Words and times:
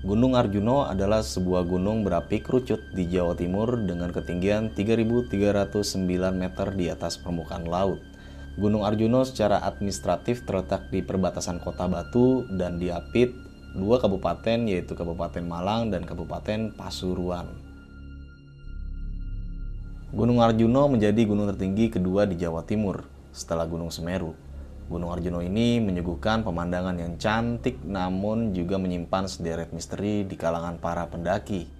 Gunung 0.00 0.32
Arjuno 0.32 0.88
adalah 0.88 1.20
sebuah 1.20 1.68
gunung 1.68 2.08
berapi 2.08 2.40
kerucut 2.40 2.80
di 2.96 3.04
Jawa 3.04 3.36
Timur 3.36 3.76
dengan 3.84 4.08
ketinggian 4.08 4.72
3.309 4.72 5.28
meter 6.32 6.72
di 6.72 6.88
atas 6.88 7.20
permukaan 7.20 7.68
laut. 7.68 8.00
Gunung 8.56 8.88
Arjuno 8.88 9.28
secara 9.28 9.60
administratif 9.60 10.48
terletak 10.48 10.88
di 10.88 11.04
perbatasan 11.04 11.60
Kota 11.60 11.84
Batu 11.84 12.48
dan 12.48 12.80
diapit 12.80 13.36
dua 13.76 14.00
kabupaten 14.00 14.72
yaitu 14.72 14.96
Kabupaten 14.96 15.44
Malang 15.44 15.92
dan 15.92 16.08
Kabupaten 16.08 16.72
Pasuruan. 16.80 17.52
Gunung 20.16 20.40
Arjuno 20.40 20.88
menjadi 20.88 21.28
gunung 21.28 21.44
tertinggi 21.52 21.92
kedua 21.92 22.24
di 22.24 22.40
Jawa 22.40 22.64
Timur 22.64 23.04
setelah 23.36 23.68
Gunung 23.68 23.92
Semeru. 23.92 24.32
Gunung 24.90 25.14
Arjuno 25.14 25.38
ini 25.38 25.78
menyuguhkan 25.78 26.42
pemandangan 26.42 26.98
yang 26.98 27.14
cantik 27.14 27.78
namun 27.86 28.50
juga 28.50 28.74
menyimpan 28.74 29.30
sederet 29.30 29.70
misteri 29.70 30.26
di 30.26 30.34
kalangan 30.34 30.82
para 30.82 31.06
pendaki. 31.06 31.70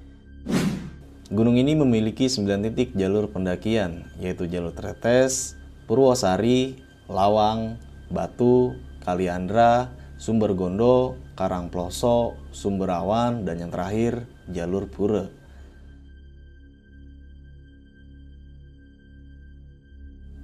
Gunung 1.26 1.58
ini 1.58 1.74
memiliki 1.74 2.30
9 2.30 2.46
titik 2.70 2.94
jalur 2.94 3.26
pendakian, 3.26 4.06
yaitu 4.22 4.46
jalur 4.46 4.70
Tretes, 4.70 5.58
Purwosari, 5.90 6.78
Lawang, 7.10 7.82
Batu, 8.14 8.78
Kaliandra, 9.02 9.90
Sumber 10.14 10.54
Gondo, 10.54 11.18
Karangploso, 11.34 12.38
Sumberawan, 12.54 13.42
dan 13.42 13.58
yang 13.58 13.74
terakhir 13.74 14.22
jalur 14.54 14.86
Pura. 14.86 15.26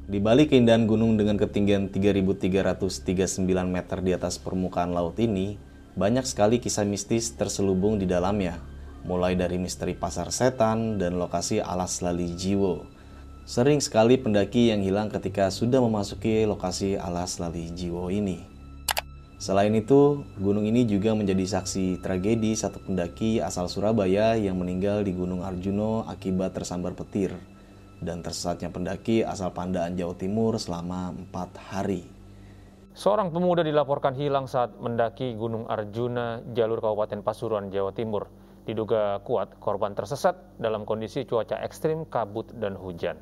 Di 0.06 0.22
balik 0.22 0.54
keindahan 0.54 0.86
gunung 0.86 1.18
dengan 1.18 1.34
ketinggian 1.34 1.90
3.339 1.90 3.42
meter 3.66 3.98
di 4.06 4.14
atas 4.14 4.38
permukaan 4.38 4.94
laut 4.94 5.18
ini, 5.18 5.58
banyak 5.98 6.22
sekali 6.22 6.62
kisah 6.62 6.86
mistis 6.86 7.34
terselubung 7.34 7.98
di 7.98 8.06
dalamnya, 8.06 8.62
mulai 9.02 9.34
dari 9.34 9.58
misteri 9.58 9.98
pasar 9.98 10.30
setan 10.30 11.02
dan 11.02 11.18
lokasi 11.18 11.58
alas 11.58 12.06
lali 12.06 12.30
jiwo. 12.38 12.86
Sering 13.50 13.82
sekali 13.82 14.14
pendaki 14.14 14.70
yang 14.70 14.86
hilang 14.86 15.10
ketika 15.10 15.50
sudah 15.50 15.82
memasuki 15.82 16.46
lokasi 16.46 16.94
alas 16.94 17.42
lali 17.42 17.66
jiwo 17.74 18.06
ini. 18.06 18.46
Selain 19.42 19.74
itu, 19.74 20.22
gunung 20.38 20.70
ini 20.70 20.86
juga 20.86 21.18
menjadi 21.18 21.58
saksi 21.58 21.98
tragedi 21.98 22.54
satu 22.54 22.78
pendaki 22.78 23.42
asal 23.42 23.66
Surabaya 23.66 24.38
yang 24.38 24.54
meninggal 24.54 25.02
di 25.02 25.10
Gunung 25.10 25.42
Arjuno 25.42 26.06
akibat 26.06 26.54
tersambar 26.54 26.94
petir 26.94 27.34
dan 28.00 28.20
tersesatnya 28.20 28.68
pendaki 28.68 29.24
asal 29.24 29.52
Pandaan 29.52 29.96
Jawa 29.96 30.14
Timur 30.16 30.56
selama 30.60 31.12
empat 31.12 31.56
hari. 31.72 32.04
Seorang 32.96 33.28
pemuda 33.28 33.60
dilaporkan 33.60 34.16
hilang 34.16 34.48
saat 34.48 34.72
mendaki 34.80 35.36
Gunung 35.36 35.68
Arjuna, 35.68 36.40
jalur 36.56 36.80
Kabupaten 36.80 37.20
Pasuruan, 37.20 37.68
Jawa 37.68 37.92
Timur. 37.92 38.24
Diduga 38.64 39.20
kuat 39.22 39.60
korban 39.60 39.92
tersesat 39.92 40.56
dalam 40.56 40.88
kondisi 40.88 41.28
cuaca 41.28 41.60
ekstrim, 41.60 42.08
kabut, 42.08 42.50
dan 42.56 42.74
hujan. 42.74 43.20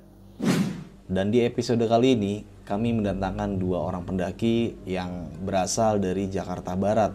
Dan 1.04 1.28
di 1.28 1.44
episode 1.44 1.84
kali 1.84 2.16
ini, 2.16 2.34
kami 2.64 2.96
mendatangkan 2.96 3.60
dua 3.60 3.82
orang 3.92 4.08
pendaki 4.08 4.72
yang 4.88 5.28
berasal 5.44 6.00
dari 6.00 6.32
Jakarta 6.32 6.72
Barat, 6.78 7.12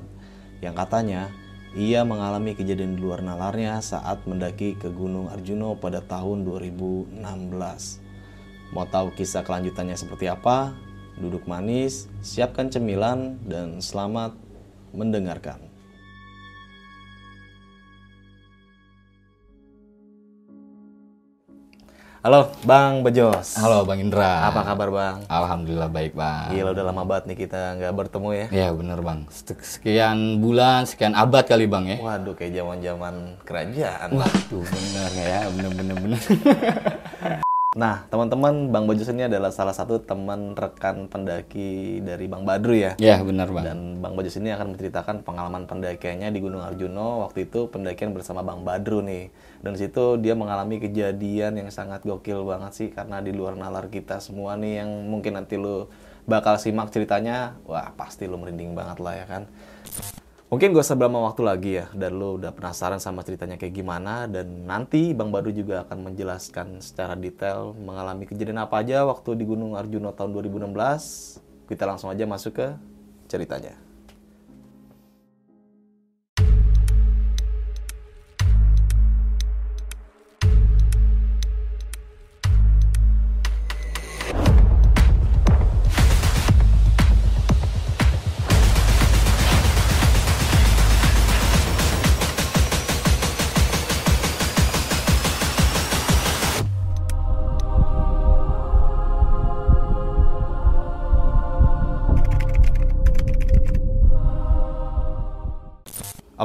yang 0.61 0.77
katanya 0.77 1.31
ia 1.77 2.01
mengalami 2.01 2.57
kejadian 2.57 2.97
di 2.97 3.05
luar 3.05 3.21
nalarnya 3.21 3.77
saat 3.85 4.25
mendaki 4.25 4.73
ke 4.73 4.89
Gunung 4.89 5.29
Arjuno 5.29 5.77
pada 5.77 6.01
tahun 6.01 6.41
2016. 6.41 7.21
Mau 8.73 8.85
tahu 8.89 9.13
kisah 9.13 9.45
kelanjutannya 9.45 9.93
seperti 9.93 10.25
apa? 10.25 10.73
Duduk 11.21 11.45
manis, 11.45 12.09
siapkan 12.25 12.73
cemilan, 12.73 13.37
dan 13.45 13.85
selamat 13.85 14.33
mendengarkan. 14.97 15.68
Halo 22.19 22.51
Bang 22.67 22.99
Bejos. 22.99 23.55
Halo 23.55 23.87
Bang 23.87 24.03
Indra. 24.03 24.51
Apa 24.51 24.67
kabar 24.67 24.91
Bang? 24.91 25.23
Alhamdulillah 25.31 25.87
baik 25.87 26.19
Bang. 26.19 26.51
Gila 26.51 26.75
udah 26.75 26.85
lama 26.91 27.07
banget 27.07 27.31
nih 27.31 27.47
kita 27.47 27.79
nggak 27.79 27.95
bertemu 27.95 28.29
ya. 28.35 28.45
Iya 28.51 28.67
bener 28.75 28.99
Bang. 28.99 29.19
Sekian 29.63 30.43
bulan, 30.43 30.83
sekian 30.83 31.15
abad 31.15 31.47
kali 31.47 31.63
Bang 31.71 31.87
ya. 31.87 31.95
Waduh 31.95 32.35
kayak 32.35 32.59
zaman 32.59 32.83
zaman 32.83 33.15
kerajaan. 33.47 34.19
Waduh 34.19 34.63
bener 34.67 35.11
ya, 35.15 35.39
bener 35.47 35.71
bener 35.71 35.95
bener. 35.95 36.21
Nah, 37.77 38.01
teman-teman, 38.09 38.73
Bang 38.73 38.89
Bojos 38.89 39.13
ini 39.13 39.29
adalah 39.29 39.53
salah 39.53 39.77
satu 39.77 40.01
teman 40.01 40.57
rekan 40.57 41.05
pendaki 41.05 42.01
dari 42.01 42.25
Bang 42.25 42.41
Badru 42.41 42.73
ya. 42.73 42.97
Iya, 42.97 43.21
benar, 43.21 43.45
Bang. 43.53 43.61
Dan 43.61 43.79
Bang 44.01 44.17
Bojos 44.17 44.33
ini 44.41 44.49
akan 44.49 44.73
menceritakan 44.73 45.21
pengalaman 45.21 45.69
pendakiannya 45.69 46.33
di 46.33 46.39
Gunung 46.41 46.65
Arjuno 46.65 47.29
waktu 47.29 47.45
itu 47.45 47.69
pendakian 47.69 48.17
bersama 48.17 48.41
Bang 48.41 48.65
Badru 48.65 49.05
nih. 49.05 49.29
Dan 49.59 49.75
situ 49.75 50.15
dia 50.23 50.39
mengalami 50.39 50.79
kejadian 50.79 51.59
yang 51.59 51.69
sangat 51.69 52.07
gokil 52.07 52.47
banget 52.47 52.71
sih 52.71 52.87
karena 52.87 53.19
di 53.19 53.35
luar 53.35 53.59
nalar 53.59 53.91
kita 53.91 54.23
semua 54.23 54.55
nih 54.55 54.83
yang 54.83 54.89
mungkin 55.11 55.35
nanti 55.35 55.59
lu 55.59 55.91
bakal 56.23 56.55
simak 56.55 56.93
ceritanya, 56.93 57.59
wah 57.67 57.91
pasti 57.97 58.23
lu 58.29 58.39
merinding 58.39 58.71
banget 58.71 59.03
lah 59.03 59.13
ya 59.19 59.25
kan. 59.27 59.43
Mungkin 60.49 60.73
gue 60.73 60.81
seberapa 60.81 61.13
waktu 61.13 61.41
lagi 61.45 61.71
ya, 61.77 61.85
dan 61.93 62.17
lo 62.17 62.41
udah 62.41 62.49
penasaran 62.49 62.97
sama 62.97 63.21
ceritanya 63.21 63.53
kayak 63.61 63.69
gimana, 63.69 64.25
dan 64.25 64.65
nanti 64.65 65.13
Bang 65.13 65.29
Badu 65.29 65.53
juga 65.53 65.85
akan 65.85 66.09
menjelaskan 66.09 66.81
secara 66.81 67.13
detail 67.13 67.77
mengalami 67.77 68.25
kejadian 68.25 68.65
apa 68.65 68.81
aja 68.81 69.05
waktu 69.05 69.37
di 69.37 69.45
Gunung 69.45 69.77
Arjuna 69.77 70.09
tahun 70.09 70.33
2016. 70.33 71.69
Kita 71.69 71.85
langsung 71.85 72.09
aja 72.09 72.25
masuk 72.25 72.57
ke 72.57 72.67
ceritanya. 73.29 73.88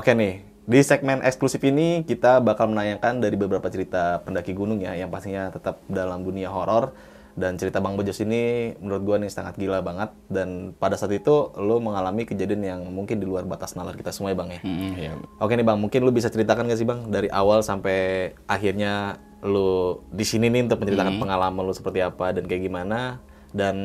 Oke 0.04 0.12
nih, 0.12 0.44
di 0.68 0.84
segmen 0.84 1.24
eksklusif 1.24 1.64
ini 1.64 2.04
kita 2.04 2.36
bakal 2.44 2.68
menayangkan 2.68 3.24
dari 3.24 3.40
beberapa 3.40 3.64
cerita 3.72 4.20
pendaki 4.20 4.52
gunung 4.52 4.84
ya, 4.84 4.92
yang 4.92 5.08
pastinya 5.08 5.48
tetap 5.48 5.80
dalam 5.88 6.20
dunia 6.20 6.52
horor. 6.52 6.92
Dan 7.32 7.56
cerita 7.56 7.80
Bang 7.80 7.96
Bojos 7.96 8.20
ini 8.20 8.76
menurut 8.84 9.00
gue 9.00 9.16
nih 9.24 9.32
sangat 9.32 9.56
gila 9.56 9.80
banget. 9.80 10.12
Dan 10.28 10.76
pada 10.76 11.00
saat 11.00 11.08
itu 11.16 11.56
lo 11.56 11.80
mengalami 11.80 12.28
kejadian 12.28 12.60
yang 12.60 12.80
mungkin 12.92 13.16
di 13.16 13.24
luar 13.24 13.48
batas 13.48 13.80
nalar 13.80 13.96
kita 13.96 14.12
semua 14.12 14.28
ya 14.28 14.36
Bang 14.36 14.52
ya. 14.52 14.60
Mm, 14.60 14.92
iya. 15.00 15.12
Oke 15.40 15.56
nih 15.56 15.64
Bang, 15.64 15.80
mungkin 15.80 16.04
lo 16.04 16.12
bisa 16.12 16.28
ceritakan 16.28 16.68
gak 16.68 16.76
sih 16.76 16.84
Bang 16.84 17.08
dari 17.08 17.32
awal 17.32 17.64
sampai 17.64 18.36
akhirnya 18.44 19.16
lo 19.40 20.04
di 20.12 20.28
sini 20.28 20.52
nih 20.52 20.68
untuk 20.68 20.84
menceritakan 20.84 21.16
pengalaman 21.16 21.64
lo 21.64 21.72
seperti 21.72 22.04
apa 22.04 22.36
dan 22.36 22.44
kayak 22.44 22.68
gimana 22.68 23.24
dan 23.54 23.76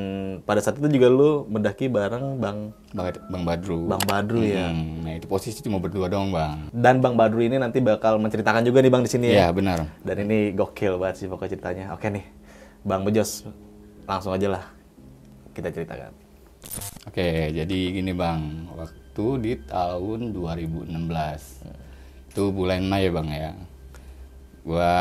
pada 0.49 0.65
saat 0.65 0.81
itu 0.81 0.97
juga 0.97 1.13
lu 1.13 1.45
mendaki 1.45 1.93
bareng 1.93 2.41
Bang 2.41 2.73
Bang, 2.89 3.13
Bang 3.29 3.43
Badru. 3.45 3.85
Bang 3.85 4.01
Badru 4.09 4.41
ya. 4.41 4.73
Hmm, 4.73 5.05
nah 5.05 5.13
itu 5.13 5.29
posisi 5.29 5.61
cuma 5.61 5.77
berdua 5.77 6.09
dong 6.09 6.33
Bang. 6.33 6.73
Dan 6.73 7.05
Bang 7.05 7.13
Badru 7.13 7.45
ini 7.45 7.61
nanti 7.61 7.77
bakal 7.77 8.17
menceritakan 8.17 8.65
juga 8.65 8.81
nih 8.81 8.89
Bang 8.89 9.05
di 9.05 9.13
sini 9.13 9.29
ya. 9.29 9.45
Iya 9.45 9.47
benar. 9.53 9.85
Dan 10.01 10.25
ini 10.25 10.57
gokil 10.57 10.97
banget 10.97 11.21
sih 11.21 11.29
pokoknya 11.29 11.53
ceritanya. 11.53 11.85
Oke 11.93 12.09
nih, 12.09 12.25
Bang 12.81 13.05
Bejos, 13.05 13.45
langsung 14.09 14.33
aja 14.33 14.57
lah 14.57 14.65
kita 15.53 15.69
ceritakan. 15.69 16.17
Oke, 17.05 17.53
jadi 17.53 17.77
gini 17.93 18.09
Bang, 18.17 18.73
waktu 18.73 19.25
di 19.37 19.53
tahun 19.69 20.33
2016 20.33 22.33
itu 22.33 22.43
bulan 22.49 22.89
Mei 22.89 23.05
Bang 23.13 23.29
ya, 23.29 23.53
gua 24.65 24.93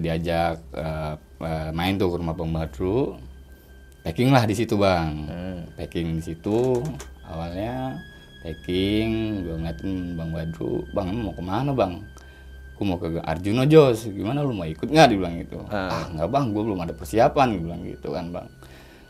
diajak 0.00 0.56
eh, 0.72 1.14
eh, 1.44 1.70
main 1.76 2.00
tuh 2.00 2.08
ke 2.12 2.16
rumah 2.16 2.32
Bang 2.32 2.48
Badru, 2.48 3.20
packing 4.06 4.30
lah 4.30 4.46
di 4.46 4.54
situ 4.54 4.78
Bang, 4.78 5.26
packing 5.74 6.14
di 6.14 6.22
situ 6.22 6.78
awalnya 7.26 7.98
packing, 8.46 9.42
gua 9.42 9.58
ngeliatin 9.58 10.14
Bang 10.14 10.30
Badru, 10.30 10.86
Bang 10.94 11.10
mau 11.10 11.34
ke 11.34 11.42
mana 11.42 11.74
Bang? 11.74 12.06
Aku 12.78 12.86
mau 12.86 13.00
ke 13.02 13.18
Arjuna 13.24 13.66
Jos, 13.66 14.06
gimana 14.06 14.46
lu 14.46 14.52
mau 14.52 14.68
ikut 14.68 14.86
nggak? 14.86 15.08
Dibilang 15.10 15.34
gitu. 15.40 15.64
Ah 15.72 16.12
nggak 16.12 16.28
bang, 16.28 16.44
gue 16.52 16.60
belum 16.60 16.76
ada 16.84 16.92
persiapan, 16.92 17.56
dibilang 17.56 17.80
gitu 17.88 18.12
kan 18.12 18.28
bang. 18.28 18.46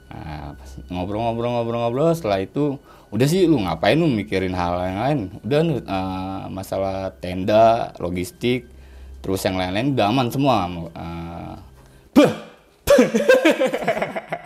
Nah, 0.06 0.54
ngobrol-ngobrol-ngobrol-ngobrol 0.86 2.14
setelah 2.14 2.38
itu 2.38 2.78
udah 3.10 3.26
sih 3.26 3.50
lu 3.50 3.58
ngapain 3.66 3.98
lu 3.98 4.06
mikirin 4.06 4.54
hal 4.54 4.78
yang 4.86 4.98
lain 5.02 5.18
udah 5.42 5.60
nu 5.66 5.74
eh, 5.82 6.42
masalah 6.46 7.10
tenda 7.18 7.90
logistik 7.98 8.70
terus 9.18 9.42
yang 9.42 9.58
lain-lain 9.58 9.98
udah 9.98 10.06
aman 10.14 10.30
semua 10.30 10.70
beuh! 12.14 12.32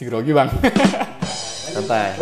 si 0.00 0.08
grogi 0.08 0.32
bang 0.32 0.48
Santai. 1.76 2.16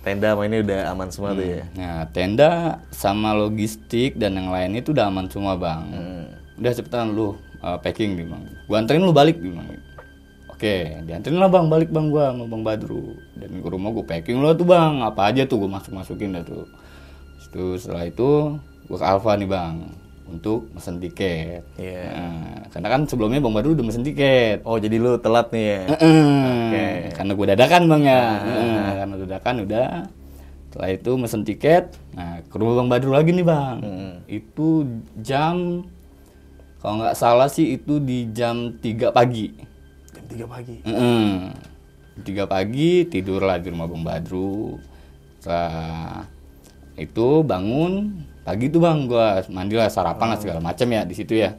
Tenda 0.00 0.32
sama 0.32 0.48
ini 0.48 0.64
udah 0.64 0.80
aman 0.90 1.08
semua 1.12 1.30
tuh 1.36 1.46
ya. 1.46 1.62
Nah, 1.78 2.08
tenda 2.10 2.82
sama 2.90 3.36
logistik 3.38 4.18
dan 4.18 4.34
yang 4.34 4.50
lainnya 4.50 4.82
itu 4.82 4.90
udah 4.90 5.06
aman 5.06 5.30
semua, 5.30 5.54
Bang. 5.54 5.94
Udah 6.58 6.72
cepetan 6.74 7.14
lu 7.14 7.38
uh, 7.62 7.78
packing 7.78 8.18
nih, 8.18 8.26
Bang. 8.26 8.50
Gua 8.66 8.82
anterin 8.82 9.06
lu 9.06 9.14
balik 9.14 9.38
nih, 9.38 9.54
Bang. 9.54 9.68
Oke, 10.50 11.06
dianterin 11.06 11.38
lah 11.38 11.46
Bang, 11.46 11.70
balik 11.70 11.94
Bang 11.94 12.10
gua 12.10 12.34
sama 12.34 12.50
Bang 12.50 12.66
Badru. 12.66 13.14
Dan 13.38 13.62
ke 13.62 13.68
rumah 13.70 13.94
gua 13.94 14.02
packing 14.02 14.42
lo 14.42 14.50
tuh, 14.58 14.66
Bang. 14.66 15.06
Apa 15.06 15.30
aja 15.30 15.46
tuh 15.46 15.62
gua 15.62 15.78
masuk-masukin 15.78 16.34
dah 16.34 16.42
tuh. 16.42 16.66
Itu 17.46 17.78
setelah 17.78 18.10
itu 18.10 18.58
gua 18.90 18.98
ke 18.98 19.06
Alfa 19.06 19.38
nih, 19.38 19.46
Bang. 19.46 19.86
Untuk 20.26 20.66
mesen 20.74 20.98
tiket. 20.98 21.62
Iya. 21.78 22.02
Nah, 22.10 22.66
karena 22.74 22.88
kan 22.90 23.06
sebelumnya 23.06 23.38
Bang 23.38 23.54
Badru 23.54 23.78
udah 23.78 23.86
mesen 23.86 24.02
tiket. 24.02 24.58
Oh, 24.66 24.74
jadi 24.74 24.98
lu 24.98 25.22
telat 25.22 25.54
nih 25.54 25.66
ya. 25.70 25.80
Heeh. 25.94 27.14
Karena 27.14 27.32
gue 27.38 27.46
dadakan 27.54 27.82
bang 27.86 28.02
ya. 28.02 28.24
Heeh, 28.42 28.90
karena 28.98 29.14
dadakan 29.22 29.54
udah. 29.62 29.90
Setelah 30.66 30.90
itu 30.90 31.10
mesen 31.14 31.46
tiket. 31.46 31.94
Nah 32.18 32.42
ke 32.42 32.54
rumah 32.58 32.82
bang 32.82 32.88
Badru 32.90 33.14
lagi 33.14 33.30
nih 33.30 33.46
bang. 33.46 33.76
Itu 34.26 34.84
jam 35.22 35.86
kalau 36.82 37.00
nggak 37.00 37.16
salah 37.16 37.46
sih 37.46 37.78
itu 37.78 38.02
di 38.02 38.26
jam 38.34 38.82
3 38.82 39.14
pagi. 39.14 39.54
Jam 40.10 40.24
3 40.26 40.42
pagi. 40.50 40.76
Jam 40.84 42.22
3 42.26 42.50
pagi 42.50 42.90
tidur 43.06 43.46
lah 43.46 43.62
di 43.62 43.70
rumah 43.70 43.86
bang 43.86 44.02
Badru. 44.02 44.74
Setelah 45.38 46.26
itu 46.98 47.46
bangun 47.46 48.26
pagi 48.46 48.70
tuh 48.70 48.78
bang 48.78 49.10
gua 49.10 49.42
mandi 49.50 49.74
lah 49.74 49.90
sarapan 49.90 50.32
lah 50.32 50.38
segala 50.38 50.62
macam 50.62 50.86
ya 50.86 51.02
di 51.02 51.14
situ 51.18 51.34
ya. 51.34 51.58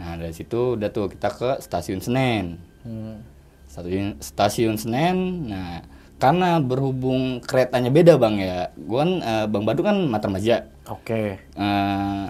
Nah 0.00 0.16
dari 0.16 0.32
situ 0.32 0.74
udah 0.74 0.88
tuh 0.88 1.12
kita 1.12 1.28
ke 1.28 1.50
stasiun 1.60 2.00
Senen 2.00 2.56
Hmm. 2.80 3.20
stasiun 3.68 4.16
stasiun 4.16 4.74
Senen. 4.80 5.18
Nah, 5.50 5.84
karena 6.16 6.56
berhubung 6.58 7.44
keretanya 7.44 7.92
beda 7.92 8.16
bang 8.16 8.34
ya, 8.40 8.58
gua 8.80 9.04
kan 9.04 9.10
eh, 9.20 9.44
bang 9.46 9.62
Badu 9.62 9.82
kan 9.84 9.96
Matarmaja, 10.08 10.64
Oke. 10.88 11.36
eh 11.36 12.28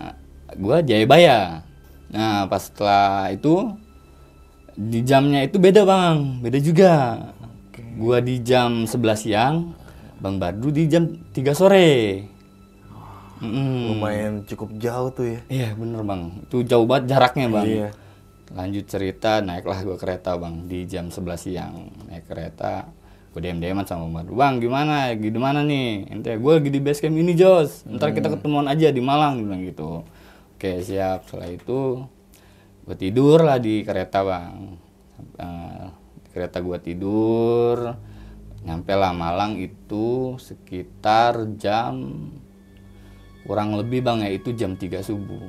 gua 0.58 0.82
Jayabaya. 0.82 1.62
Nah, 2.10 2.48
pas 2.48 2.58
setelah 2.64 3.28
itu 3.30 3.70
di 4.74 5.04
jamnya 5.04 5.44
itu 5.44 5.60
beda 5.60 5.84
bang, 5.84 6.40
beda 6.42 6.58
juga. 6.58 6.92
Gua 7.94 8.18
di 8.18 8.40
jam 8.40 8.88
11 8.88 9.22
siang, 9.22 9.76
bang 10.18 10.36
Badu 10.36 10.72
di 10.72 10.88
jam 10.88 11.04
3 11.30 11.52
sore. 11.52 11.88
Mm-mm. 13.38 13.94
Lumayan 13.94 14.42
cukup 14.46 14.74
jauh 14.78 15.10
tuh 15.14 15.26
ya. 15.38 15.40
Iya 15.48 15.68
bener 15.78 16.02
bang, 16.02 16.22
itu 16.42 16.66
jauh 16.66 16.86
banget 16.86 17.14
jaraknya 17.14 17.46
bang. 17.50 17.66
Iya. 17.66 17.88
Lanjut 18.48 18.84
cerita, 18.88 19.44
naiklah 19.44 19.84
gue 19.84 19.96
kereta 20.00 20.34
bang 20.40 20.64
di 20.64 20.88
jam 20.88 21.12
11 21.12 21.36
siang 21.36 21.92
naik 22.08 22.24
kereta. 22.26 22.88
Gue 23.28 23.44
dm 23.44 23.60
dm 23.60 23.84
sama 23.84 24.08
Bang 24.08 24.24
Badru. 24.24 24.34
Bang 24.34 24.54
gimana, 24.56 25.12
gimana 25.12 25.60
nih? 25.60 26.08
Ente 26.08 26.32
gue 26.32 26.52
lagi 26.58 26.72
di 26.72 26.80
base 26.80 27.04
camp 27.04 27.12
ini 27.12 27.36
Jos. 27.36 27.84
Ntar 27.84 28.16
kita 28.16 28.32
ketemuan 28.32 28.64
aja 28.66 28.88
di 28.88 29.04
Malang 29.04 29.44
bilang 29.44 29.62
gitu. 29.68 30.02
Oke 30.56 30.80
siap. 30.80 31.28
Setelah 31.28 31.52
itu 31.52 32.08
gue 32.88 32.96
tidur 32.96 33.44
lah 33.44 33.60
di 33.60 33.84
kereta 33.84 34.24
bang. 34.24 34.74
Eh, 35.38 35.86
di 36.24 36.28
kereta 36.32 36.64
gue 36.64 36.78
tidur. 36.80 37.94
Nyampe 38.64 38.96
lah 38.96 39.12
Malang 39.12 39.60
itu 39.60 40.34
sekitar 40.40 41.52
jam 41.60 42.00
kurang 43.44 43.76
lebih 43.76 44.02
bang 44.02 44.24
ya 44.24 44.30
itu 44.34 44.50
jam 44.56 44.74
3 44.74 45.02
subuh. 45.04 45.46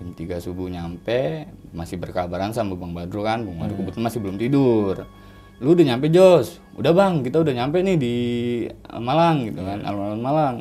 Jam 0.00 0.08
3 0.12 0.44
subuh 0.44 0.66
nyampe 0.68 1.48
masih 1.72 1.96
berkabaran 1.96 2.52
sama 2.52 2.74
bang 2.74 2.92
Badru 2.92 3.22
kan. 3.24 3.46
Bang 3.46 3.56
Badru 3.56 3.80
kebetulan 3.80 4.04
masih 4.10 4.20
belum 4.20 4.36
tidur. 4.36 5.06
Lu 5.62 5.72
udah 5.72 5.86
nyampe 5.94 6.10
Jos? 6.10 6.58
Udah 6.74 6.90
bang 6.90 7.22
kita 7.22 7.38
udah 7.40 7.54
nyampe 7.54 7.78
nih 7.78 7.96
di 7.96 8.16
eh, 8.68 9.00
Malang 9.00 9.46
gitu 9.46 9.62
kan 9.62 9.78
alun-alun 9.86 10.22
Malang. 10.22 10.56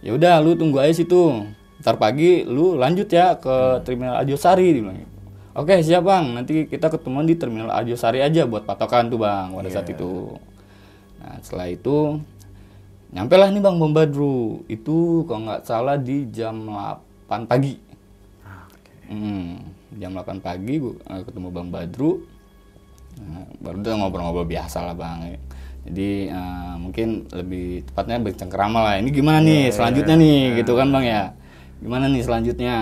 Ya 0.00 0.14
udah 0.14 0.38
lu 0.40 0.54
tunggu 0.54 0.78
aja 0.80 0.94
situ. 0.94 1.44
Ntar 1.82 1.98
pagi 1.98 2.46
lu 2.46 2.76
lanjut 2.78 3.10
ya 3.10 3.36
ke 3.36 3.82
terminal 3.82 4.22
Ajosari 4.22 4.70
dia 4.70 4.82
bilang. 4.84 4.98
Gitu. 5.00 5.10
oke 5.50 5.74
siap 5.82 6.02
bang. 6.06 6.24
Nanti 6.30 6.52
kita 6.70 6.88
ketemuan 6.88 7.26
di 7.26 7.34
terminal 7.34 7.74
Ajosari 7.74 8.22
aja 8.22 8.46
buat 8.46 8.62
patokan 8.62 9.10
tuh 9.10 9.18
bang 9.18 9.50
pada 9.50 9.68
saat 9.68 9.90
itu. 9.90 10.38
Nah 11.20 11.36
setelah 11.42 11.68
itu 11.68 12.22
nyampe 13.10 13.34
lah 13.34 13.50
nih 13.50 13.62
bang 13.62 13.76
Bang 13.76 13.92
Badru 13.92 14.62
itu 14.70 15.26
kalau 15.26 15.50
nggak 15.50 15.66
salah 15.66 15.98
di 15.98 16.30
jam 16.30 16.62
8 16.66 17.50
pagi 17.50 17.90
Hmm, 19.10 19.58
jam 19.98 20.14
8 20.14 20.38
pagi 20.38 20.78
gua 20.78 20.94
eh, 21.10 21.26
ketemu 21.26 21.50
Bang 21.50 21.68
Badru. 21.74 22.22
Nah, 23.18 23.42
baru 23.58 23.82
tuh 23.82 23.98
ngobrol-ngobrol 23.98 24.46
biasa 24.46 24.86
lah 24.86 24.94
Bang. 24.94 25.34
Jadi 25.82 26.30
eh, 26.30 26.74
mungkin 26.78 27.26
lebih 27.34 27.82
tepatnya 27.90 28.22
bercengkerama 28.22 28.78
lah. 28.86 28.94
Ini 29.02 29.10
gimana 29.10 29.42
nih 29.42 29.74
selanjutnya 29.74 30.14
nih 30.14 30.62
gitu 30.62 30.78
kan 30.78 30.94
Bang 30.94 31.02
ya. 31.02 31.34
Gimana 31.82 32.06
nih 32.06 32.22
selanjutnya? 32.22 32.76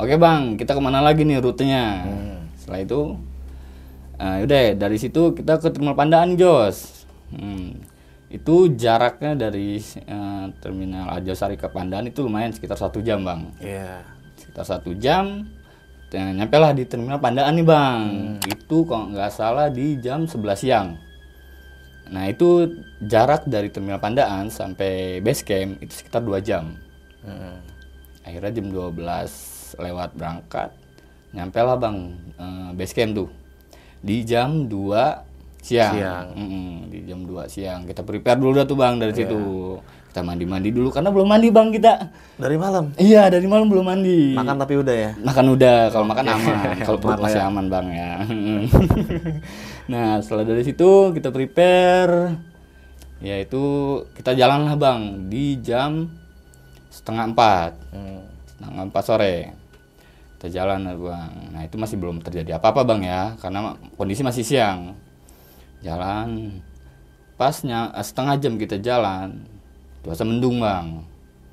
Oke 0.00 0.16
Bang, 0.16 0.56
kita 0.56 0.72
ke 0.72 0.80
mana 0.80 1.04
lagi 1.04 1.28
nih 1.28 1.44
rutenya? 1.44 2.08
Setelah 2.56 2.80
itu 2.80 3.00
eh, 4.16 4.48
udah 4.48 4.62
dari 4.80 4.96
situ 4.96 5.36
kita 5.36 5.60
ke 5.60 5.68
Terminal 5.68 5.92
Pandaan 5.92 6.40
Jos. 6.40 7.04
Hmm, 7.36 7.84
itu 8.32 8.72
jaraknya 8.74 9.36
dari 9.36 9.78
eh, 9.82 10.44
Terminal 10.58 11.12
Ajosari 11.20 11.60
ke 11.60 11.68
Pandaan 11.68 12.08
itu 12.08 12.24
lumayan 12.24 12.50
sekitar 12.50 12.80
satu 12.80 13.04
jam 13.04 13.22
Bang. 13.22 13.52
Iya. 13.60 14.02
sekitar 14.34 14.66
satu 14.66 14.90
jam 14.98 15.46
dan 16.14 16.38
nyampe 16.38 16.54
lah 16.58 16.70
di 16.70 16.86
terminal 16.86 17.18
Pandaan 17.18 17.58
nih 17.58 17.66
bang. 17.66 18.02
Itu 18.46 18.86
kalau 18.86 19.10
nggak 19.10 19.34
salah 19.34 19.66
di 19.66 19.98
jam 19.98 20.30
11 20.30 20.54
siang. 20.54 20.94
Nah 22.14 22.30
itu 22.30 22.70
jarak 23.02 23.50
dari 23.50 23.66
terminal 23.74 23.98
Pandaan 23.98 24.46
sampai 24.46 25.18
base 25.18 25.42
camp 25.42 25.82
itu 25.82 25.90
sekitar 25.90 26.22
dua 26.22 26.38
jam. 26.38 26.78
Hmm. 27.24 27.56
akhirnya 28.24 28.60
jam 28.60 28.68
12 28.68 29.80
lewat 29.80 30.12
berangkat 30.12 30.76
nyampe 31.32 31.56
lah 31.56 31.76
bang 31.80 31.96
eh, 32.38 32.70
base 32.78 32.94
camp 32.94 33.10
tuh. 33.18 33.30
Di 34.04 34.22
jam 34.22 34.70
2 34.70 35.33
siang, 35.64 35.94
Siang. 35.96 36.26
Mm-mm, 36.36 36.92
di 36.92 36.98
jam 37.08 37.24
2 37.24 37.48
siang 37.48 37.88
kita 37.88 38.04
prepare 38.04 38.36
dulu 38.36 38.52
dah 38.52 38.68
tuh 38.68 38.76
bang 38.76 39.00
dari 39.00 39.16
situ 39.16 39.40
kita 40.12 40.20
mandi-mandi 40.20 40.70
dulu 40.70 40.92
karena 40.92 41.08
belum 41.08 41.26
mandi 41.26 41.48
bang 41.48 41.72
kita 41.72 41.92
Dari 42.36 42.54
malam. 42.54 42.92
Iya 42.94 43.26
dari 43.26 43.48
malam 43.48 43.66
belum 43.66 43.82
mandi. 43.82 44.36
Makan 44.36 44.56
tapi 44.60 44.74
udah 44.78 44.94
ya. 44.94 45.10
Makan 45.18 45.46
udah, 45.54 45.78
kalau 45.90 46.06
makan 46.06 46.26
aman, 46.28 46.74
kalau 46.86 46.98
perut 47.02 47.18
masih 47.18 47.40
ya. 47.42 47.48
aman 47.50 47.66
bang 47.66 47.86
ya. 47.90 48.10
nah 49.92 50.18
setelah 50.22 50.44
dari 50.44 50.62
situ 50.62 51.10
kita 51.10 51.34
prepare, 51.34 52.38
ya 53.18 53.36
itu 53.38 53.62
kita 54.14 54.34
jalan 54.34 54.66
lah 54.66 54.76
bang 54.76 55.00
di 55.26 55.58
jam 55.58 56.06
setengah 56.90 57.34
empat, 57.34 57.70
Hmm. 57.90 58.22
setengah 58.46 58.82
empat 58.86 59.02
sore. 59.02 59.36
Kita 60.38 60.46
jalan 60.52 60.86
lah 60.86 60.94
bang. 60.94 61.32
Nah 61.54 61.62
itu 61.66 61.74
masih 61.74 61.96
belum 61.98 62.22
terjadi 62.22 62.58
apa-apa 62.58 62.86
bang 62.86 63.00
ya, 63.02 63.22
karena 63.42 63.74
kondisi 63.94 64.22
masih 64.22 64.46
siang. 64.46 64.94
Jalan, 65.84 66.58
pasnya 67.36 67.92
setengah 68.00 68.40
jam 68.40 68.56
kita 68.56 68.80
jalan, 68.80 69.44
cuaca 70.00 70.24
mendung 70.24 70.64
bang. 70.64 71.04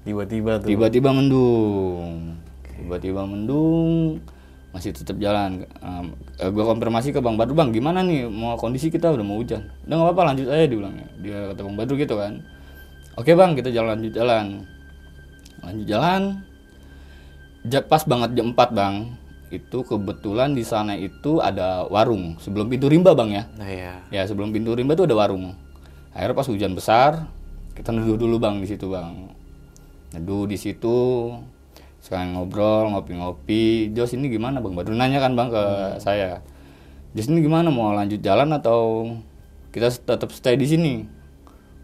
Tiba-tiba 0.08 0.58
tuh. 0.58 0.72
Tiba-tiba 0.72 1.10
mendung. 1.12 2.40
Tiba-tiba 2.80 3.22
mendung. 3.28 4.24
Masih 4.72 4.96
tetap 4.96 5.20
jalan. 5.20 5.68
Um, 5.84 6.16
gue 6.40 6.64
konfirmasi 6.64 7.12
ke 7.12 7.20
Bang 7.20 7.36
Badru, 7.36 7.54
Bang, 7.60 7.76
gimana 7.76 8.00
nih 8.00 8.32
mau 8.32 8.56
kondisi 8.56 8.88
kita 8.88 9.12
udah 9.12 9.26
mau 9.26 9.36
hujan? 9.36 9.68
Udah 9.84 9.96
nggak 10.00 10.08
apa-apa, 10.16 10.22
lanjut 10.32 10.48
aja 10.48 10.64
dibilangnya. 10.64 11.08
Dia 11.20 11.52
kata 11.52 11.62
Bang 11.68 11.76
Badru 11.76 12.00
gitu 12.00 12.16
kan. 12.16 12.40
Oke 13.20 13.36
Bang, 13.36 13.60
kita 13.60 13.68
jalan 13.68 14.00
lanjut 14.00 14.16
jalan. 14.16 14.46
Lanjut 15.60 15.86
jalan. 15.92 16.22
Ja- 17.68 17.84
Pas 17.84 18.02
banget 18.08 18.32
jam 18.34 18.56
4 18.56 18.72
Bang. 18.72 18.96
Itu 19.52 19.84
kebetulan 19.84 20.56
di 20.56 20.64
sana 20.64 20.96
itu 20.96 21.44
ada 21.44 21.84
warung 21.92 22.40
sebelum 22.40 22.72
pintu 22.72 22.88
rimba 22.88 23.12
Bang 23.12 23.36
ya. 23.36 23.52
Nah 23.60 23.68
ya. 23.68 23.94
Ya 24.08 24.24
sebelum 24.24 24.56
pintu 24.56 24.72
rimba 24.72 24.96
tuh 24.96 25.06
ada 25.06 25.20
warung. 25.20 25.54
Akhirnya 26.12 26.36
pas 26.36 26.48
hujan 26.48 26.76
besar, 26.76 27.28
kita 27.72 27.96
neduh 27.96 28.20
dulu 28.20 28.36
bang 28.36 28.60
di 28.60 28.68
situ 28.68 28.92
bang. 28.92 29.32
Neduh 30.12 30.44
di 30.44 30.60
situ, 30.60 31.32
sekarang 32.04 32.36
ngobrol, 32.36 32.92
ngopi-ngopi. 32.92 33.96
Jos 33.96 34.12
ini 34.12 34.28
gimana 34.28 34.60
bang? 34.60 34.76
Baru 34.76 34.92
nanya 34.92 35.24
kan 35.24 35.40
bang 35.40 35.48
ke 35.48 35.64
saya. 36.04 36.44
Jos 37.16 37.32
ini 37.32 37.40
gimana? 37.40 37.72
Mau 37.72 37.96
lanjut 37.96 38.20
jalan 38.20 38.52
atau 38.52 39.08
kita 39.72 39.88
tetap 39.88 40.36
stay 40.36 40.60
di 40.60 40.68
sini? 40.68 41.08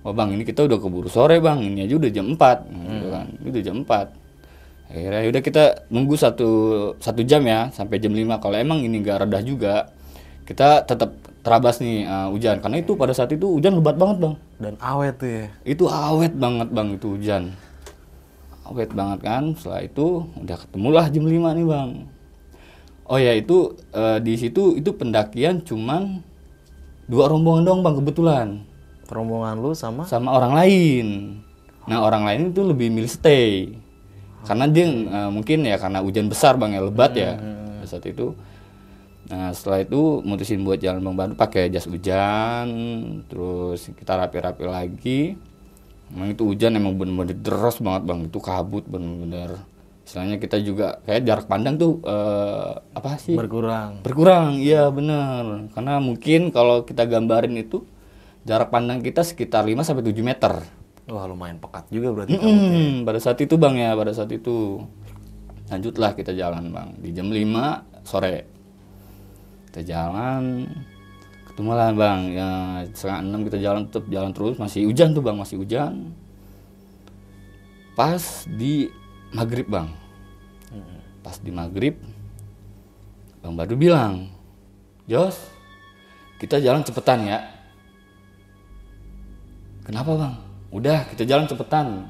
Oh 0.03 0.11
bang, 0.11 0.35
ini 0.35 0.43
kita 0.43 0.67
udah 0.67 0.75
keburu 0.75 1.07
sore 1.07 1.39
bang. 1.39 1.63
Ini 1.63 1.87
aja 1.87 1.95
udah 1.95 2.11
jam 2.11 2.35
4 2.35 2.67
gitu 2.67 3.07
kan. 3.07 3.27
Ini 3.31 3.47
udah 3.47 3.63
jam 3.63 3.75
4 3.87 4.26
akhirnya 4.87 5.27
udah 5.27 5.43
kita 5.43 5.63
nunggu 5.91 6.15
satu 6.15 6.49
satu 6.97 7.21
jam 7.27 7.43
ya 7.43 7.67
sampai 7.75 7.99
jam 7.99 8.15
5 8.15 8.39
kalau 8.39 8.55
emang 8.55 8.79
ini 8.79 9.03
nggak 9.03 9.27
redah 9.27 9.43
juga 9.43 9.91
kita 10.47 10.87
tetap 10.87 11.11
terabas 11.47 11.79
nih 11.79 12.03
uh, 12.03 12.27
hujan. 12.27 12.59
Karena 12.59 12.83
itu 12.83 12.99
pada 12.99 13.15
saat 13.15 13.31
itu 13.31 13.47
hujan 13.47 13.79
lebat 13.79 13.95
banget 13.95 14.17
bang. 14.19 14.35
Dan 14.59 14.73
awet 14.83 15.15
tuh 15.15 15.31
ya. 15.31 15.45
itu 15.63 15.87
awet 15.87 16.35
banget 16.35 16.67
bang 16.75 16.87
itu 16.95 17.07
hujan. 17.15 17.43
Awet 18.67 18.91
banget 18.91 19.19
kan? 19.23 19.43
Setelah 19.55 19.87
itu 19.87 20.27
udah 20.35 20.57
ketemulah 20.59 21.05
jam 21.07 21.23
5 21.23 21.31
nih 21.31 21.65
bang. 21.67 21.89
Oh 23.07 23.15
ya 23.15 23.31
itu 23.31 23.79
eh, 23.95 24.19
di 24.19 24.35
situ 24.35 24.75
itu 24.75 24.91
pendakian 24.91 25.63
cuman 25.63 26.19
dua 27.07 27.31
rombongan 27.31 27.63
doang 27.63 27.81
bang 27.83 27.95
kebetulan. 27.95 28.47
Rombongan 29.07 29.55
lu 29.63 29.71
sama? 29.71 30.03
Sama 30.03 30.35
orang 30.35 30.51
lain. 30.51 31.07
Nah 31.87 32.03
orang 32.03 32.27
lain 32.27 32.51
itu 32.51 32.67
lebih 32.67 32.91
milih 32.91 33.07
stay 33.07 33.71
karena 34.47 34.65
dia 34.71 34.87
eh, 34.87 35.29
mungkin 35.29 35.67
ya 35.67 35.75
karena 35.75 35.99
hujan 35.99 36.31
besar 36.31 36.55
bang 36.55 36.79
ya 36.79 36.81
lebat 36.87 37.11
ya 37.13 37.35
pada 37.35 37.87
saat 37.87 38.07
itu. 38.07 38.31
Nah 39.27 39.51
setelah 39.51 39.83
itu 39.83 40.23
mutusin 40.23 40.63
buat 40.63 40.79
jalan 40.79 41.03
bang 41.03 41.35
pakai 41.35 41.67
jas 41.67 41.83
hujan, 41.83 42.67
terus 43.27 43.91
kita 43.91 44.15
rapi-rapi 44.15 44.63
lagi. 44.63 45.21
Emang 46.07 46.31
itu 46.31 46.47
hujan 46.47 46.79
emang 46.79 46.95
bener-bener 46.95 47.35
deras 47.35 47.83
banget 47.83 48.07
bang, 48.07 48.19
itu 48.23 48.39
kabut 48.39 48.87
bener-bener. 48.87 49.59
Istilahnya 50.07 50.39
kita 50.39 50.55
juga 50.63 51.03
kayak 51.03 51.27
jarak 51.27 51.45
pandang 51.51 51.75
tuh 51.75 51.99
eh, 52.07 52.71
apa 52.95 53.19
sih? 53.19 53.35
berkurang. 53.35 53.99
Berkurang, 54.07 54.63
iya 54.63 54.87
bener. 54.87 55.67
Karena 55.75 55.99
mungkin 55.99 56.55
kalau 56.55 56.87
kita 56.87 57.03
gambarin 57.03 57.59
itu 57.59 57.83
jarak 58.47 58.71
pandang 58.71 59.03
kita 59.03 59.27
sekitar 59.27 59.67
5 59.67 59.83
sampai 59.83 60.07
7 60.07 60.23
meter. 60.23 60.63
Wah 61.07 61.23
lumayan 61.23 61.55
pekat 61.63 61.87
juga 61.87 62.11
berarti. 62.11 62.35
Mm-mm, 62.35 63.07
pada 63.07 63.15
saat 63.23 63.39
itu 63.39 63.55
bang 63.55 63.79
ya, 63.79 63.95
pada 63.95 64.11
saat 64.11 64.27
itu. 64.27 64.83
Lanjutlah 65.71 66.11
kita 66.19 66.35
jalan 66.35 66.67
bang. 66.67 66.89
Di 66.99 67.09
jam 67.15 67.31
5 67.31 68.03
sore. 68.03 68.43
Kita 69.71 69.87
jalan 69.87 70.67
ketemu 71.47 71.71
lah 71.71 71.91
bang. 71.95 72.19
Ya 72.35 72.49
setengah 72.91 73.19
enam 73.23 73.39
kita 73.47 73.57
jalan 73.63 73.87
tetap 73.87 74.03
jalan 74.11 74.31
terus. 74.35 74.59
Masih 74.59 74.83
hujan 74.83 75.15
tuh 75.15 75.23
bang 75.23 75.37
masih 75.39 75.55
hujan. 75.63 76.11
Pas 77.95 78.43
di 78.43 78.91
maghrib 79.31 79.67
bang. 79.71 79.87
Pas 81.23 81.39
di 81.39 81.51
maghrib 81.55 81.95
bang 83.43 83.53
Badu 83.55 83.79
bilang 83.79 84.27
Jos 85.07 85.39
kita 86.35 86.59
jalan 86.59 86.83
cepetan 86.83 87.23
ya. 87.23 87.39
Kenapa 89.87 90.11
bang 90.19 90.46
udah 90.77 91.09
kita 91.09 91.25
jalan 91.25 91.49
cepetan. 91.49 92.05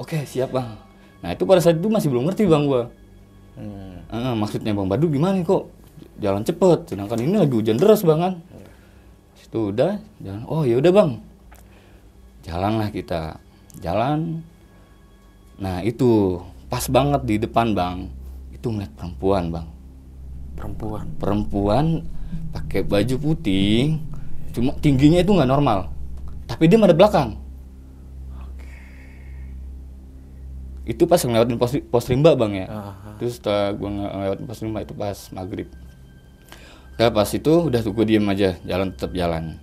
Oke 0.00 0.24
siap 0.24 0.56
bang. 0.56 0.72
Nah 1.20 1.36
itu 1.36 1.44
pada 1.44 1.60
saat 1.60 1.76
itu 1.76 1.88
masih 1.92 2.08
belum 2.08 2.24
ngerti 2.32 2.48
bang 2.48 2.64
gua. 2.64 2.88
Hmm. 3.56 4.00
Eh, 4.08 4.34
maksudnya 4.36 4.72
bang 4.72 4.88
Badu 4.88 5.12
gimana 5.12 5.36
kok? 5.44 5.68
Jalan 6.20 6.44
cepet 6.44 6.92
sedangkan 6.92 7.20
ini 7.20 7.36
lagi 7.36 7.52
hujan 7.52 7.76
deras 7.76 8.00
bang 8.00 8.20
kan? 8.20 8.34
Itu 9.36 9.72
udah 9.72 10.00
jalan. 10.24 10.42
Oh 10.48 10.64
ya 10.64 10.80
udah 10.80 10.92
bang. 10.92 11.10
Jalanlah 12.44 12.88
kita. 12.88 13.36
Jalan. 13.84 14.40
Nah 15.60 15.84
itu 15.84 16.40
pas 16.72 16.84
banget 16.88 17.20
di 17.28 17.36
depan 17.36 17.76
bang. 17.76 18.08
Itu 18.52 18.72
ngeliat 18.72 18.92
perempuan 18.96 19.52
bang. 19.52 19.68
Perempuan. 20.56 21.04
perempuan 21.20 21.86
pakai 22.56 22.80
baju 22.80 23.16
putih 23.20 24.00
cuma 24.56 24.72
tingginya 24.80 25.20
itu 25.20 25.36
nggak 25.36 25.52
normal. 25.52 25.92
Tapi 26.48 26.64
dia 26.64 26.80
ada 26.80 26.96
belakang 26.96 27.45
itu 30.86 31.02
pas 31.10 31.18
ngelewatin 31.18 31.58
pos, 31.58 31.74
pos 31.90 32.06
rimba 32.06 32.38
bang 32.38 32.62
ya. 32.62 32.66
Aha. 32.70 33.18
terus 33.18 33.42
setelah 33.42 33.74
gue 33.74 33.90
ngelewatin 33.90 34.46
pos 34.46 34.58
rimba 34.62 34.78
itu 34.86 34.94
pas 34.94 35.18
maghrib. 35.34 35.68
Udah 36.94 37.10
pas 37.10 37.28
itu 37.34 37.52
udah 37.66 37.80
tuh 37.82 37.92
gue 37.92 38.06
diem 38.06 38.26
aja 38.30 38.54
jalan 38.62 38.94
tetap 38.94 39.10
jalan. 39.10 39.58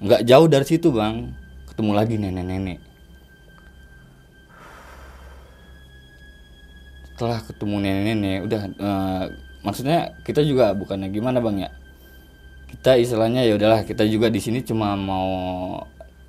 Nggak 0.00 0.24
jauh 0.24 0.48
dari 0.48 0.66
situ 0.66 0.88
bang. 0.88 1.36
Ketemu 1.68 1.92
lagi 1.92 2.14
nenek-nenek. 2.16 2.80
Setelah 7.12 7.38
ketemu 7.44 7.76
nenek-nenek 7.76 8.38
udah 8.48 8.62
eh, 8.72 9.24
maksudnya 9.60 10.16
kita 10.24 10.40
juga 10.40 10.72
bukannya 10.72 11.12
gimana 11.12 11.44
bang 11.44 11.68
ya? 11.68 11.70
Kita 12.72 12.96
istilahnya 12.96 13.44
ya 13.44 13.60
udahlah 13.60 13.84
kita 13.84 14.08
juga 14.08 14.32
di 14.32 14.40
sini 14.40 14.64
cuma 14.64 14.96
mau 14.96 15.28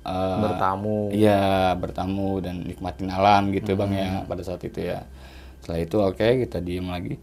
eh, 0.04 0.38
Bertamu. 0.44 0.98
Iya 1.10 1.72
bertamu 1.80 2.38
dan 2.44 2.64
nikmatin 2.64 3.08
alam 3.08 3.50
gitu 3.50 3.72
bang 3.74 3.92
ya 3.92 4.08
pada 4.28 4.42
saat 4.44 4.60
itu 4.62 4.80
ya. 4.84 5.04
Setelah 5.64 5.80
itu 5.80 5.96
oke 5.96 6.26
kita 6.44 6.60
diem 6.60 6.84
lagi. 6.84 7.16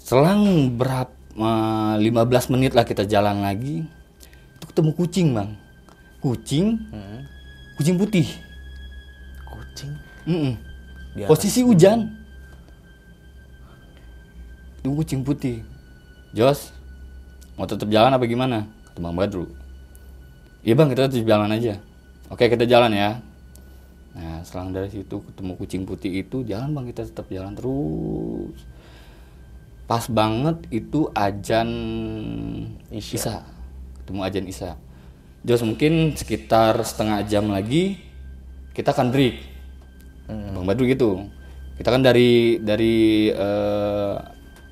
Selang 0.00 0.72
berapa 0.74 1.52
15 2.00 2.52
menit 2.52 2.72
lah 2.72 2.88
kita 2.88 3.04
jalan 3.04 3.44
lagi. 3.44 3.84
Itu 4.58 4.64
ketemu 4.72 4.90
kucing 4.96 5.28
bang. 5.36 5.50
Kucing, 6.22 6.66
Hmm. 6.94 7.26
kucing 7.76 7.98
putih. 7.98 8.26
Kucing. 9.42 9.90
Mm-mm. 10.22 10.54
Di 11.18 11.26
atas 11.26 11.30
Posisi 11.34 11.60
hujan. 11.66 12.14
Itu 14.80 14.94
kucing 14.94 15.22
putih. 15.22 15.62
Jos, 16.32 16.72
mau 17.54 17.68
tetap 17.68 17.90
jalan 17.90 18.14
apa 18.14 18.24
gimana? 18.24 18.64
Kata 18.88 18.98
Bang 19.02 19.14
Badru. 19.18 19.44
Iya 20.62 20.78
bang, 20.78 20.88
kita 20.94 21.10
tetap 21.10 21.26
jalan 21.26 21.50
aja. 21.50 21.74
Oke, 22.30 22.46
kita 22.46 22.62
jalan 22.70 22.94
ya. 22.94 23.18
Nah, 24.14 24.46
selang 24.46 24.70
dari 24.70 24.86
situ 24.94 25.18
ketemu 25.26 25.52
kucing 25.58 25.82
putih 25.82 26.22
itu, 26.22 26.46
jalan 26.46 26.70
bang, 26.70 26.86
kita 26.94 27.02
tetap 27.10 27.26
jalan 27.26 27.58
terus. 27.58 28.62
Pas 29.90 30.06
banget 30.06 30.62
itu 30.70 31.10
ajan 31.12 31.68
Isya. 32.94 33.18
Isya. 33.18 33.36
Ketemu 34.02 34.20
ajan 34.22 34.44
Isya. 34.46 34.72
Jos 35.42 35.66
mungkin 35.66 36.14
sekitar 36.14 36.78
setengah 36.86 37.26
jam 37.26 37.50
lagi 37.50 37.98
kita 38.72 38.94
akan 38.94 39.10
break. 39.10 39.36
Bang 40.30 40.64
Badru 40.64 40.86
gitu. 40.86 41.26
Kita 41.74 41.90
kan 41.90 42.00
dari 42.00 42.62
dari 42.62 43.28
eh, 43.34 44.14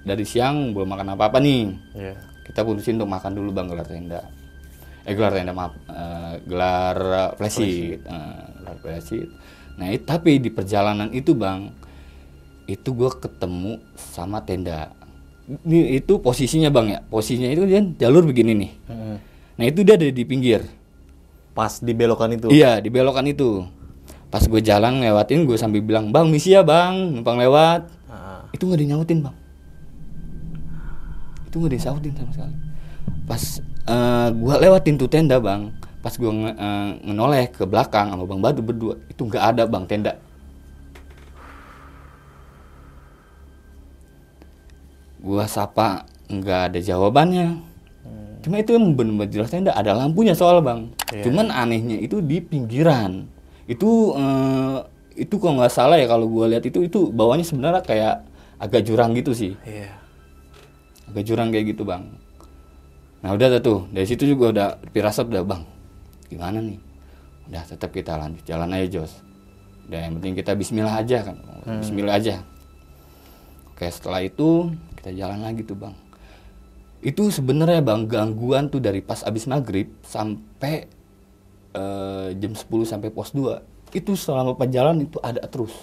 dari 0.07 0.25
siang 0.25 0.71
belum 0.71 0.89
makan 0.95 1.19
apa-apa 1.19 1.43
nih. 1.43 1.63
Iya. 1.99 2.15
Kita 2.47 2.63
putusin 2.63 2.97
untuk 3.03 3.11
makan 3.11 3.35
dulu 3.35 3.51
Bang 3.51 3.67
gelar 3.67 3.85
tenda. 3.85 4.23
Eh 5.07 5.15
gelar 5.17 5.33
tenda 5.33 5.57
maaf, 5.57 5.73
eh, 5.89 6.35
gelar 6.45 6.97
uh, 7.01 7.31
flashit. 7.41 8.05
Eh, 8.05 8.43
gelar 8.61 8.77
flashit. 8.85 9.29
Nah, 9.81 9.89
it- 9.89 10.05
tapi 10.05 10.37
di 10.37 10.53
perjalanan 10.53 11.09
itu 11.11 11.33
Bang 11.33 11.73
itu 12.69 12.93
gue 12.93 13.11
ketemu 13.17 13.81
sama 13.97 14.45
tenda. 14.45 14.93
Ini 15.49 15.99
itu 15.99 16.21
posisinya 16.23 16.71
Bang 16.71 16.93
ya. 16.93 17.01
Posisinya 17.03 17.51
itu 17.51 17.65
kan 17.67 17.97
jalur 17.97 18.29
begini 18.29 18.53
nih. 18.55 18.73
Hmm. 18.87 19.17
Nah, 19.57 19.65
itu 19.67 19.83
dia 19.83 19.97
ada 19.97 20.07
di 20.07 20.25
pinggir. 20.29 20.63
Pas 21.57 21.83
di 21.83 21.91
belokan 21.97 22.31
itu. 22.37 22.47
Iya, 22.53 22.79
di 22.79 22.89
belokan 22.93 23.27
itu. 23.27 23.67
Pas 24.31 24.47
gue 24.47 24.63
jalan 24.63 25.03
lewatin, 25.03 25.43
gue 25.43 25.59
sambil 25.59 25.83
bilang, 25.83 26.15
Bang, 26.15 26.31
misi 26.31 26.55
ya 26.55 26.63
bang, 26.63 27.19
numpang 27.19 27.35
lewat. 27.35 27.91
Ah. 28.07 28.47
Itu 28.55 28.71
nggak 28.71 28.79
dinyautin 28.79 29.27
bang. 29.27 29.35
Itu 31.51 31.59
nggak 31.59 31.75
disautin 31.75 32.15
sama 32.15 32.31
sekali. 32.31 32.55
Pas 33.27 33.43
eh, 33.87 34.29
gue 34.33 34.55
lewatin 34.61 35.01
tuh 35.01 35.09
tenda 35.09 35.41
bang, 35.41 35.73
pas 36.01 36.13
gue 36.13 36.33
nge- 36.33 36.57
eh, 36.59 36.89
ngenoleh 37.07 37.49
ke 37.53 37.65
belakang 37.65 38.13
sama 38.13 38.25
bang 38.27 38.41
Badu 38.41 38.61
berdua, 38.61 38.95
itu 39.09 39.21
nggak 39.25 39.45
ada 39.55 39.63
bang 39.65 39.85
tenda. 39.89 40.13
Gua 45.21 45.45
sapa 45.45 46.09
nggak 46.33 46.73
ada 46.73 46.79
jawabannya. 46.81 47.61
Cuma 48.41 48.57
itu 48.57 48.73
emang 48.73 48.97
bener-bener 48.97 49.29
jelas 49.29 49.53
tenda 49.53 49.77
ada 49.77 49.93
lampunya 49.93 50.33
soal 50.33 50.65
bang. 50.65 50.89
Iya. 51.13 51.29
Cuman 51.29 51.53
anehnya 51.53 52.01
itu 52.01 52.25
di 52.25 52.41
pinggiran. 52.41 53.29
Itu 53.69 54.17
eh, 54.17 54.77
itu 55.21 55.37
kalau 55.37 55.61
nggak 55.61 55.77
salah 55.77 56.01
ya 56.01 56.09
kalau 56.09 56.25
gua 56.25 56.49
lihat 56.49 56.65
itu 56.65 56.81
itu 56.89 57.13
bawahnya 57.13 57.45
sebenarnya 57.45 57.85
kayak 57.85 58.25
agak 58.57 58.81
jurang 58.89 59.13
gitu 59.13 59.37
sih. 59.37 59.53
Iya. 59.69 59.93
Agak 61.13 61.25
jurang 61.29 61.53
kayak 61.53 61.77
gitu 61.77 61.85
bang. 61.85 62.09
Nah 63.21 63.37
udah 63.37 63.61
tuh 63.61 63.85
dari 63.93 64.07
situ 64.09 64.25
juga 64.25 64.45
udah 64.53 64.69
pirasat 64.93 65.29
udah 65.29 65.45
bang. 65.45 65.63
Gimana 66.33 66.59
nih? 66.65 66.81
Udah 67.53 67.63
tetap 67.69 67.93
kita 67.93 68.17
lanjut 68.17 68.41
jalan 68.49 68.73
aja 68.73 68.87
Jos. 69.01 69.13
Udah 69.91 70.01
yang 70.09 70.13
penting 70.21 70.35
kita 70.41 70.57
Bismillah 70.57 70.95
aja 70.97 71.19
kan. 71.27 71.37
Bismillah 71.85 72.17
aja. 72.17 72.41
Oke 73.75 73.87
setelah 73.93 74.25
itu 74.25 74.73
kita 75.01 75.13
jalan 75.13 75.45
lagi 75.45 75.67
tuh 75.69 75.77
bang. 75.77 75.95
Itu 77.01 77.29
sebenarnya 77.29 77.85
bang 77.85 78.09
gangguan 78.09 78.73
tuh 78.73 78.81
dari 78.81 79.05
pas 79.05 79.21
abis 79.25 79.49
maghrib 79.49 79.89
sampai 80.05 80.89
eh, 81.77 82.29
jam 82.37 82.53
10 82.57 82.65
sampai 82.89 83.09
pos 83.13 83.33
2 83.37 83.97
itu 83.97 84.15
selama 84.15 84.55
perjalanan 84.55 85.03
itu 85.03 85.19
ada 85.21 85.43
terus. 85.51 85.75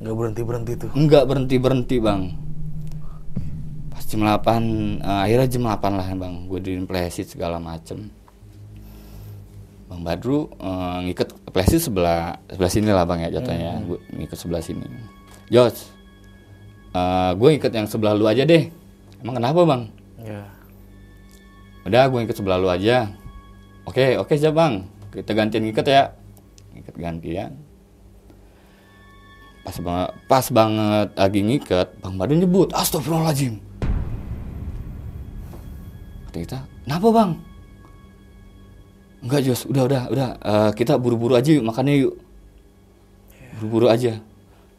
Nggak 0.00 0.14
berhenti 0.16 0.42
berhenti 0.46 0.72
tuh. 0.80 0.90
Enggak 0.96 1.24
berhenti 1.28 1.56
berhenti 1.60 1.96
bang. 2.00 2.49
Jam 4.10 4.26
8 4.26 4.42
eh, 4.42 5.20
akhirnya 5.30 5.46
jam 5.46 5.62
8 5.70 5.94
lah 5.94 6.08
bang. 6.18 6.34
Gue 6.50 6.58
di 6.58 6.74
plesit 6.82 7.30
segala 7.30 7.62
macem. 7.62 8.10
Bang 9.86 10.02
Badru 10.02 10.50
eh, 10.58 10.98
ngikat 11.06 11.30
plesit 11.54 11.78
sebelah 11.78 12.42
sebelah 12.50 12.72
sini 12.74 12.90
lah 12.90 13.06
bang 13.06 13.30
ya 13.30 13.38
jatuhnya. 13.38 13.78
Gue 13.86 14.02
ngikat 14.10 14.34
sebelah 14.34 14.62
sini. 14.66 14.82
Jos, 15.46 15.94
eh, 16.90 17.30
gue 17.38 17.48
ngikat 17.54 17.70
yang 17.70 17.86
sebelah 17.86 18.18
lu 18.18 18.26
aja 18.26 18.42
deh. 18.42 18.66
Emang 19.22 19.38
kenapa 19.38 19.62
bang? 19.62 19.82
Iya. 20.18 20.42
Udah 21.86 22.02
gue 22.10 22.18
ngikat 22.26 22.36
sebelah 22.42 22.58
lu 22.58 22.66
aja. 22.66 23.14
Oke 23.86 24.18
oke 24.18 24.34
siap 24.34 24.58
bang. 24.58 24.90
Kita 25.14 25.38
gantian 25.38 25.62
ngikat 25.70 25.86
ya. 25.86 26.02
Ngikat 26.74 26.94
gantian. 26.98 27.54
Pas 29.62 29.76
banget, 29.78 30.10
pas 30.26 30.46
banget 30.50 31.08
lagi 31.14 31.40
ngikat, 31.44 31.88
Bang 32.00 32.16
Badun 32.16 32.42
nyebut, 32.42 32.72
Astagfirullahaladzim. 32.72 33.69
Kata 36.30 36.38
kita, 36.38 36.58
kenapa 36.86 37.08
bang? 37.10 37.30
enggak 39.20 39.40
Jos. 39.44 39.68
Udah 39.68 39.82
udah 39.84 40.02
udah. 40.14 40.28
Eh, 40.40 40.70
kita 40.78 40.96
buru-buru 40.96 41.36
aja 41.36 41.50
yuk 41.52 41.64
makannya 41.64 42.08
yuk. 42.08 42.14
Buru-buru 43.60 43.86
aja. 43.92 44.16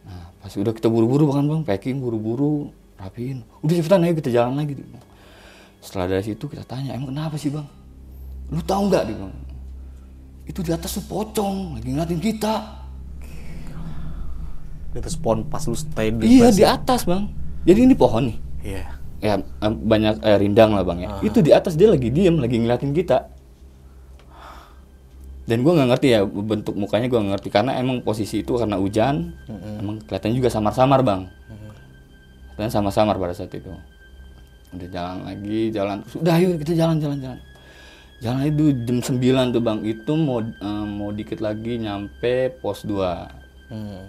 Nah 0.07 0.33
pas 0.41 0.53
udah 0.55 0.73
kita 0.73 0.89
buru-buru 0.89 1.29
makan 1.29 1.45
bang. 1.45 1.61
Packing 1.67 2.01
buru-buru 2.01 2.73
rapiin. 2.97 3.45
Udah 3.61 3.73
cepetan 3.77 4.05
ayo 4.05 4.13
kita 4.17 4.29
jalan 4.33 4.57
lagi. 4.57 4.79
Setelah 5.81 6.17
dari 6.17 6.23
situ 6.25 6.45
kita 6.49 6.65
tanya 6.65 6.97
emang 6.97 7.13
kenapa 7.13 7.37
sih 7.37 7.53
bang? 7.53 7.67
Lu 8.49 8.61
tahu 8.65 8.89
nggak 8.89 9.03
dia 9.11 9.15
bilang. 9.17 9.35
Itu 10.45 10.65
di 10.65 10.73
atas 10.73 10.97
tuh 10.97 11.05
pocong 11.05 11.77
lagi 11.77 11.89
ngeliatin 11.93 12.21
kita. 12.21 12.53
Di 14.91 14.97
atas 14.99 15.15
pohon 15.15 15.45
pas 15.47 15.63
lu 15.69 15.77
stay 15.77 16.11
di 16.11 16.41
iya 16.41 16.49
di 16.49 16.65
atas 16.65 17.05
bang. 17.05 17.29
Jadi 17.67 17.79
ini 17.85 17.93
pohon 17.93 18.25
nih. 18.31 18.37
Iya. 18.65 19.00
Ya 19.21 19.37
banyak 19.61 20.19
eh, 20.25 20.37
rindang 20.41 20.73
lah 20.73 20.83
bang 20.83 21.05
ya. 21.05 21.09
Itu 21.21 21.39
di 21.45 21.53
atas 21.53 21.77
dia 21.77 21.87
lagi 21.93 22.09
diem 22.09 22.41
lagi 22.41 22.57
ngeliatin 22.57 22.91
kita. 22.91 23.29
Dan 25.45 25.65
gue 25.65 25.73
nggak 25.73 25.89
ngerti 25.93 26.07
ya 26.13 26.21
bentuk 26.25 26.75
mukanya 26.75 27.07
gue 27.07 27.21
ngerti. 27.21 27.49
Karena 27.53 27.77
emang 27.77 28.01
posisi 28.01 28.41
itu 28.41 28.57
karena 28.57 28.81
hujan 28.81 29.37
emang 29.79 30.01
kelihatannya 30.03 30.35
juga 30.35 30.49
samar-samar 30.49 31.05
bang. 31.05 31.21
Kelihatannya 32.57 32.73
samar-samar 32.73 33.15
pada 33.21 33.33
saat 33.37 33.53
itu. 33.53 33.69
Udah 34.73 34.89
jalan 34.89 35.17
lagi 35.27 35.59
jalan. 35.69 35.97
Sudah 36.09 36.33
ayo 36.41 36.57
kita 36.57 36.73
jalan 36.73 36.97
jalan 38.21 38.43
itu 38.45 38.65
jam 38.85 38.97
9 39.01 39.53
tuh 39.53 39.61
bang. 39.61 39.79
Itu 39.85 40.13
mau 40.17 40.41
eh, 40.41 40.85
mau 40.89 41.09
dikit 41.13 41.41
lagi 41.41 41.77
nyampe 41.77 42.57
pos 42.57 42.83
2 42.85 43.41
Hmm. 43.71 44.03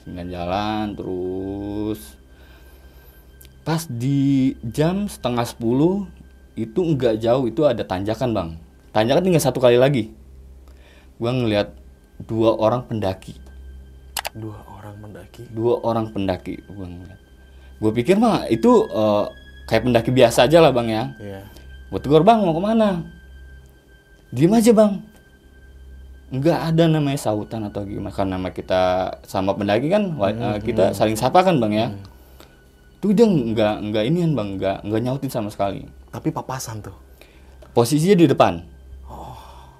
Sembilan 0.00 0.28
jalan 0.32 0.84
terus 0.96 2.16
pas 3.70 3.86
di 3.86 4.50
jam 4.66 5.06
setengah 5.06 5.46
10 5.46 5.62
itu 6.58 6.80
nggak 6.82 7.22
jauh 7.22 7.46
itu 7.46 7.62
ada 7.62 7.86
tanjakan 7.86 8.34
bang. 8.34 8.48
Tanjakan 8.90 9.22
tinggal 9.22 9.38
satu 9.38 9.62
kali 9.62 9.78
lagi. 9.78 10.10
Gua 11.22 11.30
ngelihat 11.30 11.78
dua 12.18 12.58
orang 12.58 12.82
pendaki. 12.90 13.38
Dua 14.34 14.58
orang 14.74 14.98
mendaki. 14.98 15.46
dua 15.54 15.78
orang 15.86 16.10
pendaki 16.10 16.58
gua 16.66 16.90
ngeliat. 16.90 17.20
Gue 17.78 17.94
pikir 17.94 18.18
mah 18.18 18.50
itu 18.50 18.90
eh, 18.90 19.24
kayak 19.70 19.86
pendaki 19.86 20.10
biasa 20.10 20.50
aja 20.50 20.58
lah 20.58 20.74
bang 20.74 20.88
ya. 20.90 21.04
Iya. 21.22 21.40
buat 21.94 22.02
tegur 22.02 22.26
bang 22.26 22.42
mau 22.42 22.50
ke 22.50 22.62
mana? 22.66 23.06
Diem 24.34 24.50
aja 24.50 24.74
bang. 24.74 24.98
Nggak 26.34 26.58
ada 26.74 26.84
namanya 26.90 27.22
sautan 27.22 27.70
atau 27.70 27.86
gimana 27.86 28.10
karena 28.10 28.34
nama 28.34 28.50
kita 28.50 28.82
sama 29.22 29.54
pendaki 29.54 29.86
kan 29.86 30.18
wa- 30.18 30.34
eh, 30.34 30.58
kita 30.58 30.90
saling 30.90 31.14
sapa 31.14 31.46
kan 31.46 31.62
bang 31.62 31.70
ya 31.70 31.86
tuh 33.00 33.16
dia 33.16 33.24
nggak 33.26 33.74
nggak 33.90 34.04
inian 34.06 34.32
bang. 34.36 34.60
Nggak 34.60 34.76
nggak 34.84 35.00
nyautin 35.00 35.32
sama 35.32 35.48
sekali. 35.48 35.88
Tapi 36.12 36.28
papasan 36.30 36.84
tuh. 36.84 36.96
posisinya 37.70 38.16
di 38.18 38.26
depan. 38.28 38.60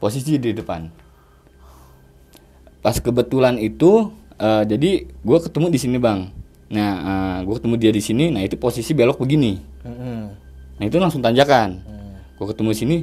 Posisinya 0.00 0.40
di 0.40 0.50
depan. 0.56 0.88
Pas 2.80 2.96
kebetulan 2.96 3.60
itu 3.60 4.08
eh, 4.40 4.64
jadi 4.64 5.04
gue 5.04 5.38
ketemu 5.44 5.66
di 5.68 5.78
sini 5.78 5.96
bang. 6.00 6.32
Nah 6.70 7.42
gue 7.42 7.54
ketemu 7.58 7.74
dia 7.76 7.92
di 7.92 8.02
sini 8.02 8.24
nah 8.30 8.40
itu 8.40 8.56
posisi 8.56 8.96
belok 8.96 9.20
begini. 9.20 9.58
Hmm. 9.80 10.36
nah 10.80 10.84
itu 10.88 10.96
langsung 10.96 11.20
tanjakan. 11.20 11.82
Gue 12.38 12.46
ketemu 12.48 12.70
sini. 12.72 12.98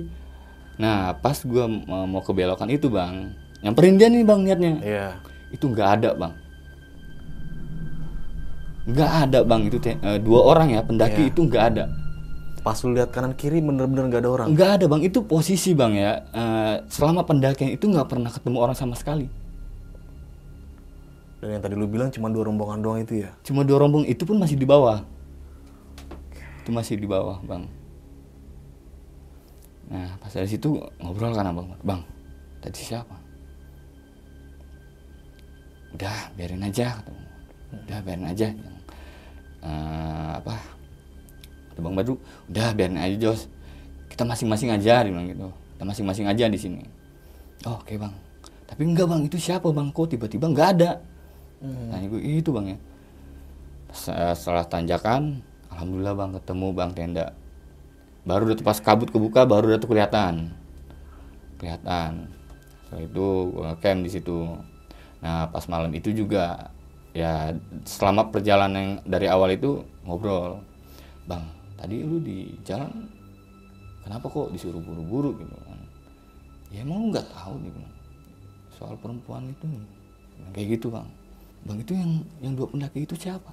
Nah 0.81 1.13
pas 1.19 1.37
gue 1.37 1.65
mau 1.85 2.21
ke 2.23 2.31
belokan 2.33 2.71
itu 2.73 2.89
bang 2.89 3.33
nyamperin 3.61 3.97
dia 3.97 4.07
nih 4.07 4.23
bang 4.23 4.39
niatnya. 4.41 4.73
Iya. 4.81 5.07
itu 5.47 5.63
nggak 5.63 5.89
ada 5.99 6.09
bang 6.11 6.33
nggak 8.87 9.11
ada 9.21 9.39
bang 9.43 9.61
itu 9.63 9.77
teh, 9.77 9.95
eh, 9.95 10.17
dua 10.17 10.39
orang 10.45 10.71
ya 10.71 10.81
pendaki 10.81 11.21
Iya. 11.21 11.29
itu 11.29 11.41
nggak 11.43 11.65
ada 11.67 11.85
Pas 12.57 12.75
lu 12.81 12.91
lihat 12.91 13.11
kanan 13.11 13.31
kiri 13.31 13.59
bener-bener 13.59 14.07
gak 14.09 14.21
ada 14.21 14.31
orang. 14.33 14.47
nggak 14.51 14.71
ada 14.73 14.85
bang 14.85 15.01
itu 15.01 15.19
posisi 15.21 15.71
bang 15.71 15.93
ya 15.93 16.11
Eh, 16.29 16.75
selama 16.87 17.23
pendakian 17.23 17.69
itu 17.69 17.85
nggak 17.85 18.07
pernah 18.07 18.27
ketemu 18.27 18.57
orang 18.57 18.73
sama 18.73 18.91
sekali 18.93 19.27
Dan 21.37 21.53
yang 21.53 21.61
tadi 21.61 21.75
lu 21.75 21.85
bilang 21.85 22.09
cuma 22.09 22.27
dua 22.27 22.43
rombongan 22.43 22.79
doang 22.79 22.99
itu 22.99 23.21
ya. 23.21 23.31
cuma 23.41 23.61
dua 23.61 23.79
rombong 23.79 24.03
itu 24.03 24.23
pun 24.23 24.35
masih 24.35 24.55
di 24.55 24.63
bawah 24.63 25.03
itu 26.59 26.69
masih 26.69 26.95
di 26.95 27.05
bawah 27.05 27.39
bang 27.41 27.63
nah 29.85 30.11
pas 30.17 30.27
dari 30.29 30.43
situ 30.45 30.67
ngobrol 30.97 31.31
kan 31.31 31.45
abang 31.45 31.71
bang 31.79 32.03
tadi 32.59 32.75
siapa 32.77 33.15
udah 35.89 36.35
biarin 36.35 36.59
aja 36.61 36.99
Bang. 36.99 37.19
udah 37.81 37.99
biarin 38.01 38.27
aja 38.27 38.47
Eh, 39.63 40.31
apa? 40.37 40.55
Kata 41.73 41.79
bang 41.81 41.95
Badru 41.97 42.15
udah 42.49 42.73
biarin 42.73 42.97
aja 42.97 43.15
Jos. 43.17 43.49
Kita 44.09 44.25
masing-masing 44.25 44.73
aja 44.73 45.05
dia 45.05 45.11
bilang 45.11 45.29
gitu. 45.29 45.49
Kita 45.77 45.83
masing-masing 45.85 46.25
aja 46.25 46.45
di 46.49 46.57
sini. 46.57 46.81
Oh, 47.65 47.77
oke 47.77 47.93
bang. 47.97 48.13
Tapi 48.65 48.81
enggak 48.85 49.07
bang. 49.09 49.21
Itu 49.25 49.37
siapa 49.37 49.69
bang? 49.69 49.93
Kok 49.93 50.07
tiba-tiba 50.17 50.49
nggak 50.49 50.69
ada? 50.77 50.91
Tanya 51.61 52.05
gue 52.05 52.21
itu 52.21 52.49
bang 52.53 52.73
ya. 52.73 52.77
Se- 53.93 54.35
setelah 54.37 54.65
tanjakan 54.67 55.41
alhamdulillah 55.73 56.13
bang 56.13 56.31
ketemu 56.37 56.67
bang 56.73 56.89
tenda. 56.93 57.25
Baru 58.27 58.45
udah 58.45 58.57
pas 58.61 58.77
kabut 58.77 59.09
kebuka 59.09 59.45
baru 59.49 59.73
udah 59.73 59.79
tuh 59.81 59.89
kelihatan. 59.89 60.53
Kelihatan. 61.57 62.29
Setelah 62.85 63.03
itu 63.05 63.25
gue 63.53 63.69
camp 63.81 63.99
di 64.05 64.09
situ. 64.13 64.39
Nah 65.21 65.49
pas 65.49 65.65
malam 65.65 65.89
itu 65.97 66.13
juga 66.13 66.73
ya 67.17 67.49
selama 67.81 68.29
perjalanan 68.29 68.77
yang 68.77 68.93
dari 69.09 69.25
awal 69.25 69.49
itu 69.49 69.81
ngobrol 70.05 70.61
bang 71.25 71.41
tadi 71.73 72.05
lu 72.05 72.21
di 72.21 72.53
jalan 72.61 72.93
kenapa 74.05 74.29
kok 74.29 74.53
disuruh 74.53 74.77
buru-buru? 74.79 75.33
Gitu 75.41 75.55
kan. 75.65 75.79
Ya 76.69 76.85
emang 76.85 77.01
lu 77.01 77.05
nggak 77.09 77.25
tahu 77.33 77.57
gitu 77.65 77.79
soal 78.77 78.93
perempuan 79.01 79.49
itu 79.49 79.65
Bilang 80.37 80.53
kayak 80.53 80.67
gitu 80.77 80.93
bang. 80.93 81.09
Bang 81.65 81.77
itu 81.81 81.97
yang 81.97 82.11
yang 82.45 82.53
dua 82.53 82.69
pendaki 82.69 83.01
itu 83.01 83.17
siapa? 83.17 83.49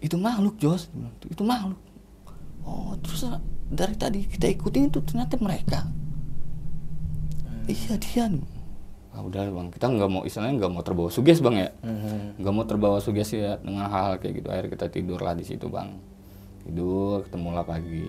Itu 0.00 0.16
makhluk 0.16 0.56
Jos. 0.56 0.88
Itu 1.28 1.44
makhluk. 1.44 1.76
Oh 2.64 2.96
terus 3.04 3.28
dari 3.68 3.92
tadi 4.00 4.24
kita 4.24 4.48
ikutin 4.48 4.88
itu 4.88 5.04
ternyata 5.04 5.36
mereka. 5.36 5.84
Iya 7.68 8.00
dia 8.00 8.32
nih 8.32 8.57
ah, 9.18 9.26
udah 9.26 9.42
bang. 9.50 9.68
Kita 9.74 9.86
nggak 9.90 10.10
mau 10.10 10.22
istilahnya 10.22 10.54
nggak 10.62 10.72
mau 10.72 10.82
terbawa 10.86 11.10
suges 11.10 11.42
bang 11.42 11.56
ya? 11.58 11.68
Nggak 12.38 12.52
mau 12.54 12.64
terbawa 12.64 12.98
suges 13.02 13.28
ya 13.34 13.58
dengan 13.58 13.90
hal, 13.90 14.14
-hal 14.14 14.22
kayak 14.22 14.34
gitu. 14.38 14.48
Akhirnya 14.48 14.70
kita 14.78 14.86
tidur 14.88 15.18
lah 15.18 15.34
di 15.34 15.44
situ 15.44 15.66
bang. 15.66 15.98
Tidur 16.62 17.26
ketemulah 17.26 17.66
pagi. 17.66 18.06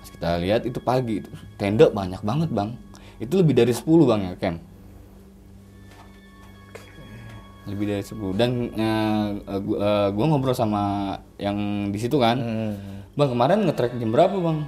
Pas 0.00 0.08
kita 0.08 0.28
lihat 0.40 0.64
itu 0.64 0.78
pagi 0.80 1.20
itu 1.20 1.30
tenda 1.60 1.92
banyak 1.92 2.24
banget 2.24 2.48
bang. 2.48 2.72
Itu 3.20 3.40
lebih 3.40 3.56
dari 3.56 3.72
10 3.72 3.84
bang 4.08 4.20
ya 4.24 4.34
camp 4.36 4.60
lebih 7.66 7.86
dari 7.90 8.04
10 8.06 8.38
dan 8.38 8.50
eh, 8.78 9.26
eh, 9.42 9.60
gua, 9.66 10.14
gua 10.14 10.24
ngobrol 10.30 10.54
sama 10.54 11.14
yang 11.36 11.90
di 11.90 11.98
situ 11.98 12.14
kan? 12.22 12.38
Bang 13.18 13.34
kemarin 13.34 13.66
ngetrek 13.66 13.98
jam 13.98 14.14
berapa 14.14 14.38
bang? 14.38 14.58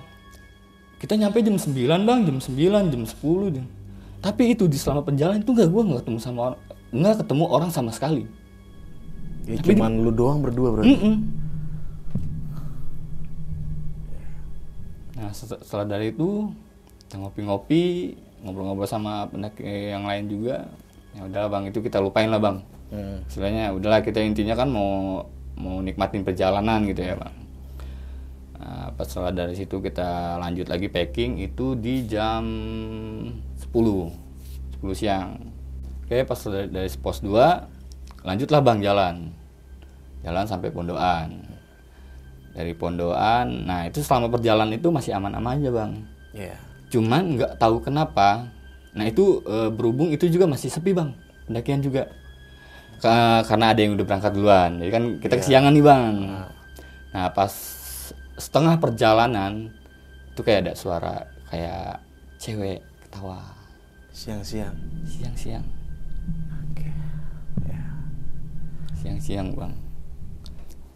Kita 0.98 1.14
nyampe 1.14 1.38
jam 1.38 1.54
9 1.54 1.78
bang. 1.78 2.18
Jam 2.26 2.36
9 2.42 2.90
jam 2.90 3.02
10 3.06 3.54
jam. 3.54 3.66
Tapi 4.18 4.52
itu 4.52 4.66
di 4.66 4.74
selama 4.74 5.02
perjalanan 5.02 5.40
itu 5.40 5.50
nggak 5.50 5.68
gua 5.68 5.82
nggak 5.84 6.00
ketemu 6.02 6.18
sama 6.18 6.38
orang 6.44 6.60
nggak 6.88 7.16
ketemu 7.22 7.44
orang 7.46 7.70
sama 7.70 7.90
sekali 7.90 8.24
Ya, 9.48 9.56
cuman 9.64 10.04
lu 10.04 10.12
doang 10.12 10.44
berdua 10.44 10.76
berarti. 10.76 10.92
Mm-mm. 10.92 11.14
Nah 15.16 15.32
set- 15.32 15.62
setelah 15.64 15.88
dari 15.88 16.12
itu 16.12 16.52
kita 17.08 17.16
ngopi-ngopi 17.16 18.12
ngobrol-ngobrol 18.44 18.84
sama 18.84 19.24
pendaki 19.26 19.64
yang 19.64 20.04
lain 20.04 20.28
juga 20.28 20.68
ya 21.16 21.24
udah 21.24 21.48
bang 21.48 21.64
itu 21.66 21.80
kita 21.80 21.98
lupain 21.98 22.28
lah 22.28 22.38
bang 22.38 22.58
Hmm. 22.88 23.20
istilahnya 23.28 23.68
udahlah 23.72 24.00
kita 24.00 24.16
intinya 24.20 24.56
kan 24.56 24.68
mau 24.68 25.20
mau 25.56 25.80
nikmatin 25.80 26.24
perjalanan 26.24 26.84
gitu 26.84 27.04
ya 27.04 27.16
bang 27.16 27.34
nah, 28.56 28.88
pas 28.92 29.04
setelah 29.04 29.28
dari 29.28 29.52
situ 29.52 29.76
kita 29.78 30.36
lanjut 30.36 30.68
lagi 30.68 30.88
packing 30.88 31.36
itu 31.36 31.76
di 31.76 32.04
jam 32.04 32.44
10 33.70 34.12
10 34.80 34.94
siang. 34.94 35.28
Oke 36.04 36.24
pas 36.24 36.40
dari, 36.40 36.68
dari 36.70 36.88
pos 36.96 37.20
2 37.20 38.24
lanjutlah 38.24 38.60
bang 38.60 38.78
jalan. 38.80 39.14
Jalan 40.24 40.44
sampai 40.44 40.72
pondokan. 40.72 41.28
Dari 42.52 42.72
pondokan 42.74 43.68
nah 43.68 43.86
itu 43.86 44.02
selama 44.02 44.32
perjalanan 44.32 44.72
itu 44.72 44.88
masih 44.88 45.14
aman-aman 45.14 45.58
aja 45.60 45.70
bang. 45.70 45.92
Iya. 46.28 46.56
cuman 46.88 47.36
nggak 47.36 47.60
tahu 47.60 47.84
kenapa 47.84 48.48
nah 48.96 49.04
itu 49.04 49.44
eh, 49.44 49.68
berhubung 49.68 50.08
itu 50.08 50.24
juga 50.28 50.48
masih 50.48 50.72
sepi 50.72 50.96
bang 50.96 51.12
pendakian 51.44 51.84
juga. 51.84 52.08
Ka- 52.98 53.44
karena 53.44 53.70
ada 53.70 53.80
yang 53.80 53.94
udah 53.94 54.06
berangkat 54.08 54.32
duluan 54.34 54.80
jadi 54.80 54.90
kan 54.90 55.04
kita 55.20 55.34
kesiangan 55.38 55.72
nih 55.76 55.84
bang. 55.84 56.14
Nah 57.12 57.26
pas 57.30 57.52
setengah 58.38 58.80
perjalanan 58.80 59.68
itu 60.32 60.40
kayak 60.40 60.60
ada 60.64 60.72
suara 60.74 61.16
kayak 61.50 62.00
cewek 62.38 62.80
ketawa 63.06 63.42
Siang-siang. 64.18 64.74
siang-siang 65.06 65.62
Oke. 66.74 66.90
Ya. 67.70 67.82
siang-siang 68.98 69.54
bang 69.54 69.74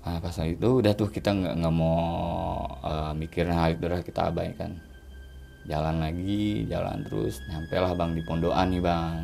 nah 0.03 0.19
pas 0.19 0.35
itu 0.43 0.83
udah 0.83 0.91
tuh 0.99 1.07
kita 1.07 1.31
nggak 1.31 1.55
nggak 1.63 1.75
mau 1.79 2.03
eh, 2.83 3.13
mikirin 3.15 3.55
hal 3.55 3.79
itu 3.79 3.87
udah 3.87 4.03
kita 4.03 4.35
abaikan 4.35 4.75
jalan 5.71 6.03
lagi 6.03 6.67
jalan 6.67 7.07
terus 7.07 7.39
nyampe 7.47 7.79
lah 7.79 7.95
bang 7.95 8.11
di 8.11 8.23
pondokan 8.27 8.67
nih 8.75 8.83
bang 8.83 9.15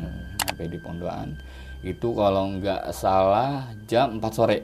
sampai 0.47 0.65
di 0.71 0.79
pondokan 0.79 1.35
itu 1.83 2.07
kalau 2.15 2.55
nggak 2.55 2.95
salah 2.95 3.67
jam 3.83 4.23
4 4.23 4.31
sore 4.31 4.57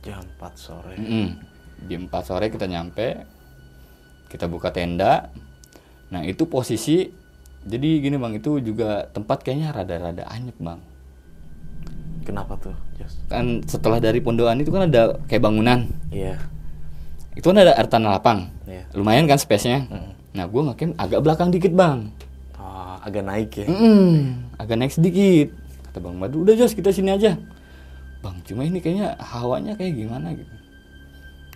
Jam 0.00 0.24
4 0.40 0.56
sore. 0.56 0.94
Mm-mm. 0.96 1.28
jam 1.84 2.08
4 2.08 2.24
sore 2.24 2.48
kita 2.48 2.64
nyampe 2.64 3.20
kita 4.32 4.48
buka 4.48 4.72
tenda 4.72 5.28
nah 6.08 6.24
itu 6.24 6.48
posisi 6.48 7.04
jadi 7.68 7.88
gini 8.00 8.16
bang 8.16 8.32
itu 8.34 8.58
juga 8.58 9.06
tempat 9.12 9.44
kayaknya 9.44 9.70
rada-rada 9.70 10.24
anyep 10.26 10.56
bang. 10.58 10.80
Kenapa 12.24 12.60
tuh, 12.60 12.76
Jos? 13.00 13.16
kan 13.28 13.64
setelah 13.64 13.96
dari 13.96 14.20
pondokan 14.20 14.60
itu 14.60 14.68
kan 14.68 14.84
ada 14.84 15.16
kayak 15.24 15.40
bangunan. 15.40 15.88
Iya. 16.08 16.36
itu 17.32 17.46
kan 17.46 17.54
ada 17.54 17.70
air 17.78 17.86
tanah 17.86 18.18
lapang 18.18 18.50
Iya. 18.66 18.82
lumayan 18.98 19.30
kan 19.30 19.38
space-nya? 19.38 19.86
Nah 20.34 20.44
gue 20.44 20.58
ngecamp 20.58 20.98
agak 20.98 21.20
belakang 21.22 21.48
dikit 21.54 21.70
bang. 21.70 22.10
Oh, 22.58 22.98
agak 22.98 23.22
naik 23.22 23.54
ya. 23.54 23.70
Mm-mm, 23.70 24.42
agak 24.58 24.74
naik 24.74 24.90
sedikit. 24.90 25.54
Kata 25.86 26.02
bang 26.02 26.18
Madu 26.18 26.42
udah 26.42 26.58
Jos 26.58 26.74
kita 26.74 26.90
sini 26.90 27.14
aja. 27.14 27.38
Bang 28.18 28.42
cuma 28.42 28.66
ini 28.66 28.82
kayaknya 28.82 29.14
hawanya 29.22 29.78
kayak 29.78 29.94
gimana 29.94 30.34
gitu? 30.34 30.50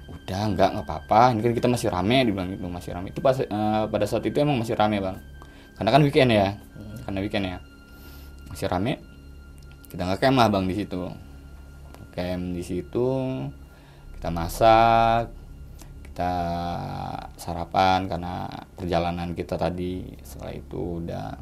Udah 0.07 0.55
nggak 0.55 0.69
nggak 0.71 0.87
apa-apa. 0.87 1.35
Ini 1.35 1.41
kan 1.43 1.53
kita 1.53 1.69
masih 1.69 1.89
rame 1.91 2.31
dibilang 2.31 2.49
gitu. 2.55 2.63
Masih 2.71 2.91
rame. 2.95 3.11
Itu 3.11 3.19
pas 3.19 3.37
eh, 3.37 3.49
pada 3.91 4.07
saat 4.07 4.23
itu 4.23 4.39
emang 4.39 4.63
masih 4.63 4.79
rame 4.79 5.03
bang 5.03 5.19
karena 5.83 5.99
kan 5.99 6.07
weekend 6.07 6.31
ya. 6.31 6.55
Karena 7.03 7.19
weekend 7.27 7.45
ya. 7.51 7.59
Masih 8.47 8.71
rame. 8.71 9.03
Kita 9.91 10.07
nggak 10.07 10.31
lah 10.31 10.47
bang 10.47 10.71
di 10.71 10.79
situ. 10.79 11.11
Camp 12.15 12.55
di 12.55 12.63
situ. 12.63 13.11
Kita 14.15 14.31
masak. 14.31 15.35
Kita 16.07 16.33
sarapan 17.35 18.07
karena 18.07 18.47
perjalanan 18.79 19.35
kita 19.35 19.59
tadi 19.59 20.07
setelah 20.23 20.55
itu 20.55 21.03
udah. 21.03 21.35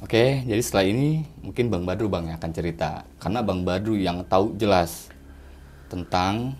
Oke 0.00 0.40
jadi 0.48 0.64
setelah 0.64 0.88
ini 0.88 1.28
mungkin 1.44 1.68
bang 1.68 1.84
Badru 1.84 2.08
bang 2.08 2.32
yang 2.32 2.40
akan 2.40 2.52
cerita. 2.56 3.04
Karena 3.20 3.44
bang 3.44 3.60
Badru 3.60 3.92
yang 3.92 4.24
tahu 4.24 4.56
jelas 4.56 5.12
tentang 5.92 6.56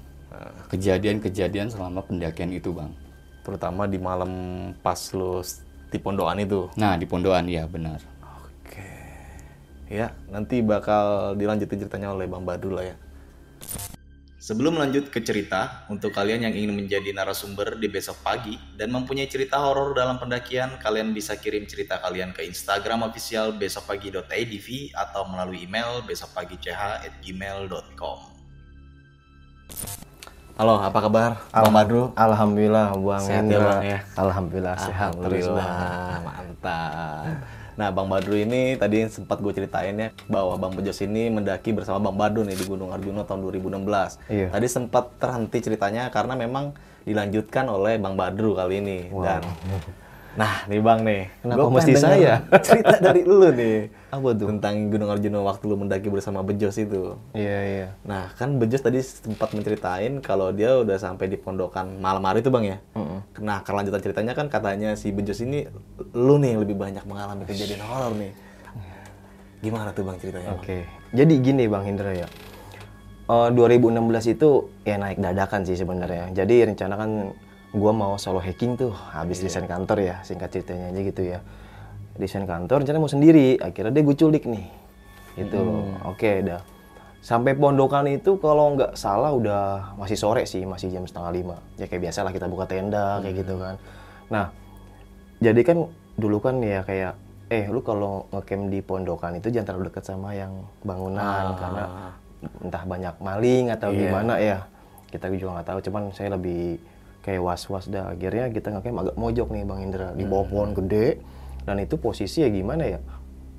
kejadian-kejadian 0.69 1.73
selama 1.73 2.05
pendakian 2.05 2.53
itu 2.53 2.77
bang. 2.77 2.93
Terutama 3.41 3.89
di 3.89 3.97
malam 3.97 4.33
pas 4.85 5.01
lu 5.17 5.41
di 5.95 6.03
pondokan 6.03 6.43
itu. 6.43 6.67
nah 6.75 6.99
di 6.99 7.07
pondokan 7.07 7.47
ya 7.47 7.71
benar 7.71 8.03
Oke. 8.65 8.89
Ya, 9.93 10.17
nanti 10.33 10.65
bakal 10.65 11.37
dilanjutin 11.39 11.85
ceritanya 11.85 12.17
oleh 12.17 12.27
Bang 12.27 12.49
Badul 12.49 12.81
lah 12.81 12.91
ya. 12.91 12.97
Sebelum 14.45 14.77
lanjut 14.77 15.09
ke 15.09 15.25
cerita, 15.25 15.89
untuk 15.89 16.13
kalian 16.13 16.45
yang 16.45 16.53
ingin 16.53 16.77
menjadi 16.77 17.17
narasumber 17.17 17.81
di 17.81 17.89
besok 17.89 18.21
pagi 18.21 18.61
dan 18.77 18.93
mempunyai 18.93 19.25
cerita 19.25 19.57
horor 19.57 19.97
dalam 19.97 20.21
pendakian, 20.21 20.77
kalian 20.85 21.17
bisa 21.17 21.41
kirim 21.41 21.65
cerita 21.65 21.97
kalian 21.97 22.37
ke 22.37 22.45
Instagram 22.45 23.09
official 23.09 23.57
besokpagi.idv 23.57 24.69
atau 24.93 25.25
melalui 25.33 25.65
email 25.65 26.05
besokpagi.ch@gmail.com. 26.05 28.19
Halo, 30.55 30.79
apa 30.79 31.03
kabar? 31.03 31.43
Bang 31.51 31.75
Badru? 31.75 32.15
Alhamdulillah 32.15 32.95
Bang 32.95 33.27
Sehat 33.27 33.43
ya. 33.51 33.59
Bang, 33.59 33.83
ya? 33.83 33.99
Alhamdulillah 34.15 34.77
sehat 34.79 35.11
terus 35.19 35.51
Bang. 35.51 35.59
Alhamdulillah, 35.59 36.19
mantap. 36.23 37.25
Nah, 37.75 37.89
Bang 37.91 38.07
Badru 38.07 38.39
ini 38.39 38.79
tadi 38.79 39.03
sempat 39.11 39.43
gue 39.43 39.51
ceritain 39.51 39.91
ya 39.99 40.15
bahwa 40.31 40.55
Bang 40.55 40.79
Bejos 40.79 41.03
ini 41.03 41.27
mendaki 41.27 41.75
bersama 41.75 41.99
Bang 41.99 42.15
Badru 42.15 42.47
nih 42.47 42.55
di 42.55 42.71
Gunung 42.71 42.95
Arjuna 42.95 43.27
tahun 43.27 43.51
2016. 43.51 44.31
Iya. 44.31 44.47
Tadi 44.55 44.67
sempat 44.71 45.11
terhenti 45.19 45.59
ceritanya 45.59 46.07
karena 46.15 46.39
memang 46.39 46.71
dilanjutkan 47.03 47.67
oleh 47.67 47.99
Bang 47.99 48.15
Badru 48.15 48.55
kali 48.55 48.79
ini 48.79 49.11
dan 49.11 49.43
Nah, 50.35 50.67
nih 50.67 50.83
Bang 50.83 51.07
nih. 51.07 51.31
Kenapa 51.47 51.59
Gua 51.63 51.71
mesti 51.79 51.95
saya? 51.95 52.43
cerita 52.67 52.99
dari 52.99 53.23
lu 53.23 53.47
nih. 53.55 53.87
Apa 54.11 54.35
tuh? 54.35 54.51
Tentang 54.51 54.75
Gunung 54.91 55.11
Arjuna 55.11 55.39
waktu 55.47 55.65
lu 55.71 55.77
mendaki 55.79 56.11
bersama 56.11 56.43
Bejos 56.43 56.75
itu. 56.75 57.15
Iya 57.39 57.59
iya. 57.63 57.89
Nah, 58.03 58.35
kan 58.35 58.59
Bejos 58.59 58.83
tadi 58.83 58.99
sempat 58.99 59.55
menceritain 59.55 60.19
kalau 60.19 60.51
dia 60.51 60.75
udah 60.83 60.99
sampai 60.99 61.31
di 61.31 61.39
pondokan 61.39 62.03
malam 62.03 62.23
hari 62.27 62.43
itu, 62.43 62.51
Bang 62.51 62.67
ya. 62.67 62.83
Nah, 63.39 63.63
kelanjutan 63.63 64.03
ceritanya 64.03 64.35
kan 64.35 64.51
katanya 64.51 64.99
si 64.99 65.15
Bejos 65.15 65.39
ini 65.39 65.71
lu 66.15 66.43
nih 66.43 66.59
yang 66.59 66.61
lebih 66.67 66.77
banyak 66.79 67.07
mengalami 67.07 67.47
kejadian 67.47 67.83
horor 67.87 68.13
nih. 68.19 68.35
Gimana 69.63 69.95
tuh, 69.95 70.03
Bang 70.03 70.19
ceritanya? 70.19 70.59
Oke. 70.59 70.83
Jadi 71.15 71.35
gini 71.39 71.71
Bang 71.71 71.87
Hendra 71.87 72.11
ya. 72.11 72.27
Eh, 73.25 73.49
2016 73.57 74.37
itu 74.37 74.69
ya 74.85 75.01
naik 75.01 75.17
dadakan 75.17 75.65
sih 75.65 75.81
sebenarnya. 75.81 76.29
Jadi 76.37 76.69
rencana 76.69 76.95
kan 76.99 77.11
gua 77.75 77.91
mau 77.91 78.15
solo 78.15 78.39
hacking 78.39 78.79
tuh 78.79 78.95
habis 79.11 79.43
desain 79.43 79.67
kantor 79.67 79.99
ya, 80.01 80.17
singkat 80.23 80.55
ceritanya 80.55 80.95
aja 80.95 81.01
gitu 81.03 81.23
ya. 81.27 81.39
Desain 82.15 82.47
kantor 82.47 82.87
rencana 82.87 83.03
mau 83.03 83.11
sendiri, 83.11 83.59
akhirnya 83.59 83.91
dia 83.91 84.03
gue 84.07 84.15
culik 84.15 84.47
nih. 84.47 84.67
Itu. 85.35 85.83
Oke, 86.07 86.47
dah. 86.47 86.63
Sampai 87.19 87.59
pondokan 87.59 88.07
itu 88.07 88.39
kalau 88.39 88.79
nggak 88.79 88.95
salah 88.95 89.35
udah 89.35 89.97
masih 89.99 90.15
sore 90.15 90.47
sih, 90.47 90.63
masih 90.63 90.95
jam 90.95 91.03
setengah 91.03 91.35
lima. 91.35 91.57
Ya 91.75 91.91
kayak 91.91 92.07
biasa 92.07 92.23
lah 92.23 92.31
kita 92.31 92.47
buka 92.47 92.71
tenda 92.71 93.19
kayak 93.19 93.43
gitu 93.43 93.59
kan. 93.59 93.75
Nah, 94.31 94.55
jadi 95.43 95.61
kan 95.67 95.91
dulu 96.15 96.39
kan 96.39 96.63
ya 96.63 96.87
kayak 96.87 97.19
eh 97.51 97.67
lu 97.67 97.83
kalau 97.83 98.31
ngecamp 98.31 98.71
di 98.71 98.79
pondokan 98.81 99.37
itu 99.37 99.51
jangan 99.51 99.75
terlalu 99.75 99.91
dekat 99.91 100.05
sama 100.07 100.33
yang 100.33 100.65
bangunan 100.87 101.59
karena 101.59 101.85
entah 102.61 102.85
banyak 102.87 103.15
maling 103.21 103.73
atau 103.73 103.89
gimana 103.93 104.37
ya 104.37 104.59
kita 105.11 105.29
juga 105.33 105.61
nggak 105.61 105.69
tahu 105.69 105.79
cuman 105.91 106.03
saya 106.13 106.35
lebih 106.35 106.81
kayak 107.25 107.41
was 107.41 107.65
was 107.73 107.89
dah. 107.89 108.13
Akhirnya 108.13 108.53
kita 108.53 108.69
ngecamp 108.69 109.01
agak 109.01 109.17
mojok 109.17 109.49
nih 109.49 109.65
bang 109.65 109.81
Indra. 109.81 110.09
Di 110.13 110.29
bawah 110.29 110.47
pohon 110.47 110.71
gede. 110.77 111.25
Dan 111.65 111.81
itu 111.81 111.97
posisi 111.97 112.45
ya 112.45 112.53
gimana 112.53 112.85
ya? 112.85 113.01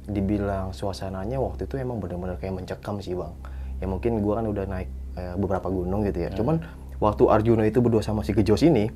Dibilang 0.05 0.69
suasananya 0.69 1.41
waktu 1.41 1.65
itu 1.65 1.81
emang 1.81 1.97
benar-benar 1.97 2.37
kayak 2.37 2.61
mencekam 2.61 3.01
sih 3.01 3.17
bang. 3.17 3.33
Ya 3.81 3.89
mungkin 3.89 4.21
gua 4.21 4.37
kan 4.37 4.45
udah 4.45 4.65
naik 4.69 4.89
eh, 5.17 5.33
beberapa 5.41 5.67
gunung 5.73 6.05
gitu 6.05 6.21
ya. 6.21 6.29
Cuman 6.29 6.61
waktu 7.01 7.25
Arjuna 7.25 7.65
itu 7.65 7.81
berdua 7.81 8.05
sama 8.05 8.21
si 8.21 8.37
Gejos 8.37 8.61
ini 8.61 8.87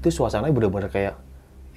itu 0.00 0.08
suasananya 0.08 0.56
benar-benar 0.56 0.88
kayak 0.88 1.14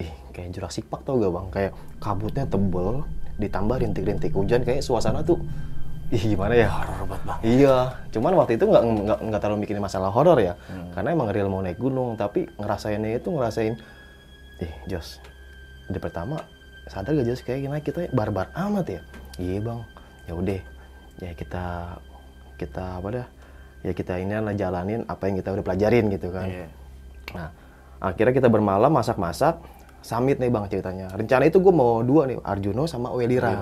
ih 0.00 0.10
kayak 0.32 0.56
Jurassic 0.56 0.88
Park 0.88 1.04
tau 1.04 1.20
gak 1.20 1.28
bang? 1.28 1.46
Kayak 1.52 1.72
kabutnya 2.00 2.44
tebel 2.48 3.04
ditambah 3.36 3.76
rintik-rintik 3.84 4.32
hujan. 4.32 4.64
Kayak 4.64 4.80
suasana 4.80 5.20
tuh 5.20 5.36
ih 6.08 6.22
gimana 6.32 6.56
ya 6.56 6.68
Horor 6.72 7.04
banget, 7.04 7.22
Bang. 7.28 7.38
iya 7.44 7.76
cuman 8.08 8.32
waktu 8.40 8.52
itu 8.56 8.64
nggak 8.64 8.82
nggak 8.82 9.18
nggak 9.28 9.40
terlalu 9.44 9.58
mikirin 9.64 9.82
masalah 9.84 10.08
horor 10.08 10.40
ya 10.40 10.56
karena 10.96 11.12
emang 11.12 11.28
real 11.28 11.52
mau 11.52 11.60
naik 11.60 11.76
gunung 11.76 12.16
tapi 12.16 12.48
ngerasainnya 12.56 13.20
itu 13.20 13.28
ngerasain 13.28 13.76
ih 14.64 14.72
Jos 14.88 15.20
di 15.88 16.00
pertama 16.00 16.40
sadar 16.88 17.12
gak 17.12 17.28
Jos 17.28 17.40
kayak 17.44 17.60
gimana 17.60 17.80
kita 17.84 18.08
barbar 18.16 18.48
amat 18.56 18.86
ya 18.88 19.00
iya 19.36 19.60
bang 19.60 19.80
ya 20.24 20.32
udah 20.32 20.60
ya 21.20 21.30
kita 21.36 21.64
kita 22.56 22.84
apa 22.98 23.08
dah 23.12 23.26
ya 23.84 23.92
kita 23.92 24.16
ini 24.16 24.32
lah 24.32 24.56
jalanin 24.56 25.04
apa 25.06 25.28
yang 25.28 25.36
kita 25.38 25.52
udah 25.54 25.64
pelajarin 25.64 26.08
gitu 26.08 26.32
kan 26.32 26.48
Iya. 26.48 26.66
Nah, 27.36 27.48
akhirnya 28.00 28.32
kita 28.32 28.48
bermalam 28.48 28.88
masak-masak. 28.88 29.60
Summit 30.00 30.40
nih 30.40 30.48
bang 30.48 30.64
ceritanya. 30.70 31.12
Rencana 31.12 31.44
itu 31.44 31.60
gue 31.60 31.74
mau 31.74 32.00
dua 32.00 32.24
nih, 32.24 32.40
Arjuno 32.40 32.88
sama 32.88 33.12
Welirang. 33.12 33.60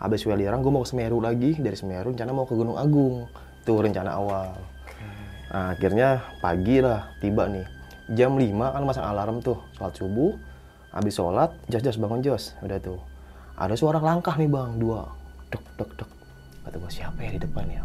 Habis 0.00 0.24
Welirang 0.24 0.64
gue 0.64 0.72
mau 0.72 0.80
ke 0.80 0.88
Semeru 0.88 1.20
lagi. 1.20 1.60
Dari 1.60 1.76
Semeru 1.76 2.16
rencana 2.16 2.32
mau 2.32 2.48
ke 2.48 2.56
Gunung 2.56 2.80
Agung. 2.80 3.28
Itu 3.60 3.76
rencana 3.76 4.16
awal. 4.16 4.56
Nah, 5.52 5.76
akhirnya 5.76 6.24
pagi 6.40 6.80
lah 6.80 7.12
tiba 7.20 7.44
nih. 7.46 7.66
Jam 8.16 8.34
5 8.34 8.48
kan 8.74 8.82
masang 8.82 9.06
alarm 9.06 9.44
tuh, 9.44 9.60
sholat 9.76 9.94
subuh. 9.94 10.32
Habis 10.90 11.14
sholat, 11.14 11.50
jos 11.68 11.84
jos 11.84 12.00
bangun 12.00 12.24
jos. 12.24 12.56
Udah 12.64 12.80
tuh. 12.80 12.98
Ada 13.54 13.76
suara 13.76 14.00
langkah 14.00 14.34
nih 14.34 14.48
bang, 14.48 14.80
dua. 14.80 15.04
Dek 15.52 15.62
dek 15.76 15.90
dek. 15.94 16.10
Kata 16.64 16.76
gue 16.80 16.90
siapa 16.90 17.18
ya 17.20 17.30
di 17.36 17.40
depan 17.44 17.68
ya? 17.68 17.82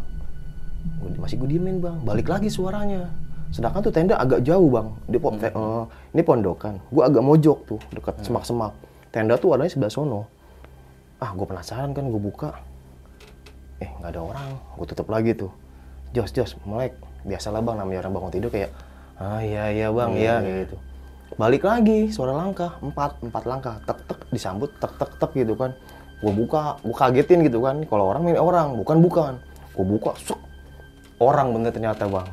Gua, 0.98 1.10
masih 1.20 1.36
gue 1.36 1.48
diemin 1.52 1.78
bang, 1.78 2.00
balik 2.00 2.26
lagi 2.26 2.48
suaranya. 2.48 3.12
Sedangkan 3.52 3.84
tuh 3.84 3.92
tenda 3.94 4.16
agak 4.16 4.42
jauh 4.42 4.66
bang. 4.66 4.88
Di 5.06 5.18
po- 5.20 5.36
te- 5.36 5.52
eh, 5.52 5.84
ini 6.16 6.22
pondokan. 6.24 6.80
Gue 6.88 7.02
agak 7.04 7.22
mojok 7.22 7.58
tuh, 7.68 7.80
dekat 7.92 8.18
semak-semak. 8.24 8.72
Tenda 9.12 9.36
tuh 9.36 9.54
adanya 9.54 9.70
sebelah 9.70 9.92
sono. 9.92 10.26
Ah, 11.16 11.32
gue 11.32 11.46
penasaran 11.46 11.90
kan, 11.90 12.04
gue 12.04 12.20
buka. 12.20 12.52
Eh, 13.78 13.88
nggak 14.00 14.10
ada 14.12 14.20
orang. 14.22 14.48
Gue 14.76 14.86
tutup 14.86 15.08
lagi 15.08 15.32
tuh. 15.32 15.52
Jos, 16.12 16.32
Jos, 16.32 16.56
melek. 16.64 16.96
Biasalah 17.24 17.60
bang, 17.60 17.76
namanya 17.76 18.06
orang 18.06 18.14
bangun 18.14 18.32
tidur 18.32 18.48
kayak, 18.48 18.70
ah 19.18 19.42
iya 19.42 19.68
iya 19.68 19.88
bang, 19.90 20.10
iya 20.14 20.34
kayak 20.38 20.58
gitu. 20.64 20.76
Balik 21.34 21.66
lagi, 21.66 21.98
suara 22.08 22.32
langkah, 22.32 22.78
empat, 22.78 23.18
empat 23.20 23.42
langkah, 23.44 23.74
tek 23.82 23.98
tek 24.06 24.20
disambut, 24.30 24.70
tek 24.78 24.94
tek 24.94 25.10
tek 25.18 25.32
gitu 25.34 25.58
kan. 25.58 25.74
Gue 26.22 26.32
buka, 26.32 26.78
gue 26.80 26.94
kagetin 26.94 27.42
gitu 27.42 27.58
kan. 27.60 27.82
Kalau 27.82 28.08
orang 28.08 28.22
main 28.22 28.38
orang, 28.38 28.78
bukan 28.78 29.02
bukan. 29.02 29.32
Gue 29.74 29.84
buka, 29.84 30.14
suk, 30.16 30.38
orang 31.18 31.50
bener 31.50 31.74
ternyata 31.74 32.06
bang. 32.06 32.28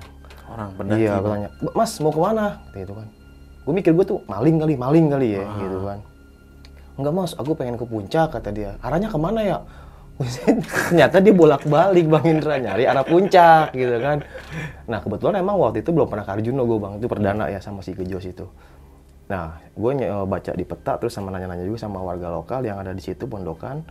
Orang 0.45 0.69
pendaki. 0.77 1.01
Iya, 1.01 1.11
gue 1.17 1.31
tanya, 1.33 1.49
"Ba- 1.57 1.75
Mas 1.75 1.91
mau 1.97 2.11
ke 2.13 2.21
mana? 2.21 2.45
Gitu 2.71 2.93
kan. 2.93 3.07
Gue 3.65 3.73
mikir 3.73 3.91
gue 3.91 4.05
tuh 4.05 4.19
maling 4.27 4.57
kali, 4.61 4.73
maling 4.77 5.07
kali 5.09 5.27
ya, 5.33 5.43
gitu 5.57 5.77
kan. 5.81 5.99
Enggak 6.93 7.13
mas, 7.13 7.31
aku 7.33 7.57
pengen 7.57 7.75
ke 7.79 7.85
puncak 7.89 8.37
kata 8.37 8.49
dia. 8.53 8.77
Arahnya 8.85 9.09
ke 9.09 9.17
mana 9.17 9.41
ya? 9.41 9.57
Ternyata 10.93 11.17
dia 11.17 11.33
bolak-balik 11.33 12.05
Bang 12.05 12.25
Indra 12.29 12.61
nyari 12.61 12.85
arah 12.85 13.01
puncak 13.01 13.73
gitu 13.73 13.97
kan. 13.97 14.21
Nah 14.85 15.01
kebetulan 15.01 15.41
emang 15.41 15.57
waktu 15.57 15.81
itu 15.81 15.89
belum 15.89 16.05
pernah 16.05 16.21
ke 16.21 16.31
Arjuna 16.37 16.61
gue 16.61 16.77
bang, 16.77 16.93
itu 17.01 17.07
perdana 17.09 17.45
ya 17.49 17.57
sama 17.57 17.81
si 17.81 17.97
Gejos 17.97 18.25
itu. 18.29 18.45
Nah, 19.25 19.57
gue 19.73 19.91
baca 20.29 20.51
di 20.53 20.65
peta 20.67 20.99
terus 21.01 21.15
sama 21.15 21.33
nanya-nanya 21.33 21.65
juga 21.65 21.79
sama 21.81 22.03
warga 22.03 22.29
lokal 22.29 22.61
yang 22.61 22.77
ada 22.77 22.93
di 22.93 23.01
situ 23.01 23.25
pondokan. 23.25 23.81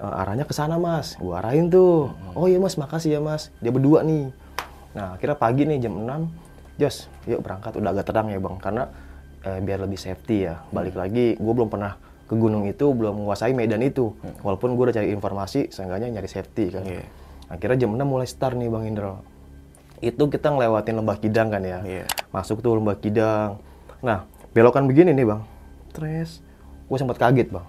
Eh, 0.00 0.20
arahnya 0.24 0.48
ke 0.48 0.54
sana 0.56 0.80
mas, 0.80 1.14
gue 1.20 1.30
arahin 1.30 1.70
tuh. 1.70 2.10
Oh 2.34 2.50
iya 2.50 2.58
mas, 2.58 2.74
makasih 2.74 3.14
ya 3.14 3.20
mas. 3.22 3.54
Dia 3.62 3.70
berdua 3.70 4.02
nih. 4.02 4.32
Nah, 4.96 5.14
akhirnya 5.14 5.36
pagi 5.38 5.62
nih 5.68 5.78
jam 5.78 5.94
6, 6.02 6.82
Jos, 6.82 7.06
yuk 7.30 7.44
berangkat. 7.44 7.78
Udah 7.78 7.94
agak 7.94 8.10
terang 8.10 8.32
ya 8.32 8.40
bang, 8.42 8.56
karena 8.58 8.84
eh, 9.46 9.60
biar 9.62 9.84
lebih 9.84 10.00
safety 10.00 10.50
ya. 10.50 10.64
Balik 10.72 10.96
lagi, 10.98 11.36
gue 11.38 11.52
belum 11.54 11.68
pernah 11.68 11.94
ke 12.30 12.38
gunung 12.38 12.62
itu, 12.70 12.94
belum 12.94 13.26
menguasai 13.26 13.50
medan 13.50 13.82
itu. 13.82 14.14
Walaupun 14.46 14.78
gue 14.78 14.84
udah 14.86 14.96
cari 15.02 15.10
informasi, 15.10 15.74
seenggaknya 15.74 16.14
nyari 16.14 16.30
safety 16.30 16.70
kan. 16.70 16.86
Iya. 16.86 17.02
Akhirnya 17.50 17.82
jam 17.82 17.98
6 17.98 18.06
mulai 18.06 18.30
start 18.30 18.54
nih 18.54 18.70
bang 18.70 18.86
Indro. 18.86 19.26
Itu 19.98 20.30
kita 20.30 20.54
ngelewatin 20.54 20.94
lembah 21.02 21.18
kidang 21.18 21.50
kan 21.50 21.66
ya. 21.66 21.82
Iya. 21.82 22.06
Masuk 22.30 22.62
tuh 22.62 22.78
lembah 22.78 22.94
kidang. 23.02 23.58
Nah, 23.98 24.30
belokan 24.54 24.86
begini 24.86 25.10
nih 25.10 25.26
bang. 25.26 25.42
Tres, 25.90 26.38
gue 26.86 26.98
sempat 27.02 27.18
kaget 27.18 27.50
bang. 27.50 27.66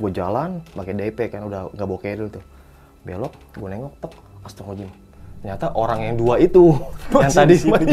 Gue 0.00 0.08
jalan 0.16 0.64
pakai 0.72 0.96
DP 0.96 1.28
kan 1.28 1.44
udah 1.44 1.68
nggak 1.76 1.84
bawa 1.84 2.00
dulu 2.00 2.28
tuh. 2.40 2.44
Belok, 3.04 3.36
gue 3.52 3.68
nengok, 3.68 3.92
tek, 4.00 4.12
astagfirullahaladzim. 4.48 5.09
Ternyata 5.40 5.72
orang 5.72 6.04
yang 6.04 6.14
dua 6.20 6.36
itu 6.36 6.76
yang 7.16 7.32
tadi 7.32 7.54
juga. 7.64 7.84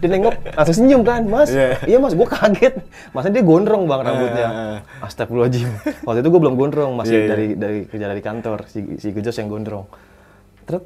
dia 0.00 0.08
nengok 0.08 0.34
langsung 0.56 0.76
senyum 0.80 1.02
kan, 1.04 1.22
mas. 1.28 1.52
Iya. 1.52 1.76
Iya 1.84 1.96
mas, 2.00 2.16
gue 2.16 2.24
kaget. 2.24 2.74
Masa 3.12 3.28
dia 3.28 3.44
gondrong 3.44 3.84
bang 3.84 4.00
rambutnya. 4.00 4.48
Eh. 4.48 4.78
Astagfirullahaladzim. 5.04 5.68
Waktu 6.00 6.18
itu 6.24 6.28
gue 6.32 6.40
belum 6.40 6.54
gondrong, 6.56 6.90
masih 6.96 7.12
Iya, 7.12 7.20
iya. 7.20 7.28
dari 7.28 7.46
dari 7.54 7.80
kerja 7.84 8.06
dari 8.08 8.22
kantor 8.24 8.58
si 8.66 8.96
si 8.96 9.12
Gejos 9.12 9.36
yang 9.36 9.52
gondrong. 9.52 9.84
Terus, 10.64 10.82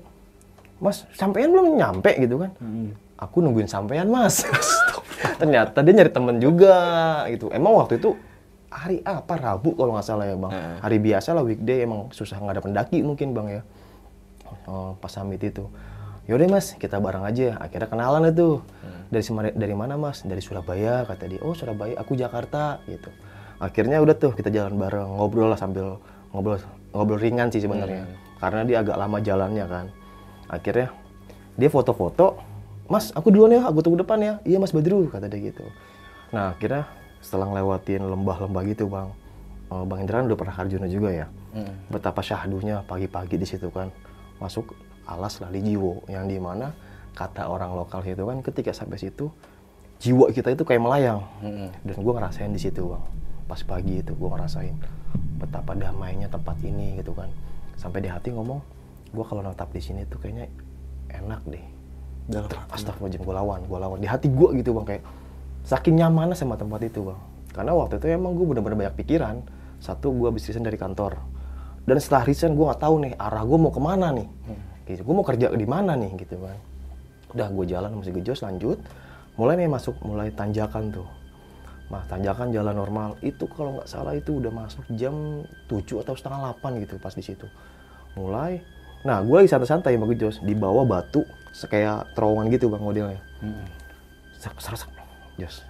mas 0.83 1.07
sampean 1.14 1.55
belum 1.55 1.79
nyampe 1.79 2.11
gitu 2.19 2.43
kan? 2.43 2.51
Aku 3.14 3.38
nungguin 3.38 3.71
sampean 3.71 4.11
mas. 4.11 4.43
Ternyata 5.40 5.81
dia 5.81 5.95
nyari 5.95 6.11
temen 6.11 6.37
juga 6.43 6.75
gitu. 7.31 7.47
Emang 7.55 7.79
waktu 7.79 8.03
itu 8.03 8.19
hari 8.69 8.99
apa 9.07 9.38
Rabu 9.38 9.79
kalau 9.79 9.95
nggak 9.95 10.03
salah 10.03 10.27
ya 10.27 10.35
bang. 10.35 10.53
Hari 10.83 10.99
biasa 10.99 11.31
lah 11.31 11.47
weekday 11.47 11.87
emang 11.87 12.11
susah 12.11 12.43
nggak 12.43 12.59
ada 12.59 12.62
pendaki 12.62 13.07
mungkin 13.07 13.31
bang 13.31 13.47
ya. 13.49 13.62
Oh, 14.64 14.95
pas 14.99 15.09
summit 15.09 15.38
itu. 15.38 15.67
Yaudah 16.25 16.49
mas, 16.49 16.73
kita 16.75 16.97
bareng 16.97 17.23
aja. 17.23 17.61
Akhirnya 17.61 17.87
kenalan 17.87 18.29
itu. 18.29 18.64
Dari 19.12 19.21
sema- 19.21 19.53
dari 19.53 19.75
mana 19.77 19.95
mas? 19.95 20.25
Dari 20.25 20.40
Surabaya 20.40 21.05
kata 21.05 21.29
dia. 21.29 21.40
Oh 21.45 21.53
Surabaya, 21.53 21.95
aku 21.97 22.17
Jakarta 22.17 22.81
gitu. 22.88 23.12
Akhirnya 23.61 24.01
udah 24.01 24.17
tuh 24.17 24.33
kita 24.33 24.49
jalan 24.49 24.75
bareng, 24.75 25.07
ngobrol 25.14 25.53
lah 25.53 25.61
sambil 25.61 26.01
ngobrol 26.35 26.59
ngobrol 26.90 27.21
ringan 27.21 27.53
sih 27.53 27.61
sebenarnya. 27.61 28.09
Karena 28.40 28.61
dia 28.64 28.77
agak 28.81 28.97
lama 28.97 29.19
jalannya 29.21 29.64
kan. 29.69 29.87
Akhirnya 30.49 30.90
dia 31.55 31.69
foto-foto. 31.69 32.40
Mas, 32.85 33.14
aku 33.17 33.33
duluan 33.33 33.55
ya, 33.55 33.64
aku 33.64 33.81
tunggu 33.81 34.03
depan 34.03 34.21
ya. 34.21 34.35
Iya 34.45 34.61
mas 34.61 34.75
Badru 34.75 35.09
kata 35.09 35.29
dia 35.29 35.49
gitu. 35.49 35.64
Nah 36.33 36.53
akhirnya 36.53 36.85
setelah 37.25 37.49
ngelewatin 37.49 38.05
lembah-lembah 38.05 38.62
gitu 38.69 38.85
bang, 38.85 39.09
eh, 39.71 39.85
Bang 39.88 40.01
Indra 40.05 40.21
udah 40.21 40.37
pernah 40.37 40.53
Arjuna 40.53 40.85
juga 40.85 41.09
ya. 41.09 41.27
Betapa 41.88 42.21
syahdunya 42.21 42.83
pagi-pagi 42.85 43.38
di 43.38 43.47
situ 43.47 43.71
kan. 43.71 43.88
Masuk 44.42 44.75
alas 45.05 45.38
Lali 45.42 45.61
Jiwo 45.61 46.03
yang 46.09 46.27
di 46.27 46.40
mana 46.40 46.73
kata 47.14 47.47
orang 47.47 47.77
lokal 47.77 48.03
itu 48.03 48.27
kan 48.27 48.42
ketika 48.42 48.75
sampai 48.75 48.99
situ 48.99 49.31
jiwa 50.03 50.29
kita 50.35 50.53
itu 50.53 50.66
kayak 50.66 50.83
melayang. 50.83 51.23
Dan 51.87 51.97
gue 51.97 52.12
ngerasain 52.12 52.51
di 52.51 52.61
situ 52.61 52.85
bang. 52.90 53.05
Pas 53.44 53.61
pagi 53.62 54.01
itu 54.01 54.12
gue 54.16 54.29
ngerasain 54.29 54.75
betapa 55.38 55.77
damainya 55.77 56.29
tempat 56.33 56.57
ini 56.64 56.99
gitu 56.99 57.12
kan. 57.12 57.29
Sampai 57.77 58.01
di 58.01 58.09
hati 58.09 58.33
ngomong, 58.33 58.61
gue 59.12 59.25
kalau 59.27 59.44
netap 59.44 59.68
di 59.70 59.83
sini 59.83 60.07
tuh 60.09 60.18
kayaknya 60.23 60.49
enak 61.11 61.42
deh. 61.47 61.64
Dalam 62.25 62.49
Astagfirullahaladzim, 62.73 63.20
gue 63.20 63.35
lawan, 63.37 63.61
gue 63.68 63.79
lawan. 63.79 63.99
Di 64.01 64.09
hati 64.09 64.33
gue 64.33 64.49
gitu 64.57 64.73
bang, 64.73 64.87
kayak 64.88 65.03
saking 65.68 66.01
nyamannya 66.01 66.33
sama 66.33 66.57
tempat 66.57 66.81
itu 66.88 67.05
bang. 67.05 67.20
Karena 67.53 67.77
waktu 67.77 68.01
itu 68.01 68.07
emang 68.11 68.33
gue 68.35 68.47
bener-bener 68.49 68.88
banyak 68.88 68.97
pikiran. 68.97 69.44
Satu, 69.79 70.09
gue 70.16 70.33
habis 70.33 70.49
resign 70.49 70.64
dari 70.64 70.81
kantor. 70.81 71.20
Dan 71.85 72.01
setelah 72.01 72.25
resign, 72.25 72.57
gue 72.57 72.64
nggak 72.64 72.81
tahu 72.81 72.94
nih 73.05 73.12
arah 73.20 73.44
gue 73.44 73.59
mau 73.61 73.73
ke 73.73 73.81
mana 73.81 74.09
nih. 74.12 74.29
Gitu. 74.88 75.01
Gue 75.05 75.14
mau 75.16 75.25
kerja 75.25 75.53
di 75.53 75.68
mana 75.68 75.97
nih 75.97 76.16
gitu 76.16 76.40
kan. 76.40 76.57
Udah 77.37 77.49
gue 77.53 77.64
jalan 77.68 77.90
masih 78.01 78.12
gejos 78.20 78.40
lanjut. 78.40 78.81
Mulai 79.37 79.64
nih 79.64 79.68
masuk, 79.68 79.99
mulai 80.07 80.33
tanjakan 80.33 80.94
tuh. 80.94 81.09
Nah, 81.92 82.01
tanjakan 82.09 82.49
jalan 82.49 82.73
normal 82.73 83.20
itu 83.20 83.44
kalau 83.53 83.77
nggak 83.77 83.88
salah 83.90 84.16
itu 84.16 84.40
udah 84.40 84.49
masuk 84.49 84.85
jam 84.97 85.44
7 85.68 86.01
atau 86.01 86.16
setengah 86.16 86.57
8 86.57 86.81
gitu 86.81 86.97
pas 86.97 87.12
di 87.12 87.20
situ. 87.20 87.44
Mulai, 88.16 88.64
nah 89.05 89.20
gue 89.20 89.37
lagi 89.37 89.51
santai-santai 89.51 89.99
sama 89.99 90.09
Gejos 90.14 90.40
di 90.40 90.57
bawah 90.57 90.87
batu 90.88 91.27
kayak 91.68 92.14
terowongan 92.16 92.47
gitu 92.57 92.73
bang 92.73 92.83
modelnya. 92.83 93.20
Serak 94.40 94.59
serak 94.64 94.79
serak. 94.81 94.97
Jos. 95.37 95.61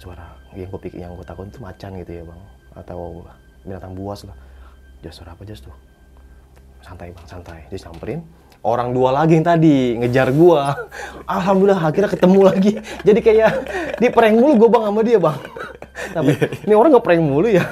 Suara 0.00 0.24
yang 0.56 0.70
gue 0.72 0.80
pikir 0.80 1.04
yang 1.04 1.12
gue 1.18 1.26
takut 1.26 1.50
itu 1.50 1.60
macan 1.60 1.90
gitu 2.00 2.12
ya 2.14 2.22
bang 2.24 2.40
atau 2.78 3.26
binatang 3.66 3.92
buas 3.92 4.24
lah. 4.24 4.36
Jos 5.04 5.20
suara 5.20 5.36
apa 5.36 5.44
Jos 5.44 5.60
tuh? 5.60 5.76
Santai 6.80 7.12
bang 7.12 7.26
santai. 7.28 7.60
Dia 7.68 7.76
samperin. 7.76 8.24
Orang 8.64 8.96
dua 8.96 9.12
lagi 9.12 9.36
yang 9.36 9.44
tadi 9.44 10.00
ngejar 10.00 10.32
gua. 10.32 10.72
Alhamdulillah 11.36 11.84
akhirnya 11.84 12.08
ketemu 12.08 12.40
lagi. 12.40 12.72
Jadi 13.06 13.20
kayak 13.20 13.52
di 14.00 14.08
prank 14.08 14.40
mulu 14.40 14.64
gua 14.64 14.70
bang 14.80 14.84
sama 14.88 15.00
dia 15.04 15.18
bang. 15.20 15.38
Tapi 16.16 16.32
ini 16.64 16.72
orang 16.72 16.90
nggak 16.96 17.04
prank 17.04 17.20
mulu 17.20 17.48
ya. 17.52 17.64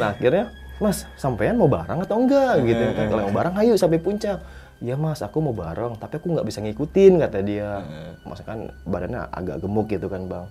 Nah 0.00 0.16
akhirnya 0.16 0.48
Mas, 0.80 1.04
sampean 1.20 1.60
mau 1.60 1.68
bareng 1.68 2.00
atau 2.08 2.16
enggak 2.16 2.64
gitu 2.64 2.80
kan? 2.96 3.12
Kalau 3.12 3.28
mau 3.28 3.36
bareng, 3.36 3.52
ayo 3.60 3.76
sampai 3.76 4.00
puncak. 4.00 4.40
Ya 4.80 4.96
mas, 4.96 5.20
aku 5.20 5.44
mau 5.44 5.52
bareng, 5.52 5.92
tapi 6.00 6.16
aku 6.16 6.32
nggak 6.32 6.46
bisa 6.48 6.64
ngikutin 6.64 7.20
kata 7.20 7.38
dia. 7.44 7.84
Mas 8.24 8.40
kan 8.40 8.72
badannya 8.88 9.28
agak 9.28 9.60
gemuk 9.60 9.92
gitu 9.92 10.08
kan 10.08 10.24
bang. 10.24 10.48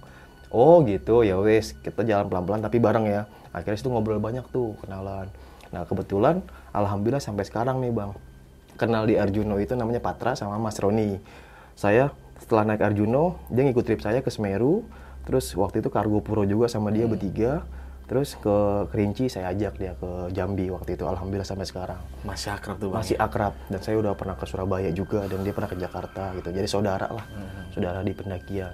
Oh 0.54 0.86
gitu, 0.86 1.26
ya 1.26 1.34
wes 1.42 1.74
kita 1.82 2.06
jalan 2.06 2.30
pelan-pelan 2.30 2.62
tapi 2.62 2.78
bareng 2.78 3.10
ya. 3.10 3.26
Akhirnya 3.50 3.82
situ 3.82 3.90
ngobrol 3.90 4.22
banyak 4.22 4.46
tuh, 4.54 4.78
kenalan. 4.86 5.34
Nah 5.70 5.86
kebetulan, 5.86 6.42
alhamdulillah 6.74 7.22
sampai 7.22 7.46
sekarang 7.46 7.78
nih 7.82 7.94
bang, 7.94 8.12
kenal 8.80 9.06
di 9.06 9.20
Arjuno 9.20 9.62
itu 9.62 9.78
namanya 9.78 10.02
Patra 10.02 10.34
sama 10.34 10.58
Mas 10.58 10.80
Roni. 10.82 11.22
Saya 11.78 12.10
setelah 12.40 12.74
naik 12.74 12.82
Arjuno, 12.82 13.38
dia 13.52 13.68
ngikut 13.68 13.86
trip 13.86 14.02
saya 14.02 14.24
ke 14.24 14.32
Semeru, 14.32 14.88
terus 15.28 15.52
waktu 15.54 15.84
itu 15.84 15.92
Kargo 15.92 16.24
Puro 16.24 16.48
juga 16.48 16.72
sama 16.72 16.90
dia 16.90 17.06
bertiga, 17.06 17.68
terus 18.10 18.34
ke 18.40 18.90
Kerinci 18.90 19.30
saya 19.30 19.54
ajak 19.54 19.74
dia 19.78 19.94
ke 20.00 20.34
Jambi 20.34 20.72
waktu 20.74 20.98
itu, 20.98 21.06
alhamdulillah 21.06 21.46
sampai 21.46 21.68
sekarang. 21.68 22.02
Masih 22.26 22.56
akrab 22.56 22.82
tuh 22.82 22.90
bang. 22.90 23.00
masih 23.04 23.16
akrab 23.20 23.54
dan 23.70 23.80
saya 23.86 23.96
udah 24.02 24.14
pernah 24.18 24.36
ke 24.40 24.46
Surabaya 24.50 24.90
juga 24.90 25.28
dan 25.30 25.46
dia 25.46 25.54
pernah 25.54 25.70
ke 25.70 25.78
Jakarta 25.78 26.34
gitu. 26.40 26.50
Jadi 26.50 26.68
saudara 26.68 27.08
lah 27.12 27.26
saudara 27.76 28.00
di 28.02 28.16
pendakian. 28.16 28.74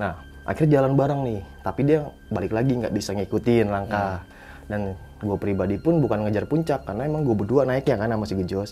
Nah 0.00 0.18
akhirnya 0.42 0.82
jalan 0.82 0.98
bareng 0.98 1.20
nih 1.22 1.40
tapi 1.62 1.80
dia 1.86 2.02
balik 2.32 2.50
lagi 2.50 2.72
nggak 2.82 2.90
bisa 2.90 3.14
ngikutin 3.14 3.66
langkah. 3.70 4.24
Dan 4.66 4.96
gue 5.22 5.38
pribadi 5.38 5.78
pun 5.78 6.02
bukan 6.02 6.26
ngejar 6.26 6.50
puncak 6.50 6.82
karena 6.82 7.06
emang 7.06 7.22
gue 7.22 7.36
berdua 7.38 7.62
naiknya 7.62 7.94
kan 7.96 8.10
sama 8.10 8.24
si 8.26 8.34
Gejos. 8.42 8.70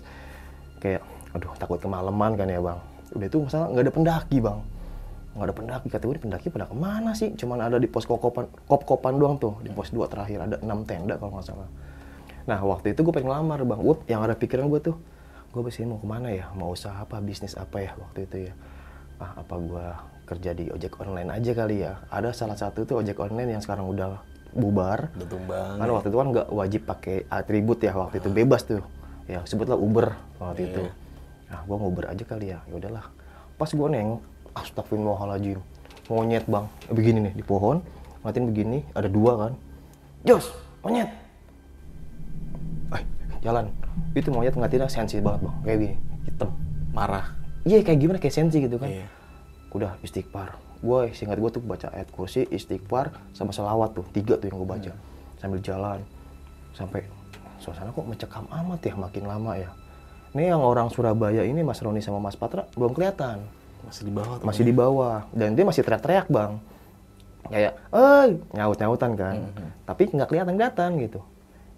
Kayak 0.83 1.07
aduh 1.31 1.55
takut 1.57 1.79
kemalaman 1.79 2.35
kan 2.35 2.51
ya 2.51 2.59
bang? 2.59 2.79
Udah 3.15 3.27
itu 3.31 3.39
masalah 3.39 3.67
nggak 3.71 3.85
ada 3.87 3.93
pendaki 3.95 4.39
bang. 4.43 4.59
Nggak 5.31 5.47
ada 5.47 5.55
pendaki 5.55 5.87
kata 5.87 6.03
gue 6.11 6.15
"Ini 6.19 6.23
pendaki 6.27 6.47
pada 6.51 6.67
ke 6.67 6.75
mana 6.75 7.11
sih? 7.15 7.31
Cuman 7.39 7.63
ada 7.63 7.79
di 7.79 7.87
pos 7.87 8.03
kokopan 8.03 8.51
kop 8.67 8.83
kopan 8.83 9.15
doang 9.15 9.39
tuh 9.39 9.63
di 9.63 9.71
pos 9.71 9.95
2 9.95 10.11
terakhir 10.11 10.43
ada 10.43 10.57
enam 10.59 10.83
tenda 10.83 11.15
kalau 11.15 11.39
nggak 11.39 11.47
salah. 11.47 11.71
Nah 12.51 12.59
waktu 12.67 12.99
itu 12.99 13.07
gue 13.07 13.15
pengen 13.15 13.31
ngelamar 13.31 13.63
bang, 13.63 13.81
gue 13.81 13.97
yang 14.11 14.27
ada 14.27 14.35
pikiran 14.35 14.67
gue 14.67 14.81
tuh, 14.83 14.97
gue 15.55 15.63
besok 15.63 15.87
mau 15.87 15.99
ke 16.03 16.09
mana 16.11 16.29
ya, 16.35 16.51
mau 16.59 16.75
usaha 16.75 16.99
apa, 16.99 17.23
bisnis 17.23 17.55
apa 17.55 17.79
ya? 17.79 17.95
Waktu 17.95 18.19
itu 18.27 18.37
ya. 18.51 18.53
Ah 19.23 19.39
apa 19.39 19.55
gue 19.55 19.87
kerja 20.27 20.51
di 20.55 20.67
ojek 20.71 20.99
online 20.99 21.31
aja 21.31 21.53
kali 21.55 21.77
ya. 21.87 22.03
Ada 22.11 22.35
salah 22.35 22.59
satu 22.59 22.83
tuh 22.83 23.03
ojek 23.03 23.19
online 23.23 23.55
yang 23.55 23.63
sekarang 23.63 23.87
udah 23.87 24.19
bubar. 24.53 25.11
Udah 25.15 25.29
tumbang. 25.29 25.75
Karena 25.79 25.93
waktu 25.95 26.09
itu 26.09 26.19
kan 26.19 26.29
nggak 26.31 26.49
wajib 26.51 26.81
pakai 26.85 27.17
atribut 27.27 27.79
ya 27.81 27.93
waktu 27.93 28.19
itu 28.19 28.29
bebas 28.29 28.63
tuh. 28.65 28.83
Ya 29.27 29.41
sebutlah 29.47 29.79
Uber 29.79 30.13
waktu 30.39 30.67
itu. 30.67 30.83
Nah 31.51 31.61
gue 31.63 31.77
Uber 31.77 32.05
aja 32.07 32.25
kali 32.25 32.51
ya, 32.51 32.59
ya 32.67 32.75
udahlah. 32.75 33.07
Pas 33.55 33.69
gue 33.69 33.89
nengok, 33.89 34.21
astagfirullahaladzim, 34.55 35.59
monyet 36.07 36.45
bang, 36.47 36.67
Eh, 36.89 36.95
begini 36.95 37.19
nih 37.31 37.35
di 37.37 37.45
pohon, 37.45 37.83
ngatin 38.23 38.45
begini, 38.47 38.79
ada 38.93 39.07
dua 39.07 39.33
kan. 39.37 39.53
Jos, 40.23 40.51
monyet, 40.81 41.11
eh 42.91 43.03
jalan 43.41 43.71
itu 44.13 44.29
monyet 44.29 44.53
ngeliatinnya 44.53 44.91
sensi 44.91 45.17
banget 45.19 45.47
bang 45.47 45.57
kayak 45.65 45.79
gini 45.79 45.95
hitam 46.27 46.51
Marah. 46.91 47.27
iya 47.63 47.79
kayak 47.81 47.99
gimana 47.99 48.19
kayak 48.19 48.35
sensi 48.35 48.59
gitu 48.61 48.77
kan 48.77 48.91
Iya. 48.91 49.07
udah 49.73 49.93
istighfar 50.03 50.57
gue 50.81 51.01
singkat 51.13 51.37
gue 51.37 51.51
tuh 51.53 51.63
baca 51.63 51.93
ayat 51.93 52.09
kursi 52.09 52.49
istighfar 52.49 53.13
sama 53.37 53.53
selawat 53.53 53.93
tuh 53.93 54.05
tiga 54.17 54.41
tuh 54.41 54.49
yang 54.49 54.59
gue 54.65 54.69
baca. 54.69 54.93
Sambil 55.37 55.61
jalan 55.61 56.01
sampai 56.73 57.05
suasana 57.61 57.93
kok 57.93 58.09
mencekam 58.09 58.49
amat 58.49 58.81
ya 58.81 58.95
makin 58.97 59.25
lama 59.29 59.53
ya. 59.61 59.71
Ini 60.33 60.55
yang 60.57 60.63
orang 60.63 60.89
Surabaya 60.89 61.43
ini 61.43 61.61
Mas 61.61 61.83
Roni 61.83 62.01
sama 62.01 62.23
Mas 62.23 62.39
Patra 62.39 62.65
belum 62.79 62.97
kelihatan. 62.97 63.45
Masih 63.85 64.09
di 64.09 64.13
bawah 64.13 64.37
masih 64.41 64.65
di 64.65 64.75
bawah. 64.75 65.19
Dan 65.37 65.53
dia 65.59 65.65
masih 65.69 65.85
teriak-teriak 65.85 66.33
bang. 66.33 66.57
Kayak 67.51 67.73
eh 67.93 68.27
nyaut-nyautan 68.57 69.13
kan. 69.19 69.37
Tapi 69.85 70.03
nggak 70.17 70.29
kelihatan 70.31 70.55
kelihatan 70.57 70.91
gitu. 71.03 71.21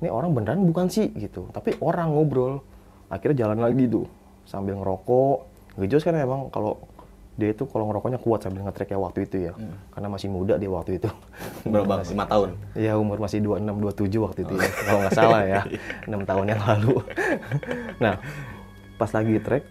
Ini 0.02 0.10
orang 0.10 0.34
beneran 0.34 0.62
bukan 0.66 0.86
sih 0.90 1.10
gitu. 1.14 1.50
Tapi 1.50 1.78
orang 1.82 2.14
ngobrol. 2.14 2.60
Akhirnya 3.08 3.46
jalan 3.46 3.58
lagi 3.62 3.88
tuh 3.88 4.06
sambil 4.44 4.78
ngerokok. 4.78 5.48
Gejos 5.80 6.04
kan 6.04 6.12
emang 6.18 6.52
kalau 6.52 6.76
dia 7.32 7.48
itu 7.48 7.64
kalau 7.64 7.88
ngerokoknya 7.88 8.20
kuat 8.20 8.44
sambil 8.44 8.60
ngetrek 8.60 8.92
kayak 8.92 9.00
waktu 9.00 9.24
itu 9.24 9.36
ya. 9.48 9.52
Karena 9.88 10.08
masih 10.12 10.28
muda 10.28 10.60
dia 10.60 10.68
waktu 10.68 11.00
itu. 11.00 11.08
Berapa? 11.72 11.88
Bang? 11.88 12.00
Lima 12.04 12.26
tahun. 12.28 12.48
ya 12.76 12.92
umur 13.00 13.16
masih 13.18 13.40
26 13.40 13.72
27 14.12 14.24
waktu 14.28 14.40
itu 14.44 14.54
ya 14.60 14.68
kalau 14.84 14.98
nggak 15.00 15.14
salah 15.16 15.42
ya. 15.48 15.60
Enam 16.06 16.22
tahun 16.22 16.46
yang 16.52 16.60
lalu. 16.60 16.94
Nah 17.98 18.20
pas 19.00 19.10
lagi 19.10 19.40
trek 19.40 19.64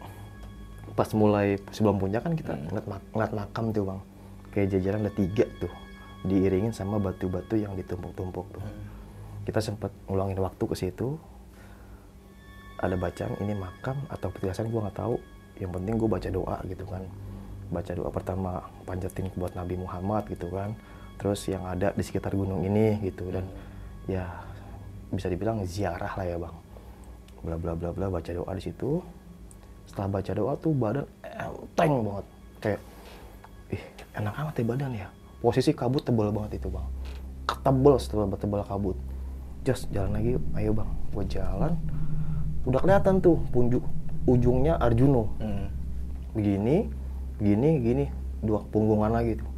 pas 0.92 1.08
mulai 1.14 1.56
sebelum 1.72 1.96
puncak 1.96 2.20
kan 2.22 2.34
kita 2.34 2.52
ngeliat, 2.58 2.86
mak- 2.90 3.08
ngeliat 3.14 3.32
makam 3.32 3.66
tuh 3.70 3.84
bang. 3.86 4.00
Kayak 4.52 4.68
jajaran 4.74 5.00
ada 5.06 5.14
tiga 5.14 5.46
tuh 5.62 5.72
diiringin 6.22 6.74
sama 6.74 6.98
batu-batu 6.98 7.56
yang 7.56 7.78
ditumpuk-tumpuk 7.78 8.46
tuh. 8.52 8.64
Kita 9.46 9.62
sempat 9.62 9.94
ngulangin 10.06 10.38
waktu 10.38 10.64
ke 10.66 10.76
situ. 10.76 11.16
Ada 12.82 12.98
bacaan 12.98 13.38
ini 13.40 13.54
makam 13.54 14.02
atau 14.10 14.34
petilasan 14.34 14.68
gue 14.68 14.82
nggak 14.82 14.98
tahu. 14.98 15.16
Yang 15.62 15.72
penting 15.78 15.94
gue 15.96 16.10
baca 16.10 16.30
doa 16.32 16.58
gitu 16.66 16.86
kan 16.90 17.06
baca 17.72 17.92
doa 17.96 18.10
pertama 18.12 18.52
panjatin 18.84 19.32
buat 19.34 19.56
Nabi 19.56 19.80
Muhammad 19.80 20.28
gitu 20.28 20.52
kan. 20.52 20.76
Terus 21.18 21.48
yang 21.48 21.64
ada 21.64 21.96
di 21.96 22.04
sekitar 22.04 22.36
gunung 22.36 22.68
ini 22.68 23.00
gitu. 23.02 23.32
Dan 23.32 23.48
ya 24.06 24.28
bisa 25.10 25.32
dibilang 25.32 25.64
ziarah 25.64 26.12
lah 26.20 26.26
ya 26.28 26.38
bang. 26.38 26.56
Bla 27.42 27.56
bla 27.58 27.74
bla 27.74 27.90
bla 27.96 28.06
baca 28.12 28.30
doa 28.30 28.52
di 28.52 28.64
situ. 28.64 29.00
Setelah 29.88 30.22
baca 30.22 30.32
doa 30.36 30.54
tuh 30.60 30.72
badan 30.76 31.06
enteng 31.24 31.94
banget. 32.04 32.26
Kayak 32.62 32.82
ih 33.72 33.84
enak 34.20 34.34
amat 34.36 34.54
ya 34.60 34.66
badan 34.68 34.92
ya. 34.94 35.08
Posisi 35.42 35.72
kabut 35.74 36.04
tebal 36.06 36.30
banget 36.30 36.62
itu 36.62 36.68
bang. 36.70 36.86
Tebel 37.62 37.96
setelah 37.98 38.28
tebal 38.36 38.62
kabut. 38.68 38.98
Just 39.62 39.88
jalan 39.94 40.18
lagi 40.18 40.36
yuk. 40.36 40.44
ayo 40.58 40.72
bang 40.74 40.90
gue 41.16 41.24
jalan. 41.30 41.74
Udah 42.66 42.80
kelihatan 42.82 43.22
tuh 43.22 43.38
punjuk 43.50 43.82
ujungnya 44.30 44.78
Arjuno 44.78 45.34
Hmm. 45.42 45.66
begini 46.38 46.86
begini 47.42 47.82
gini 47.82 48.06
dua 48.46 48.62
punggungan 48.70 49.10
lagi 49.10 49.42
tuh. 49.42 49.50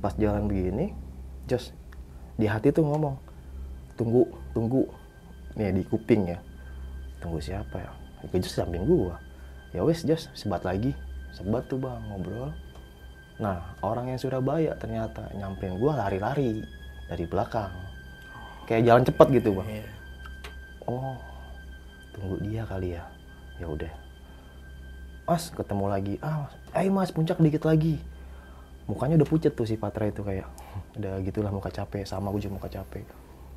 Pas 0.00 0.16
jalan 0.16 0.48
begini 0.48 0.96
just 1.44 1.76
di 2.40 2.48
hati 2.48 2.72
tuh 2.72 2.80
ngomong 2.80 3.12
tunggu 4.00 4.24
tunggu. 4.56 4.88
Nih 5.52 5.76
di 5.76 5.84
kuping 5.84 6.32
ya. 6.32 6.40
Tunggu 7.20 7.36
siapa 7.36 7.76
ya? 7.76 7.92
Itu 8.24 8.40
just 8.40 8.56
samping 8.56 8.88
gua. 8.88 9.20
Ya 9.76 9.84
wes 9.84 10.00
just 10.00 10.32
sebat 10.32 10.64
lagi. 10.64 10.96
Sebat 11.36 11.68
tuh 11.68 11.76
bang 11.76 12.00
ngobrol. 12.08 12.56
Nah 13.36 13.76
orang 13.84 14.16
yang 14.16 14.20
Surabaya 14.20 14.72
ternyata 14.80 15.28
nyamperin 15.36 15.76
gua 15.76 16.08
lari-lari 16.08 16.64
dari 17.04 17.24
belakang. 17.28 17.68
Kayak 18.64 18.82
jalan 18.88 19.04
cepet 19.04 19.28
gitu 19.44 19.60
bang. 19.60 19.68
Iya. 19.68 19.88
oh 20.88 21.20
tunggu 22.16 22.40
dia 22.40 22.64
kali 22.64 22.96
ya. 22.96 23.04
Ya 23.60 23.68
udah 23.68 24.05
mas 25.26 25.50
ketemu 25.50 25.84
lagi. 25.86 26.14
Ah 26.22 26.46
ayo 26.72 26.90
mas 26.90 27.10
puncak 27.10 27.38
dikit 27.38 27.66
lagi. 27.66 27.98
Mukanya 28.86 29.18
udah 29.18 29.28
pucet 29.28 29.52
tuh 29.52 29.66
si 29.66 29.74
Patra 29.74 30.06
itu 30.06 30.22
kayak 30.22 30.46
udah 30.98 31.18
gitulah 31.20 31.50
muka 31.50 31.68
capek 31.68 32.06
sama 32.06 32.30
gue 32.30 32.40
juga 32.40 32.62
muka 32.62 32.70
capek. 32.70 33.02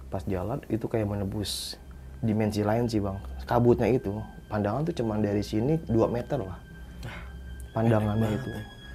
Pas 0.10 0.26
jalan 0.26 0.58
itu 0.68 0.84
kayak 0.84 1.06
menebus 1.06 1.78
dimensi 2.20 2.66
lain 2.66 2.90
sih 2.90 2.98
bang. 2.98 3.16
Kabutnya 3.46 3.88
itu 3.88 4.18
pandangan 4.50 4.82
tuh 4.84 4.98
cuman 4.98 5.22
dari 5.22 5.46
sini 5.46 5.78
2 5.86 5.94
meter 6.10 6.42
lah. 6.42 6.58
Pandangannya 7.72 8.30
itu. 8.34 8.50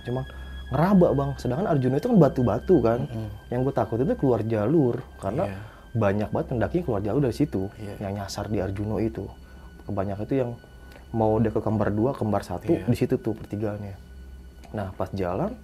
cuman 0.05 0.25
ngeraba 0.69 1.09
bang. 1.15 1.31
Sedangkan 1.39 1.67
Arjuna 1.71 1.97
itu 1.97 2.11
kan 2.11 2.19
batu-batu 2.19 2.77
kan. 2.83 3.01
Yang 3.49 3.71
gue 3.71 3.75
takut 3.75 3.97
itu 4.03 4.13
keluar 4.19 4.43
jalur 4.43 4.99
karena 5.23 5.47
Iya. 5.47 5.59
banyak 5.95 6.29
banget 6.35 6.47
pendaki 6.51 6.79
keluar 6.83 7.01
jalur 7.01 7.23
dari 7.23 7.37
situ. 7.39 7.71
Iya. 7.79 7.95
yang 8.03 8.19
nyasar 8.19 8.51
di 8.51 8.59
Arjuno 8.59 8.99
itu. 8.99 9.25
Kebanyakan 9.87 10.25
itu 10.27 10.35
yang 10.35 10.51
mau 11.15 11.39
udah 11.39 11.55
ke 11.55 11.61
kembar 11.63 11.95
dua 11.95 12.11
kembar 12.13 12.43
satu 12.43 12.75
Iya. 12.75 12.91
di 12.91 12.97
situ 12.99 13.15
tuh 13.17 13.39
pertigaannya 13.39 13.95
nah 14.75 14.91
pas 14.99 15.07
jalan 15.15 15.55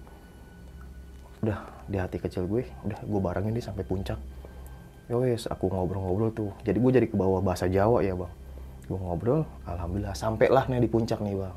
udah 1.41 1.57
di 1.89 1.97
hati 1.97 2.17
kecil 2.21 2.45
gue 2.45 2.63
udah 2.85 2.99
gue 3.01 3.19
barengin 3.19 3.51
dia 3.51 3.65
sampai 3.65 3.81
puncak. 3.81 4.15
Ya 5.09 5.17
wes 5.17 5.49
aku 5.49 5.67
ngobrol-ngobrol 5.67 6.31
tuh. 6.31 6.53
Jadi 6.63 6.77
gue 6.79 6.91
jadi 7.01 7.07
ke 7.09 7.17
bawah 7.17 7.41
bahasa 7.41 7.65
Jawa 7.67 7.99
ya 8.05 8.13
bang. 8.13 8.29
Gue 8.87 8.99
ngobrol 9.01 9.41
alhamdulillah 9.65 10.13
sampailah 10.13 10.69
nih 10.69 10.85
di 10.85 10.89
puncak 10.89 11.19
nih 11.19 11.35
bang. 11.35 11.55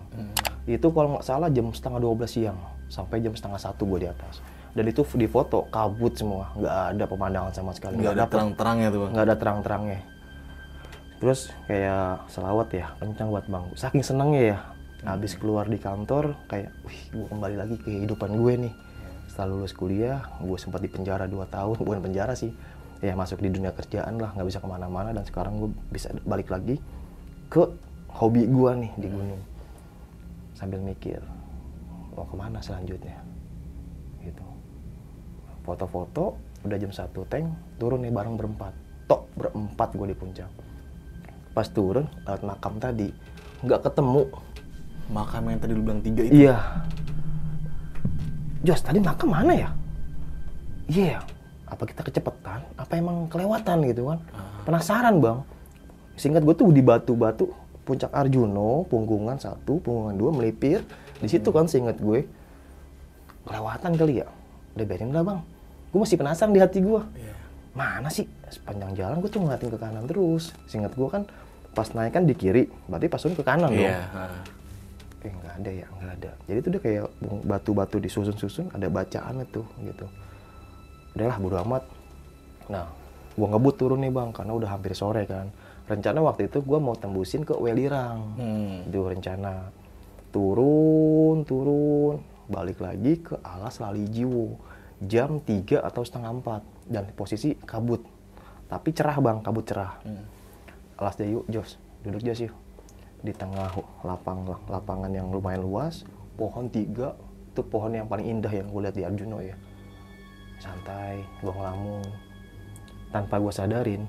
Itu 0.65 0.89
kalau 0.91 1.15
nggak 1.15 1.25
salah 1.29 1.53
jam 1.53 1.69
setengah 1.71 2.01
12 2.01 2.25
siang 2.27 2.59
sampai 2.89 3.21
jam 3.21 3.37
setengah 3.37 3.61
satu 3.61 3.85
gue 3.85 4.03
di 4.03 4.09
atas. 4.09 4.41
Dan 4.75 4.91
itu 4.91 5.07
di 5.15 5.29
foto 5.31 5.69
kabut 5.71 6.17
semua. 6.17 6.51
Nggak 6.57 6.75
ada 6.97 7.05
pemandangan 7.07 7.53
sama 7.55 7.71
sekali. 7.77 8.01
Nggak 8.01 8.15
ada 8.19 8.27
terang-terangnya 8.27 8.89
tuh 8.91 9.01
bang. 9.07 9.11
nggak 9.15 9.27
ada 9.29 9.37
terang-terangnya 9.39 10.01
terus 11.25 11.49
kayak 11.65 12.29
selawat 12.29 12.69
ya 12.69 12.93
kencang 13.01 13.33
buat 13.33 13.49
bang 13.49 13.65
saking 13.81 14.05
senengnya 14.05 14.43
ya 14.53 14.59
habis 15.05 15.37
keluar 15.37 15.69
di 15.69 15.77
kantor 15.77 16.37
kayak 16.49 16.69
wih 16.85 17.01
gue 17.13 17.27
kembali 17.29 17.57
lagi 17.61 17.77
ke 17.77 17.93
kehidupan 17.93 18.41
gue 18.41 18.53
nih. 18.69 18.75
Setelah 19.29 19.49
lulus 19.57 19.73
kuliah 19.77 20.21
gue 20.41 20.57
sempat 20.57 20.81
di 20.81 20.89
penjara 20.89 21.29
2 21.29 21.45
tahun. 21.49 21.77
Bukan 21.87 22.01
penjara 22.01 22.33
sih 22.33 22.53
ya 23.05 23.13
masuk 23.13 23.45
di 23.45 23.53
dunia 23.53 23.73
kerjaan 23.77 24.17
lah 24.17 24.33
nggak 24.33 24.49
bisa 24.49 24.59
ke 24.65 24.69
mana-mana. 24.69 25.13
Dan 25.13 25.25
sekarang 25.29 25.61
gue 25.61 25.71
bisa 25.93 26.09
balik 26.25 26.49
lagi 26.49 26.81
ke 27.53 27.63
hobi 28.17 28.49
gue 28.49 28.71
nih 28.81 28.93
di 28.97 29.09
gunung. 29.13 29.43
Sambil 30.57 30.81
mikir 30.81 31.21
mau 32.17 32.25
ke 32.25 32.37
mana 32.41 32.65
selanjutnya? 32.65 33.21
Gitu. 34.25 34.47
Foto-foto 35.69 36.41
udah 36.65 36.81
jam 36.81 36.93
satu 36.93 37.29
tank 37.29 37.45
turun 37.77 38.01
nih 38.01 38.13
bareng 38.13 38.41
berempat. 38.41 38.73
Tok 39.05 39.29
berempat 39.37 39.93
gue 39.93 40.09
di 40.09 40.17
puncak 40.17 40.64
pas 41.55 41.67
turun 41.71 42.11
lewat 42.27 42.43
makam 42.43 42.77
tadi 42.83 43.09
nggak 43.65 43.81
ketemu. 43.87 44.29
Makam 45.05 45.53
yang 45.53 45.61
tadi 45.61 45.73
lu 45.77 45.83
bilang 45.85 46.03
tiga 46.03 46.23
itu. 46.25 46.45
iya. 46.45 46.57
Jos 48.65 48.81
tadi 48.81 48.99
makam 48.99 49.31
mana 49.31 49.53
ya? 49.53 49.71
Iya 50.89 51.21
apa 51.75 51.85
kita 51.91 52.07
kecepetan? 52.07 52.63
Apa 52.79 52.93
emang 52.97 53.27
kelewatan 53.27 53.83
gitu 53.91 54.13
kan? 54.15 54.19
Penasaran 54.63 55.19
bang. 55.19 55.39
Singkat 56.15 56.47
gue 56.47 56.55
tuh 56.55 56.71
di 56.71 56.81
batu-batu 56.81 57.51
puncak 57.85 58.09
Arjuno 58.15 58.87
punggungan 58.89 59.37
satu 59.37 59.83
punggungan 59.83 60.15
dua 60.15 60.31
melipir. 60.31 60.87
Di 61.19 61.29
situ 61.29 61.51
kan 61.51 61.67
singkat 61.67 61.99
gue 61.99 62.25
kelewatan 63.45 63.99
kali 63.99 64.23
ya. 64.23 64.29
Udah 64.79 64.87
biarin 64.87 65.11
lah 65.11 65.25
bang? 65.27 65.41
Gue 65.91 65.99
masih 66.01 66.17
penasaran 66.17 66.55
di 66.55 66.63
hati 66.63 66.79
gue 66.81 67.03
mana 67.75 68.07
sih? 68.07 68.31
Sepanjang 68.55 68.95
jalan 68.95 69.19
gue 69.19 69.31
tuh 69.31 69.43
ngeliatin 69.43 69.69
ke 69.75 69.79
kanan 69.83 70.07
terus. 70.07 70.55
Singkat 70.71 70.95
gue 70.95 71.09
kan 71.11 71.23
pas 71.75 71.91
naik 71.91 72.15
kan 72.15 72.25
di 72.25 72.35
kiri 72.39 72.71
berarti 72.87 73.07
pas 73.11 73.21
turun 73.21 73.35
ke 73.35 73.45
kanan 73.45 73.71
dong. 73.75 73.83
Iya. 73.83 74.01
ah. 74.15 74.43
eh 75.25 75.33
nggak 75.33 75.55
ada 75.59 75.71
ya 75.73 75.87
nggak 75.89 76.13
ada. 76.21 76.31
Jadi 76.47 76.59
itu 76.61 76.69
udah 76.71 76.83
kayak 76.85 77.05
batu-batu 77.49 77.97
disusun-susun 77.99 78.71
ada 78.71 78.87
bacaan 78.87 79.43
itu 79.43 79.63
gitu. 79.83 80.07
Udahlah 81.19 81.37
bodo 81.43 81.57
amat. 81.67 81.83
Nah 82.71 82.87
gua 83.35 83.47
ngebut 83.51 83.75
turun 83.75 84.01
nih 84.07 84.13
bang 84.15 84.31
karena 84.31 84.53
udah 84.55 84.71
hampir 84.71 84.95
sore 84.95 85.27
kan. 85.27 85.51
Rencana 85.85 86.23
waktu 86.25 86.49
itu 86.49 86.63
gua 86.63 86.79
mau 86.79 86.95
tembusin 86.95 87.43
ke 87.43 87.53
Welirang. 87.59 88.39
Hmm. 88.39 88.89
itu 88.89 89.01
rencana. 89.01 89.69
Turun 90.31 91.43
turun 91.43 92.23
balik 92.49 92.85
lagi 92.85 93.19
ke 93.25 93.41
alas 93.41 93.81
Lali 93.81 94.05
Jiwo 94.13 94.61
jam 95.01 95.41
3 95.41 95.81
atau 95.81 96.03
setengah 96.05 96.33
4 96.41 96.93
dan 96.93 97.05
posisi 97.17 97.57
kabut. 97.65 98.05
Tapi 98.69 98.89
cerah 98.93 99.17
bang 99.21 99.39
kabut 99.41 99.65
cerah. 99.65 99.97
Hmm. 100.05 100.34
Alas 100.99 101.15
Jayu 101.19 101.43
Jos. 101.51 101.77
Duduk 102.05 102.23
Jos 102.23 102.51
yuk. 102.51 102.55
Di 103.25 103.33
tengah 103.33 103.73
lapang 104.05 104.45
lapangan 104.69 105.09
yang 105.11 105.33
lumayan 105.33 105.65
luas 105.65 106.05
pohon 106.37 106.69
tiga. 106.69 107.17
Itu 107.55 107.63
pohon 107.63 107.95
yang 107.95 108.11
paling 108.11 108.27
indah 108.27 108.51
yang 108.51 108.67
gue 108.67 108.81
lihat 108.83 108.97
di 108.99 109.07
Arjuno 109.07 109.39
ya 109.39 109.55
santai 110.65 111.21
gue 111.45 111.53
ngelamun. 111.53 112.07
Tanpa 113.13 113.39
gue 113.39 113.53
sadarin 113.53 114.03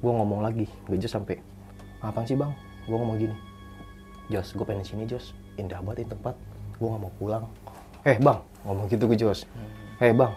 gue 0.00 0.12
ngomong 0.12 0.40
lagi. 0.40 0.66
Gue 0.88 0.96
Jos 0.96 1.12
sampai 1.12 1.38
apaan 2.00 2.26
sih 2.26 2.38
bang? 2.38 2.54
Gue 2.88 2.96
ngomong 2.96 3.18
gini 3.18 3.36
Jos 4.30 4.54
gue 4.54 4.64
pengen 4.64 4.86
sini 4.86 5.04
Jos. 5.04 5.34
Indah 5.60 5.82
banget 5.84 6.06
ini 6.06 6.10
tempat. 6.16 6.34
Gue 6.80 6.88
nggak 6.88 7.02
mau 7.02 7.12
pulang. 7.20 7.44
Eh 8.08 8.16
bang. 8.16 8.40
Ngomong 8.64 8.86
gitu 8.88 9.04
ke 9.10 9.16
Jos. 9.18 9.44
Eh 10.00 10.14
bang. 10.14 10.32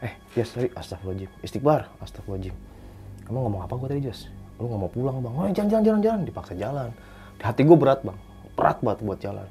Eh 0.00 0.12
Jos 0.32 0.56
tadi 0.56 0.68
astagfirullahaladzim. 0.72 1.30
Istighbar 1.44 1.90
astagfirullahaladzim. 2.00 2.56
Kamu 3.28 3.38
ngomong 3.46 3.62
apa 3.68 3.74
gue 3.76 3.88
tadi 3.92 4.02
Jos 4.08 4.39
lu 4.60 4.68
nggak 4.68 4.80
mau 4.80 4.92
pulang 4.92 5.16
bang. 5.24 5.34
Oh 5.34 5.48
jalan 5.48 5.68
jalan 5.72 5.84
jalan 5.84 6.00
jalan. 6.04 6.20
Dipaksa 6.28 6.52
jalan. 6.52 6.88
Di 7.40 7.44
hati 7.48 7.64
gue 7.64 7.78
berat 7.80 8.04
bang. 8.04 8.18
Berat 8.52 8.78
banget 8.84 9.00
buat 9.00 9.18
jalan. 9.18 9.48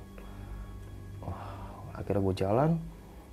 Wah, 1.26 1.98
akhirnya 1.98 2.22
gue 2.22 2.36
jalan. 2.38 2.70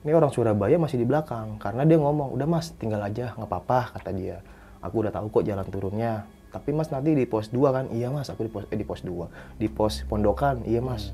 Ini 0.00 0.10
orang 0.16 0.32
Surabaya 0.32 0.80
masih 0.80 1.04
di 1.04 1.06
belakang. 1.06 1.60
Karena 1.60 1.84
dia 1.84 2.00
ngomong 2.00 2.32
udah 2.32 2.48
mas 2.48 2.72
tinggal 2.80 3.04
aja. 3.04 3.36
Nggak 3.36 3.48
apa-apa 3.52 4.00
kata 4.00 4.10
dia. 4.16 4.40
Aku 4.80 5.04
udah 5.04 5.12
tahu 5.12 5.28
kok 5.28 5.44
jalan 5.44 5.66
turunnya. 5.68 6.24
Tapi 6.48 6.72
mas 6.72 6.88
nanti 6.88 7.12
di 7.12 7.28
pos 7.28 7.52
2 7.52 7.60
kan? 7.76 7.84
Iya 7.92 8.08
mas. 8.08 8.32
Aku 8.32 8.48
di 8.48 8.50
pos 8.50 8.64
eh, 8.72 8.78
di 8.80 8.86
pos 8.88 9.04
2 9.04 9.60
di 9.60 9.68
pos 9.68 10.00
pondokan. 10.08 10.64
Iya 10.64 10.80
mas. 10.80 11.12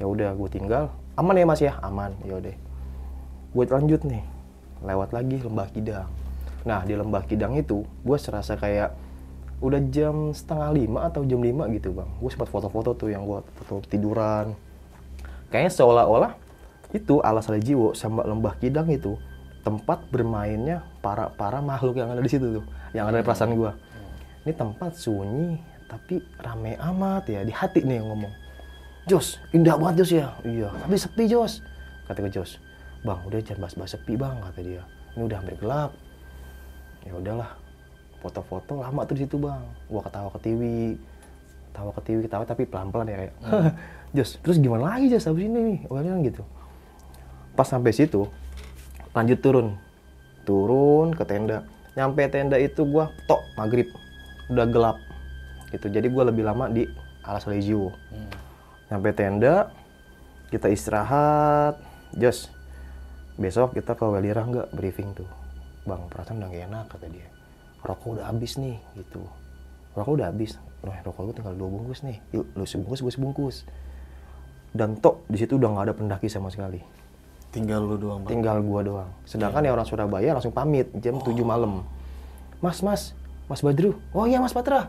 Ya 0.00 0.08
udah 0.08 0.32
gue 0.32 0.48
tinggal. 0.48 0.88
Aman 1.20 1.36
ya 1.36 1.44
mas 1.44 1.60
ya? 1.60 1.76
Aman. 1.84 2.16
Ya 2.24 2.40
udah. 2.40 2.56
Gue 3.52 3.64
lanjut 3.68 4.00
nih. 4.08 4.24
Lewat 4.80 5.12
lagi 5.12 5.36
lembah 5.44 5.68
kidang. 5.68 6.08
Nah 6.64 6.80
di 6.88 6.96
lembah 6.96 7.24
kidang 7.28 7.52
itu 7.56 7.84
gue 7.84 8.16
serasa 8.16 8.56
kayak 8.56 8.96
udah 9.60 9.80
jam 9.92 10.32
setengah 10.32 10.70
lima 10.72 10.98
atau 11.08 11.24
jam 11.28 11.40
lima 11.44 11.68
gitu 11.68 11.92
bang 11.92 12.08
gue 12.08 12.30
sempat 12.32 12.48
foto-foto 12.48 12.96
tuh 12.96 13.12
yang 13.12 13.28
gue 13.28 13.44
foto 13.60 13.84
tiduran 13.88 14.56
kayaknya 15.52 15.72
seolah-olah 15.72 16.32
itu 16.90 17.22
alas 17.22 17.46
Jiwo 17.46 17.94
sama 17.94 18.26
lembah 18.26 18.58
Kidang 18.58 18.90
itu 18.90 19.14
tempat 19.60 20.08
bermainnya 20.08 20.82
para 21.04 21.30
para 21.36 21.60
makhluk 21.60 22.00
yang 22.00 22.10
ada 22.10 22.22
di 22.24 22.30
situ 22.32 22.60
tuh, 22.60 22.64
yang 22.96 23.08
ada 23.12 23.20
di 23.20 23.24
perasaan 23.24 23.52
gua. 23.54 23.76
Ini 24.42 24.52
tempat 24.56 24.96
sunyi 24.96 25.60
tapi 25.90 26.22
rame 26.40 26.78
amat 26.80 27.28
ya 27.28 27.44
di 27.44 27.52
hati 27.52 27.84
nih 27.84 28.00
yang 28.00 28.08
ngomong. 28.08 28.32
Jos, 29.08 29.40
indah 29.52 29.76
banget 29.76 30.04
Jos 30.04 30.10
ya. 30.16 30.26
Iya, 30.46 30.68
tapi 30.72 30.96
sepi 30.96 31.24
Jos. 31.28 31.60
Kata 32.08 32.20
ke 32.24 32.30
Jos, 32.32 32.56
bang 33.04 33.20
udah 33.26 33.38
jangan 33.44 33.68
bahas-bahas 33.68 33.92
sepi 33.94 34.14
bang 34.16 34.36
kata 34.40 34.60
dia. 34.64 34.82
Ini 35.14 35.22
udah 35.28 35.36
hampir 35.38 35.56
gelap. 35.60 35.90
Ya 37.04 37.12
udahlah, 37.16 37.50
foto-foto 38.20 38.84
lama 38.84 39.02
tuh 39.08 39.16
di 39.16 39.24
situ 39.24 39.40
bang. 39.40 39.64
Gua 39.88 40.04
ketawa 40.04 40.28
ke 40.36 40.38
TV, 40.44 40.62
ketawa 41.72 41.90
ke 41.96 42.00
TV, 42.04 42.18
ketawa 42.28 42.44
tapi 42.44 42.62
pelan-pelan 42.68 43.08
ya 43.08 43.16
kayak. 43.26 43.34
Jos, 44.16 44.36
terus 44.44 44.60
gimana 44.60 44.94
lagi 44.94 45.08
Jos 45.08 45.24
habis 45.26 45.48
ini 45.48 45.60
nih? 45.60 45.78
Awalnya 45.88 46.10
kan 46.12 46.20
gitu. 46.28 46.42
Pas 47.56 47.66
sampai 47.66 47.92
situ, 47.96 48.28
lanjut 49.16 49.38
turun. 49.40 49.68
Turun 50.44 51.16
ke 51.16 51.24
tenda. 51.24 51.64
Nyampe 51.96 52.28
tenda 52.28 52.60
itu 52.60 52.84
gua 52.84 53.08
tok 53.24 53.40
maghrib. 53.56 53.88
Udah 54.52 54.68
gelap 54.68 54.96
gitu. 55.72 55.88
Jadi 55.88 56.06
gua 56.12 56.28
lebih 56.28 56.44
lama 56.44 56.68
di 56.68 56.84
alas 57.24 57.44
legio 57.44 57.92
nyampe 58.90 59.14
tenda 59.14 59.70
kita 60.50 60.66
istirahat. 60.66 61.78
Jos 62.18 62.50
besok 63.38 63.78
kita 63.78 63.94
ke 63.94 64.02
Welira 64.02 64.42
nggak? 64.42 64.74
Briefing 64.74 65.14
tuh. 65.14 65.30
Bang 65.86 66.10
perasaan 66.10 66.42
udah 66.42 66.50
gak 66.50 66.66
enak 66.66 66.86
kata 66.90 67.06
dia 67.08 67.39
rokok 67.84 68.18
udah 68.18 68.26
habis 68.28 68.56
nih 68.60 68.76
gitu 68.96 69.22
rokok 69.96 70.12
udah 70.20 70.28
habis 70.32 70.56
Loh, 70.80 70.96
rokok 71.04 71.28
gue 71.28 71.34
tinggal 71.44 71.54
dua 71.60 71.68
bungkus 71.68 72.00
nih 72.00 72.24
yuk 72.32 72.48
lu 72.56 72.64
sebungkus 72.64 73.04
gue 73.04 73.12
sebungkus 73.12 73.56
dan 74.72 74.96
tok 74.96 75.20
di 75.28 75.36
situ 75.36 75.60
udah 75.60 75.68
nggak 75.76 75.84
ada 75.90 75.94
pendaki 75.96 76.30
sama 76.30 76.48
sekali 76.48 76.80
Tinggal 77.50 77.82
lu 77.82 77.98
doang, 77.98 78.22
Bang. 78.22 78.30
tinggal 78.30 78.62
gua 78.62 78.80
doang. 78.86 79.10
Sedangkan 79.26 79.66
ya 79.66 79.74
orang 79.74 79.82
Surabaya 79.82 80.30
langsung 80.38 80.54
pamit 80.54 80.86
jam 81.02 81.18
7 81.18 81.34
malam. 81.42 81.82
Mas, 82.62 82.78
Mas, 82.78 83.10
Mas 83.50 83.58
Badru. 83.58 83.98
Oh 84.14 84.22
iya 84.22 84.38
Mas 84.38 84.54
Patra. 84.54 84.86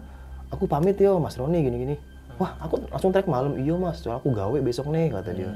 Aku 0.53 0.69
pamit 0.69 0.93
yo, 1.01 1.17
Mas 1.17 1.33
Roni 1.41 1.65
gini-gini. 1.65 1.97
Wah, 2.37 2.53
aku 2.61 2.85
langsung 2.93 3.09
trek 3.09 3.25
malam. 3.25 3.57
Iya 3.57 3.73
Mas, 3.81 4.05
soalnya 4.05 4.21
aku 4.21 4.29
gawe 4.29 4.57
besok 4.61 4.93
nih 4.93 5.09
kata 5.09 5.33
dia. 5.33 5.49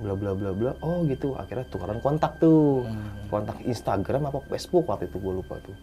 Bla 0.00 0.16
bla 0.16 0.32
bla 0.32 0.50
bla. 0.56 0.72
Oh 0.80 1.04
gitu. 1.04 1.36
Akhirnya 1.36 1.68
tukeran 1.68 2.00
kontak 2.00 2.40
tuh. 2.40 2.88
Kontak 3.28 3.60
Instagram 3.68 4.32
apa 4.32 4.40
Facebook 4.48 4.88
waktu 4.88 5.04
itu 5.04 5.20
gua 5.20 5.44
lupa 5.44 5.60
tuh. 5.60 5.76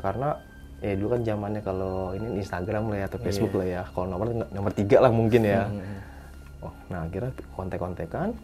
Karena 0.00 0.36
ya 0.80 0.96
dulu 0.96 1.12
kan 1.12 1.20
zamannya 1.20 1.60
kalau 1.60 2.16
ini 2.16 2.40
Instagram 2.40 2.88
lah 2.88 3.04
ya 3.04 3.06
atau 3.12 3.18
Facebook 3.20 3.52
lah 3.60 3.66
ya. 3.68 3.82
Kalau 3.92 4.08
nomor 4.08 4.32
nomor 4.32 4.72
tiga 4.72 5.04
lah 5.04 5.12
mungkin 5.12 5.44
ya. 5.44 5.68
Oh, 6.60 6.72
nah 6.92 7.08
akhirnya 7.08 7.32
kontek-kontekan 7.56 8.36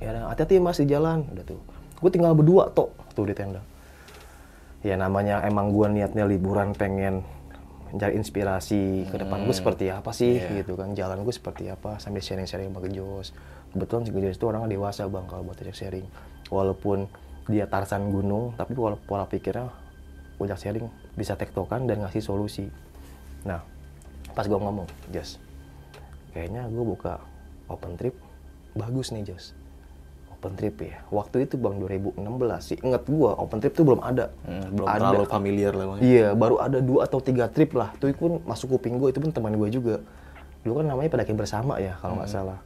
ya 0.00 0.28
hati-hati 0.28 0.60
mas 0.60 0.80
di 0.80 0.88
jalan. 0.88 1.24
Udah 1.32 1.44
tuh 1.44 1.60
gue 2.00 2.10
tinggal 2.12 2.32
berdua 2.32 2.72
tok 2.72 2.92
tuh 3.12 3.28
di 3.28 3.36
tenda. 3.36 3.60
Ya 4.84 4.96
namanya 5.00 5.40
emang 5.44 5.72
gue 5.72 5.88
niatnya 5.88 6.28
liburan 6.28 6.76
pengen 6.76 7.24
mencari 7.88 8.18
inspirasi 8.18 9.06
ke 9.06 9.16
depan 9.16 9.46
gue 9.46 9.54
seperti 9.56 9.88
apa 9.88 10.12
sih 10.12 10.40
gitu 10.40 10.76
kan. 10.76 10.92
Jalan 10.92 11.24
gue 11.24 11.32
seperti 11.32 11.68
apa 11.68 11.96
sambil 12.00 12.20
sharing-sharing 12.20 12.72
sama 12.72 12.80
Gejos 12.88 13.36
kebetulan 13.74 14.06
si 14.06 14.10
itu 14.14 14.44
orangnya 14.46 14.70
dewasa 14.70 15.08
bang 15.10 15.24
kalau 15.28 15.42
buat 15.44 15.60
sharing. 15.60 16.06
Walaupun 16.52 17.08
dia 17.48 17.68
tarsan 17.68 18.08
gunung 18.08 18.56
tapi 18.56 18.72
pola, 18.72 18.96
pola 18.96 19.24
pikirnya 19.28 19.68
gue 20.34 20.44
ajak 20.50 20.60
sharing 20.60 20.86
bisa 21.14 21.38
tektokan 21.38 21.86
dan 21.86 22.02
ngasih 22.02 22.22
solusi. 22.22 22.66
Nah 23.46 23.62
pas 24.34 24.46
gue 24.46 24.58
ngomong 24.58 24.86
Jos 25.14 25.38
kayaknya 26.34 26.66
gue 26.66 26.84
buka 26.84 27.22
open 27.70 27.94
trip 27.94 28.14
bagus 28.74 29.14
nih 29.14 29.32
Jos. 29.32 29.54
Open 30.34 30.60
trip 30.60 30.76
ya. 30.82 31.00
Waktu 31.08 31.48
itu 31.48 31.56
bang 31.56 31.80
2016 31.80 32.20
sih. 32.60 32.76
Inget 32.84 33.08
gua 33.08 33.32
open 33.38 33.64
trip 33.64 33.72
tuh 33.72 33.86
belum 33.86 34.04
ada. 34.04 34.28
Hmm, 34.44 34.76
belum 34.76 34.86
ada. 34.90 35.00
terlalu 35.00 35.24
familiar 35.30 35.72
lah, 35.72 35.86
Bang. 35.88 35.98
iya 36.04 36.36
baru 36.36 36.60
ada 36.60 36.78
dua 36.84 37.08
atau 37.08 37.22
tiga 37.22 37.48
trip 37.48 37.72
lah. 37.72 37.96
Itu 37.96 38.12
pun 38.12 38.44
masuk 38.44 38.76
kuping 38.76 39.00
gua 39.00 39.08
itu 39.08 39.24
pun 39.24 39.32
teman 39.32 39.56
gua 39.56 39.72
juga. 39.72 40.04
Dulu 40.60 40.84
kan 40.84 40.86
namanya 40.90 41.08
pendaki 41.08 41.32
bersama 41.32 41.80
ya 41.80 41.96
kalau 42.02 42.20
nggak 42.20 42.28
salah. 42.28 42.58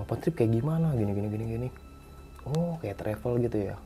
Open 0.00 0.18
trip 0.18 0.34
kayak 0.34 0.50
gimana? 0.50 0.90
Gini 0.98 1.14
gini 1.14 1.28
gini 1.30 1.44
gini. 1.46 1.68
Oh 2.48 2.74
kayak 2.82 2.98
travel 2.98 3.38
gitu 3.38 3.70
ya. 3.70 3.76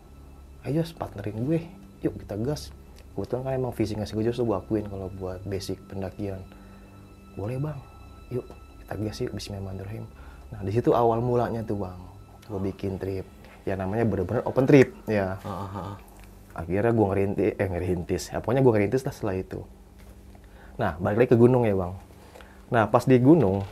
Ayo 0.64 0.81
partnerin 0.97 1.37
gue. 1.45 1.61
Yuk 2.01 2.16
kita 2.24 2.41
gas 2.41 2.72
kebetulan 3.17 3.43
kan 3.49 3.53
emang 3.57 3.73
fisiknya 3.73 4.05
si 4.05 4.12
gue 4.12 4.29
tuh 4.29 4.45
gue 4.45 4.57
akuin 4.61 4.85
kalau 4.85 5.09
buat 5.17 5.41
basic 5.49 5.81
pendakian. 5.89 6.45
Boleh 7.33 7.57
bang. 7.57 7.81
Yuk 8.29 8.45
kita 8.85 8.95
gas 9.01 9.19
yuk 9.25 9.33
Bismillahirrahmanirrahim. 9.33 10.05
Nah 10.53 10.61
di 10.61 10.71
situ 10.77 10.93
awal 10.93 11.25
mulanya 11.25 11.64
tuh 11.64 11.81
bang. 11.81 11.97
Gue 12.45 12.61
bikin 12.69 13.01
trip. 13.01 13.25
Ya 13.64 13.75
namanya 13.75 14.05
bener-bener 14.05 14.45
open 14.45 14.69
trip 14.69 14.93
ya. 15.09 15.41
Akhirnya 16.53 16.93
gue 16.93 17.07
ngerintis 17.09 17.53
eh 17.57 17.69
ngerintis. 17.73 18.23
Ya 18.37 18.39
pokoknya 18.45 18.61
gue 18.61 18.73
ngerintis 18.77 19.03
lah 19.09 19.14
setelah 19.17 19.37
itu. 19.41 19.64
Nah 20.77 21.01
balik 21.01 21.25
lagi 21.25 21.31
ke 21.33 21.39
gunung 21.41 21.64
ya 21.64 21.73
bang. 21.73 21.97
Nah 22.69 22.85
pas 22.85 23.09
di 23.09 23.17
gunung 23.17 23.64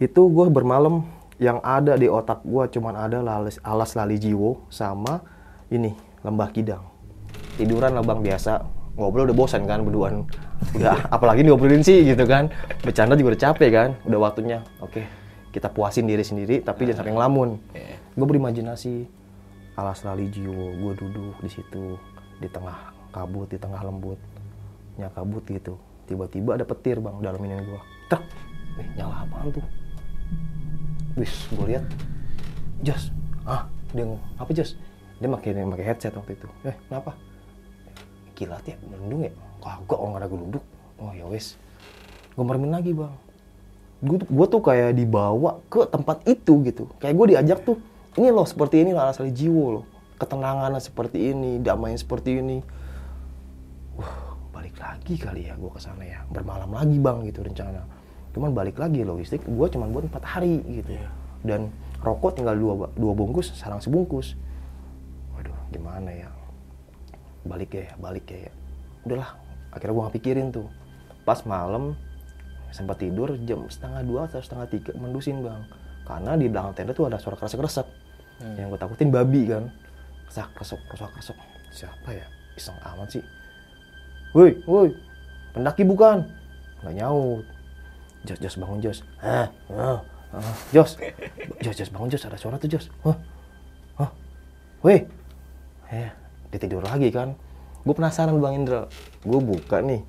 itu 0.00 0.22
gue 0.32 0.46
bermalam 0.48 1.04
yang 1.36 1.60
ada 1.60 2.00
di 2.00 2.08
otak 2.08 2.40
gue 2.48 2.64
cuman 2.80 2.96
ada 2.96 3.20
lalis, 3.20 3.60
alas 3.60 3.92
lali 3.92 4.16
jiwo 4.16 4.64
sama 4.72 5.20
ini 5.70 5.94
lembah 6.22 6.50
kidang 6.54 6.91
tiduran 7.56 7.96
lah 7.96 8.04
bang 8.04 8.20
biasa. 8.20 8.62
Ngobrol 8.92 9.32
udah 9.32 9.36
bosan 9.36 9.64
kan 9.64 9.80
berduaan. 9.82 10.28
Udah 10.76 11.06
apalagi 11.16 11.44
ngobrolin 11.44 11.80
sih 11.80 12.04
gitu 12.04 12.28
kan. 12.28 12.52
Bercanda 12.84 13.16
juga 13.16 13.36
udah 13.36 13.42
capek 13.50 13.70
kan 13.72 13.88
udah 14.04 14.18
waktunya. 14.20 14.60
Oke 14.84 15.22
kita 15.52 15.68
puasin 15.68 16.08
diri 16.08 16.24
sendiri 16.24 16.64
tapi 16.64 16.88
jangan 16.88 17.04
sampai 17.04 17.12
ngelamun. 17.14 17.48
Gue 18.16 18.26
berimajinasi. 18.26 19.20
Alas 19.72 20.04
lali 20.04 20.28
jiwo 20.28 20.76
gue 20.76 20.92
duduk 21.00 21.40
di 21.40 21.48
situ 21.48 21.96
di 22.36 22.48
tengah 22.48 22.92
kabut 23.12 23.48
di 23.52 23.60
tengah 23.60 23.80
lembut. 23.84 24.20
Nya 24.96 25.12
kabut 25.12 25.44
gitu. 25.48 25.76
Tiba-tiba 26.08 26.56
ada 26.60 26.64
petir 26.64 27.00
bang 27.00 27.16
dalam 27.20 27.40
ini 27.44 27.56
gue 27.60 27.80
truk. 28.08 28.24
Eh 28.80 28.88
nyala 28.96 29.28
apaan 29.28 29.52
tuh? 29.52 29.64
Wis 31.16 31.48
gue 31.52 31.76
lihat. 31.76 31.84
Jos. 32.84 33.12
Ah 33.44 33.68
dia 33.92 34.08
ngomong 34.08 34.20
apa 34.40 34.50
Jos? 34.56 34.76
Dia 35.20 35.28
pakai 35.28 35.56
pakai 35.56 35.86
headset 35.88 36.12
waktu 36.16 36.36
itu. 36.36 36.48
Eh 36.68 36.76
kenapa 36.88 37.16
kilat 38.34 38.64
ya 38.66 38.76
mendung 38.88 39.24
ya. 39.24 39.32
Kagak 39.62 39.98
orang 39.98 40.18
ada 40.18 40.28
geluduk. 40.28 40.64
Oh 40.98 41.14
ya 41.14 41.24
wes. 41.30 41.54
Gue 42.34 42.44
mermin 42.44 42.74
lagi 42.74 42.90
bang. 42.90 43.14
Gue 44.02 44.18
tuh, 44.18 44.28
gua 44.34 44.46
tuh 44.50 44.62
kayak 44.66 44.98
dibawa 44.98 45.62
ke 45.70 45.86
tempat 45.86 46.26
itu 46.26 46.58
gitu. 46.66 46.90
Kayak 46.98 47.14
gue 47.14 47.26
diajak 47.36 47.58
tuh 47.62 47.78
ini 48.18 48.34
loh 48.34 48.42
seperti 48.42 48.82
ini 48.82 48.90
loh 48.90 49.06
asal 49.06 49.30
jiwo 49.30 49.80
loh. 49.80 49.84
Ketenangan 50.18 50.74
seperti 50.82 51.30
ini 51.30 51.62
damai 51.62 51.94
seperti 51.94 52.42
ini. 52.42 52.58
Wah 53.94 54.34
balik 54.50 54.74
lagi 54.82 55.14
kali 55.14 55.46
ya 55.46 55.54
gue 55.54 55.70
ke 55.70 55.78
sana 55.78 56.02
ya. 56.02 56.26
Bermalam 56.30 56.74
lagi 56.74 56.98
bang 56.98 57.22
gitu 57.30 57.46
rencana. 57.46 57.86
Cuman 58.34 58.50
balik 58.50 58.80
lagi 58.82 59.06
logistik 59.06 59.46
gue 59.46 59.66
cuma 59.70 59.86
buat 59.86 60.10
empat 60.10 60.24
hari 60.26 60.58
gitu. 60.66 60.98
Dan 61.46 61.70
rokok 62.02 62.42
tinggal 62.42 62.58
dua 62.58 62.90
dua 62.98 63.12
bungkus 63.14 63.54
sarang 63.54 63.78
sebungkus. 63.78 64.34
Waduh 65.38 65.54
gimana 65.70 66.10
ya 66.10 66.41
balik 67.42 67.74
ya 67.74 67.94
balik 67.98 68.26
ya. 68.30 68.50
Udahlah 69.02 69.34
akhirnya 69.74 69.94
gue 69.94 70.02
gak 70.06 70.14
pikirin 70.18 70.48
tuh. 70.54 70.68
Pas 71.26 71.38
malam 71.46 71.94
sempat 72.72 73.02
tidur 73.02 73.36
jam 73.44 73.68
setengah 73.68 74.02
dua 74.06 74.20
atau 74.30 74.40
setengah 74.40 74.66
tiga 74.70 74.92
mendusin 74.96 75.42
bang. 75.42 75.62
Karena 76.06 76.34
di 76.34 76.46
belakang 76.50 76.72
tenda 76.74 76.92
tuh 76.94 77.06
ada 77.10 77.18
suara 77.18 77.38
kresek 77.38 77.58
kresek 77.58 77.86
yang 78.58 78.70
gue 78.70 78.80
takutin 78.80 79.10
babi 79.10 79.50
kan. 79.50 79.70
Kresek 80.30 80.48
kresek 80.54 80.80
kresek 80.90 81.10
kresek 81.14 81.38
siapa 81.74 82.10
ya? 82.10 82.26
Iseng 82.54 82.78
amat 82.78 83.08
sih. 83.18 83.24
Woi 84.34 84.58
woi. 84.66 84.90
Pendaki 85.52 85.84
bukan? 85.84 86.24
Nggak 86.82 86.94
nyaut. 86.96 87.44
Jos 88.22 88.38
jos 88.38 88.56
bangun 88.58 88.78
jos. 88.78 88.98
Ah 89.18 89.50
ah 89.74 89.98
ah. 90.32 90.54
jos. 90.70 90.96
Jos 91.64 91.76
jos 91.78 91.90
bangun 91.90 92.08
jos. 92.10 92.24
Ada 92.24 92.38
suara 92.38 92.56
tuh 92.56 92.70
jos. 92.70 92.86
Hah? 93.04 93.16
Hah? 93.98 94.10
Woi. 94.82 95.04
Eh 95.92 96.21
dia 96.52 96.60
tidur 96.60 96.84
lagi 96.84 97.08
kan. 97.08 97.32
Gue 97.82 97.96
penasaran 97.96 98.36
bang 98.36 98.54
Indra. 98.60 98.86
Gue 99.24 99.40
buka 99.40 99.80
nih. 99.80 100.04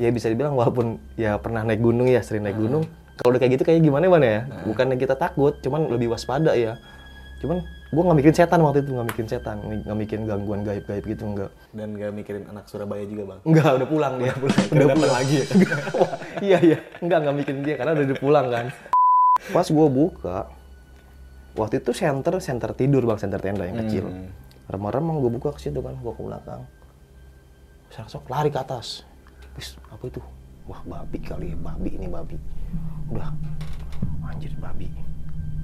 Ya 0.00 0.08
bisa 0.14 0.30
dibilang 0.30 0.56
walaupun 0.56 0.96
ya 1.18 1.36
pernah 1.36 1.66
naik 1.66 1.82
gunung 1.82 2.06
ya 2.08 2.22
sering 2.22 2.46
naik 2.46 2.56
gunung. 2.56 2.86
Kalau 3.20 3.36
udah 3.36 3.40
kayak 3.42 3.60
gitu 3.60 3.64
kayak 3.68 3.84
gimana 3.84 4.08
mana 4.08 4.24
ya? 4.24 4.40
Bukannya 4.64 4.96
kita 4.96 5.18
takut 5.18 5.58
cuman 5.60 5.90
lebih 5.92 6.08
waspada 6.08 6.56
ya. 6.56 6.78
Cuman 7.44 7.60
gue 7.90 8.02
nggak 8.06 8.16
mikirin 8.22 8.36
setan 8.38 8.60
waktu 8.64 8.80
itu 8.86 8.96
nggak 8.96 9.08
mikirin 9.12 9.28
setan. 9.28 9.56
Nggak 9.60 9.98
mikirin 9.98 10.24
gangguan 10.24 10.60
gaib-gaib 10.64 11.04
gitu 11.04 11.22
enggak 11.26 11.50
Dan 11.74 11.98
gak 12.00 12.12
mikirin 12.16 12.44
anak 12.48 12.64
Surabaya 12.70 13.04
juga, 13.04 13.34
Bang. 13.34 13.40
enggak 13.44 13.70
udah 13.76 13.88
pulang 13.90 14.14
dia. 14.16 14.32
Udah 14.72 14.88
pulang 14.96 15.12
lagi. 15.20 15.38
Ya 16.40 16.56
iya 16.56 16.58
iya. 16.64 16.78
Enggak 17.04 17.18
nggak 17.28 17.36
mikirin 17.36 17.60
dia 17.60 17.74
karena 17.76 17.92
udah 17.92 18.16
pulang 18.22 18.46
kan. 18.48 18.66
Pas 19.52 19.66
gue 19.68 19.88
buka 19.92 20.48
waktu 21.58 21.82
itu 21.82 21.92
center 21.92 22.40
center 22.40 22.70
tidur 22.72 23.02
bang 23.04 23.18
center 23.20 23.40
tenda 23.42 23.66
yang 23.66 23.78
kecil 23.84 24.06
remang-remang 24.70 25.18
gue 25.18 25.30
buka 25.34 25.50
ke 25.54 25.60
situ 25.66 25.82
kan 25.82 25.98
gue 25.98 26.12
ke 26.14 26.22
belakang. 26.22 26.62
Sok 27.90 28.30
lari 28.30 28.48
ke 28.48 28.58
atas. 28.62 29.02
Wis, 29.58 29.74
apa 29.90 30.06
itu? 30.06 30.22
Wah 30.70 30.78
babi 30.86 31.18
kali 31.18 31.50
ya 31.50 31.58
babi 31.58 31.90
ini 31.98 32.06
babi. 32.06 32.38
Udah 33.10 33.34
anjir 34.30 34.54
babi. 34.62 34.86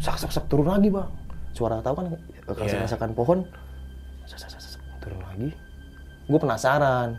Sak 0.02 0.18
sak 0.18 0.34
sak 0.34 0.44
turun 0.50 0.66
lagi 0.66 0.90
bang. 0.90 1.06
Suara 1.54 1.78
tahu 1.80 2.02
kan 2.02 2.06
kasih 2.50 2.82
Iya. 2.82 2.84
rasakan 2.84 3.10
pohon? 3.14 3.38
Sas, 4.26 4.42
sas, 4.42 4.58
sas. 4.58 4.74
turun 4.98 5.22
lagi. 5.22 5.54
Gue 6.26 6.38
penasaran. 6.42 7.14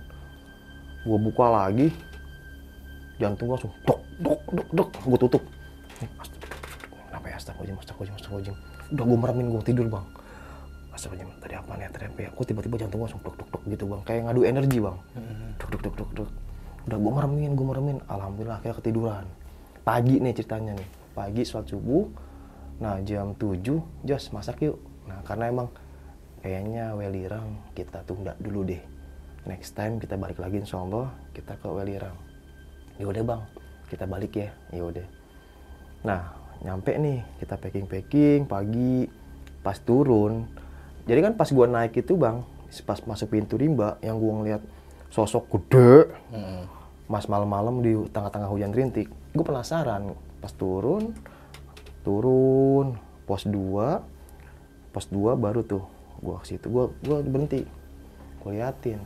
Gue 1.07 1.17
buka 1.23 1.47
lagi. 1.47 1.87
Jantung 3.17 3.47
gue 3.47 3.55
langsung 3.55 3.73
dok 3.87 3.99
dok 4.19 4.41
dok 4.51 4.67
dok. 4.75 4.89
Gue 5.07 5.19
tutup. 5.23 5.43
Kenapa 7.07 7.25
ya 7.31 7.39
astagfirullahaladzim 7.39 7.79
astagfirullahaladzim 7.79 8.19
astagfirullahaladzim. 8.19 8.55
Udah 8.91 9.03
gue 9.07 9.17
meremin 9.17 9.47
gue 9.55 9.63
tidur 9.63 9.87
bang 9.87 10.16
astagfirullahaladzim 10.97 11.41
tadi 11.45 11.55
apa 11.55 11.71
nih 11.77 11.87
tadi 11.93 12.05
apa 12.09 12.19
ya? 12.25 12.29
Kok 12.33 12.45
tiba-tiba 12.49 12.75
jantung 12.81 13.01
langsung 13.05 13.21
dok 13.21 13.37
dok 13.37 13.61
gitu 13.69 13.85
bang. 13.85 14.01
Kayak 14.03 14.21
ngadu 14.27 14.41
energi 14.43 14.77
bang. 14.81 14.97
Dok 15.61 15.69
dok 15.69 15.81
dok 15.85 15.95
dok 15.95 16.11
dok 16.17 16.29
udah 16.87 16.97
gue 17.03 17.11
meremin 17.19 17.51
gue 17.51 17.67
meremin 17.67 17.97
alhamdulillah 18.07 18.57
akhirnya 18.63 18.77
ketiduran. 18.79 19.25
Pagi 19.83 20.15
nih 20.23 20.33
ceritanya 20.33 20.73
nih. 20.75 20.89
Pagi 21.11 21.41
sholat 21.43 21.67
subuh. 21.67 22.07
Nah 22.79 22.97
jam 23.03 23.35
7 23.35 23.61
jos 24.07 24.23
masak 24.31 24.63
yuk. 24.63 24.79
Nah 25.05 25.19
karena 25.27 25.51
emang 25.51 25.67
kayaknya 26.39 26.95
welirang 26.95 27.59
kita 27.75 28.01
tunda 28.07 28.33
dulu 28.39 28.63
deh. 28.63 28.79
Next 29.47 29.75
time 29.75 29.99
kita 29.99 30.15
balik 30.15 30.39
lagi 30.39 30.63
insya 30.63 30.79
Allah 30.79 31.11
kita 31.35 31.59
ke 31.59 31.67
welirang. 31.67 32.15
Ya 32.95 33.05
udah 33.05 33.23
bang. 33.23 33.41
Kita 33.91 34.07
balik 34.07 34.33
ya. 34.39 34.49
Ya 34.71 34.83
udah. 34.87 35.07
Nah 36.07 36.21
nyampe 36.63 36.95
nih 36.95 37.19
kita 37.43 37.59
packing 37.59 37.87
packing 37.87 38.41
pagi. 38.47 39.11
Pas 39.59 39.75
turun 39.83 40.47
jadi 41.07 41.19
kan 41.23 41.33
pas 41.39 41.49
gua 41.49 41.65
naik 41.65 42.03
itu 42.03 42.19
bang 42.19 42.43
pas 42.83 42.99
masuk 43.07 43.31
pintu 43.31 43.55
rimba 43.55 43.95
yang 44.03 44.19
gua 44.19 44.43
ngeliat 44.43 44.61
sosok 45.07 45.47
gede 45.55 46.11
mas 47.07 47.31
malam-malam 47.31 47.79
di 47.79 47.95
tengah-tengah 48.11 48.51
hujan 48.51 48.75
rintik 48.75 49.07
gue 49.31 49.45
penasaran. 49.45 50.11
Pas 50.43 50.51
turun 50.51 51.15
turun 52.03 52.99
pos 53.27 53.43
2 53.47 54.91
pos 54.91 55.05
2 55.11 55.35
baru 55.39 55.63
tuh 55.63 55.83
gua 56.19 56.43
ke 56.43 56.55
situ. 56.55 56.67
Gua 56.67 56.91
gua 57.07 57.23
berhenti 57.23 57.63
gue 58.43 58.51
liatin. 58.51 58.99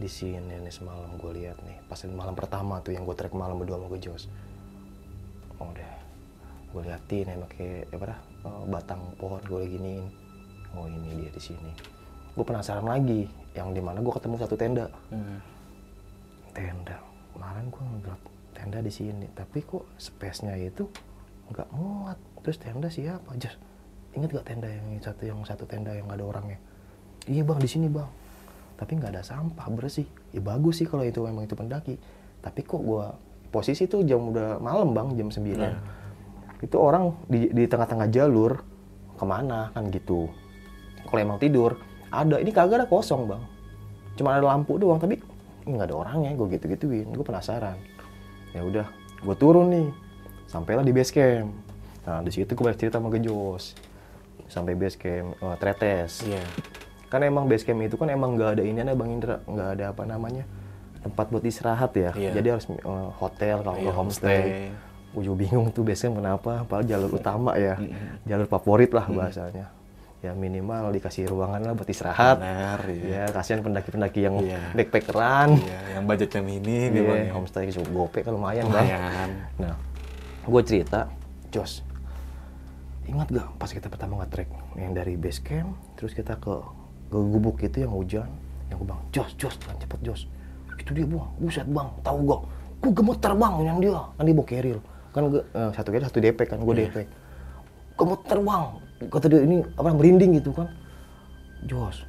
Di 0.00 0.08
sini 0.08 0.56
nih 0.56 0.72
semalam 0.72 1.18
gue 1.20 1.32
lihat 1.34 1.60
nih 1.66 1.76
pas 1.90 1.98
malam 2.08 2.32
pertama 2.32 2.80
tuh 2.80 2.96
yang 2.96 3.04
gue 3.04 3.12
trek 3.12 3.36
malam 3.36 3.60
berdua 3.60 3.76
sama 3.76 3.90
gue 3.92 4.00
Jos. 4.00 4.30
Oh, 5.60 5.68
udah 5.68 5.92
gue 6.70 6.82
liatin 6.86 7.26
ya 7.28 7.36
pakai 7.36 7.84
apa 7.90 8.04
dah, 8.14 8.20
eh, 8.46 8.64
batang 8.70 9.02
pohon 9.20 9.42
gue 9.44 9.60
giniin 9.66 10.06
oh 10.76 10.86
ini 10.86 11.26
dia 11.26 11.30
di 11.32 11.42
sini. 11.42 11.70
Gue 12.34 12.44
penasaran 12.46 12.86
lagi 12.86 13.26
yang 13.58 13.74
di 13.74 13.82
mana 13.82 13.98
gue 13.98 14.12
ketemu 14.14 14.34
satu 14.38 14.54
tenda. 14.54 14.86
Tenda. 16.54 16.98
Kemarin 17.34 17.64
gue 17.70 17.82
ngeliat 17.82 18.20
tenda 18.54 18.78
di 18.82 18.92
sini 18.92 19.26
tapi 19.32 19.64
kok 19.64 19.86
space-nya 19.96 20.54
itu 20.58 20.86
nggak 21.50 21.68
muat. 21.74 22.18
Terus 22.44 22.56
tenda 22.60 22.88
siapa 22.88 23.34
Jas 23.36 23.56
ingat 24.10 24.34
gak 24.34 24.46
tenda 24.50 24.66
yang 24.66 24.98
satu 24.98 25.22
yang 25.22 25.38
satu 25.46 25.64
tenda 25.70 25.94
yang 25.94 26.06
nggak 26.10 26.18
ada 26.18 26.26
orangnya? 26.26 26.58
Iya 27.30 27.46
bang 27.46 27.58
di 27.62 27.68
sini 27.70 27.86
bang. 27.86 28.10
Tapi 28.74 28.98
nggak 28.98 29.12
ada 29.14 29.22
sampah 29.22 29.66
bersih. 29.70 30.06
Ya 30.34 30.42
bagus 30.42 30.82
sih 30.82 30.86
kalau 30.88 31.06
itu 31.06 31.22
memang 31.22 31.46
itu 31.46 31.54
pendaki. 31.54 31.94
Tapi 32.40 32.60
kok 32.64 32.82
gua 32.82 33.14
posisi 33.50 33.86
tuh 33.90 34.06
jam 34.06 34.30
udah 34.30 34.62
malam 34.62 34.94
bang 34.94 35.18
jam 35.18 35.28
9 35.28 36.62
itu 36.62 36.76
orang 36.78 37.16
di 37.26 37.50
di 37.50 37.64
tengah-tengah 37.66 38.08
jalur 38.12 38.62
ke 39.18 39.24
mana? 39.26 39.74
Kan 39.74 39.90
gitu 39.90 40.30
kalau 41.10 41.20
emang 41.20 41.38
tidur 41.42 41.74
ada. 42.10 42.38
Ini 42.38 42.50
kagak 42.50 42.82
ada 42.82 42.86
kosong 42.86 43.26
bang. 43.26 43.42
Cuma 44.18 44.34
ada 44.38 44.46
lampu 44.46 44.78
doang 44.78 44.98
tapi 44.98 45.18
nggak 45.66 45.86
ada 45.90 45.94
orangnya. 45.94 46.30
Gue 46.34 46.46
gitu 46.54 46.66
gituin 46.70 47.10
gue 47.10 47.26
penasaran. 47.26 47.78
Ya 48.54 48.62
udah 48.62 48.86
gue 49.22 49.36
turun 49.38 49.70
nih. 49.70 49.88
Sampailah 50.46 50.82
di 50.82 50.90
base 50.94 51.14
camp. 51.14 51.50
Nah 52.06 52.22
di 52.22 52.30
situ 52.34 52.50
gue 52.50 52.62
banyak 52.62 52.78
cerita 52.78 52.98
sama 52.98 53.10
Gejos. 53.14 53.74
Sampai 54.50 54.74
base 54.74 54.98
camp 54.98 55.34
eh, 55.38 55.56
Tretes. 55.58 56.26
Iya. 56.26 56.42
kan 57.10 57.26
emang 57.26 57.50
base 57.50 57.66
camp 57.66 57.82
itu 57.82 57.98
kan 57.98 58.06
emang 58.06 58.38
nggak 58.38 58.58
ada 58.58 58.62
ini 58.62 58.82
bang 58.86 59.10
Indra. 59.10 59.36
Nggak 59.46 59.68
ada 59.78 59.84
apa 59.90 60.02
namanya 60.06 60.46
tempat 61.00 61.26
buat 61.32 61.42
istirahat 61.42 61.90
ya. 61.96 62.10
Iya. 62.14 62.30
jadi 62.38 62.48
harus 62.54 62.66
eh, 62.70 63.10
hotel 63.18 63.66
kalau 63.66 63.78
Iya, 63.78 63.82
nggak 63.90 63.96
homestay. 63.98 64.38
homestay. 64.38 64.88
gue 65.10 65.22
juga 65.26 65.36
bingung 65.42 65.66
tuh 65.74 65.82
base 65.82 66.06
camp 66.06 66.22
kenapa 66.22 66.62
padahal 66.70 66.86
jalur 66.86 67.10
utama 67.18 67.58
ya. 67.58 67.74
Jalur 68.26 68.46
favorit 68.46 68.90
lah 68.94 69.06
bahasanya 69.10 69.79
ya 70.20 70.36
minimal 70.36 70.92
dikasih 70.92 71.24
ruangan 71.26 71.64
lah 71.64 71.72
buat 71.72 71.88
istirahat 71.88 72.36
Benar, 72.36 72.80
iya. 72.92 73.24
ya 73.24 73.32
kasihan 73.32 73.64
pendaki-pendaki 73.64 74.20
yang 74.20 74.36
Iya. 74.36 74.60
backpackeran 74.76 75.56
Iya, 75.56 75.80
yang 75.96 76.04
budgetnya 76.04 76.40
minim 76.44 76.90
ya, 76.90 77.00
Iya, 77.00 77.08
Bang, 77.08 77.20
ya. 77.24 77.32
homestay 77.32 77.62
gitu, 77.66 77.80
gope 77.88 78.20
kan 78.20 78.32
lumayan, 78.32 78.68
bang. 78.68 78.84
Lumayan. 78.84 79.30
Nah, 79.56 79.74
gue 80.44 80.62
cerita, 80.62 81.08
Jos, 81.48 81.80
ingat 83.04 83.32
gak 83.32 83.48
pas 83.56 83.70
kita 83.70 83.88
pertama 83.88 84.20
nge-trek 84.20 84.48
yang 84.76 84.92
dari 84.92 85.16
base 85.16 85.40
camp, 85.40 85.72
terus 85.96 86.12
kita 86.12 86.36
ke 86.36 86.52
ke 87.10 87.18
gubuk 87.18 87.58
itu 87.58 87.82
yang 87.82 87.90
hujan, 87.90 88.28
yang 88.68 88.76
gue 88.76 88.86
bang, 88.86 89.00
Jos, 89.10 89.32
Jos, 89.34 89.56
kan 89.58 89.74
cepet 89.80 89.98
Jos. 90.04 90.28
Itu 90.76 90.92
dia 90.92 91.02
bang, 91.02 91.26
buset 91.40 91.64
bang, 91.64 91.88
tahu 92.00 92.18
gak? 92.22 92.40
Gue 92.78 92.92
gemeter 92.92 93.32
bang 93.32 93.54
yang 93.64 93.78
dia, 93.80 93.98
kan 94.14 94.22
dia 94.22 94.36
bawa 94.36 94.46
keril. 94.46 94.78
Kan 95.10 95.20
gue, 95.26 95.42
eh, 95.42 95.70
satu 95.72 95.88
keril, 95.90 96.04
satu 96.04 96.20
DP 96.20 96.38
kan, 96.44 96.60
gue 96.60 96.74
DP. 96.76 96.96
Gemeter 97.96 98.38
bang, 98.38 98.64
kata 99.08 99.26
dia 99.32 99.40
ini 99.40 99.64
apa 99.80 99.96
merinding 99.96 100.36
gitu 100.36 100.52
kan. 100.52 100.68
Jos, 101.64 102.04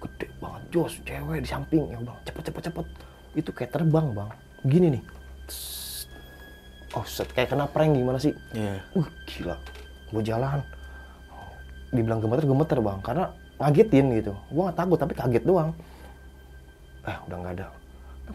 gede 0.00 0.28
banget 0.40 0.62
Jos, 0.72 0.92
cewek 1.04 1.40
di 1.44 1.48
samping 1.48 1.88
ya 1.88 2.00
bang, 2.00 2.18
cepet 2.28 2.42
cepet 2.52 2.62
cepet. 2.68 2.86
Itu 3.36 3.50
kayak 3.52 3.72
terbang 3.72 4.12
bang, 4.12 4.30
gini 4.64 4.86
nih. 4.96 5.02
Tss. 5.48 6.08
Oh, 6.96 7.04
set 7.04 7.28
kayak 7.36 7.52
kena 7.52 7.68
prank 7.68 7.92
gimana 7.92 8.16
sih? 8.16 8.32
Iya. 8.56 8.80
Uh, 8.96 9.08
gila. 9.28 9.56
Gue 10.08 10.22
jalan. 10.24 10.64
Dibilang 11.92 12.24
gemeter, 12.24 12.44
gemeter 12.48 12.78
bang. 12.80 12.98
Karena 13.04 13.24
ngagetin 13.60 14.06
gitu. 14.16 14.32
Gue 14.48 14.62
gak 14.72 14.78
takut, 14.80 14.96
tapi 14.96 15.12
kaget 15.12 15.44
doang. 15.44 15.76
Eh, 17.04 17.16
udah 17.28 17.36
nggak 17.36 17.54
ada. 17.60 17.66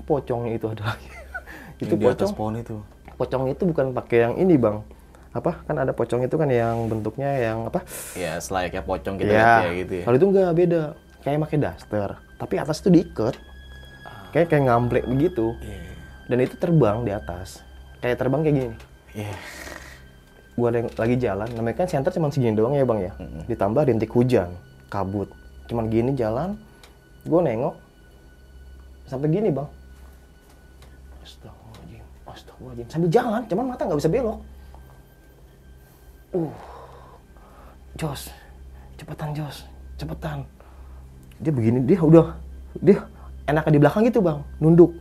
Pocongnya 0.06 0.62
itu 0.62 0.70
ada 0.70 0.94
lagi. 0.94 1.10
itu 1.84 1.94
Yang 1.98 2.02
di 2.02 2.06
atas 2.06 2.30
pocong. 2.30 2.38
pohon 2.38 2.56
itu. 2.62 2.76
Pocong 3.18 3.44
itu 3.50 3.64
bukan 3.66 3.86
pakai 3.98 4.18
yang 4.30 4.36
ini 4.38 4.56
bang. 4.62 4.78
Apa? 5.32 5.64
Kan 5.64 5.76
ada 5.80 5.96
pocong 5.96 6.28
itu 6.28 6.36
kan 6.36 6.50
yang 6.52 6.92
bentuknya 6.92 7.32
yang 7.40 7.72
apa? 7.72 7.84
Ya, 8.20 8.36
selayaknya 8.38 8.84
pocong 8.84 9.16
lihat 9.16 9.64
ya 9.64 9.72
gitu 9.74 9.94
ya. 10.02 10.04
Kalau 10.04 10.16
itu 10.20 10.26
nggak 10.28 10.56
beda. 10.56 10.84
Kayak 11.22 11.38
pakai 11.48 11.58
daster. 11.62 12.10
Tapi 12.36 12.54
atas 12.58 12.82
itu 12.84 12.90
diikat. 12.92 13.36
Kayak 14.36 14.48
kayak 14.52 14.64
ngamplek 14.68 15.06
begitu. 15.08 15.56
Iya. 15.64 15.80
Dan 16.28 16.38
itu 16.44 16.56
terbang 16.60 17.04
di 17.08 17.12
atas. 17.16 17.64
Kayak 18.04 18.18
terbang 18.20 18.42
kayak 18.44 18.56
gini. 18.58 18.76
Iya. 19.16 19.36
gua 20.56 20.70
yang 20.76 20.92
lagi 21.00 21.16
jalan 21.16 21.48
namanya 21.56 21.76
kan 21.84 21.88
center 21.88 22.12
cuma 22.12 22.28
segini 22.28 22.54
doang 22.54 22.76
ya 22.76 22.84
bang 22.84 23.00
ya 23.08 23.12
ditambah 23.48 23.82
rintik 23.88 24.12
hujan 24.12 24.52
kabut 24.92 25.32
cuman 25.72 25.88
gini 25.88 26.12
jalan 26.14 26.60
gua 27.24 27.40
nengok 27.40 27.76
sampai 29.08 29.32
gini 29.32 29.48
bang 29.48 29.70
astagfirullahaladzim 31.24 32.04
astagfirullahaladzim 32.28 32.88
sambil 32.92 33.10
jalan 33.10 33.42
cuman 33.48 33.66
mata 33.72 33.82
nggak 33.88 34.00
bisa 34.04 34.12
belok 34.12 34.40
uh 36.32 36.54
Jos 38.00 38.32
cepetan 38.96 39.36
Jos 39.36 39.68
cepetan. 40.00 40.48
Dia 41.42 41.52
begini 41.54 41.84
dia 41.86 42.00
udah 42.02 42.38
dia 42.80 43.04
enaknya 43.46 43.72
di 43.78 43.80
belakang 43.82 44.04
gitu 44.08 44.24
bang. 44.24 44.40
Nunduk. 44.64 44.96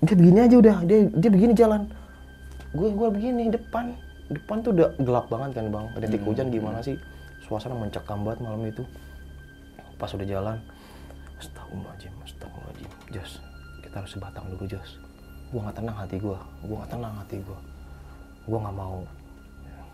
Dia 0.00 0.16
begini 0.16 0.38
aja 0.46 0.56
udah 0.56 0.76
dia 0.86 0.98
dia 1.10 1.30
begini 1.30 1.52
jalan. 1.52 1.90
Gue 2.72 2.94
gue 2.94 3.08
begini 3.10 3.50
depan. 3.50 3.92
Depan 4.30 4.62
tuh 4.62 4.70
udah 4.70 4.94
gelap 5.02 5.26
banget 5.26 5.58
kan 5.58 5.66
bang? 5.74 5.86
Rintik 5.98 6.22
hujan 6.22 6.54
gimana 6.54 6.78
sih? 6.80 6.94
Suasana 7.44 7.74
mencekam 7.74 8.22
banget 8.22 8.46
malam 8.46 8.62
itu. 8.62 8.86
Pas 9.98 10.08
udah 10.14 10.24
jalan 10.24 10.56
astagfirullahaladzim 11.42 12.14
astagfirullahaladzim. 12.24 12.90
Jos 13.10 13.32
kita 13.82 13.94
harus 14.00 14.12
sebatang 14.14 14.46
dulu 14.54 14.64
Jos. 14.70 14.90
Gue 15.50 15.58
nggak 15.58 15.82
tenang 15.82 15.96
hati 15.98 16.16
gue 16.22 16.38
gue 16.62 16.76
nggak 16.78 16.92
tenang 16.94 17.14
hati 17.18 17.36
gue 17.42 17.58
gue 18.46 18.58
nggak 18.58 18.76
mau 18.78 19.02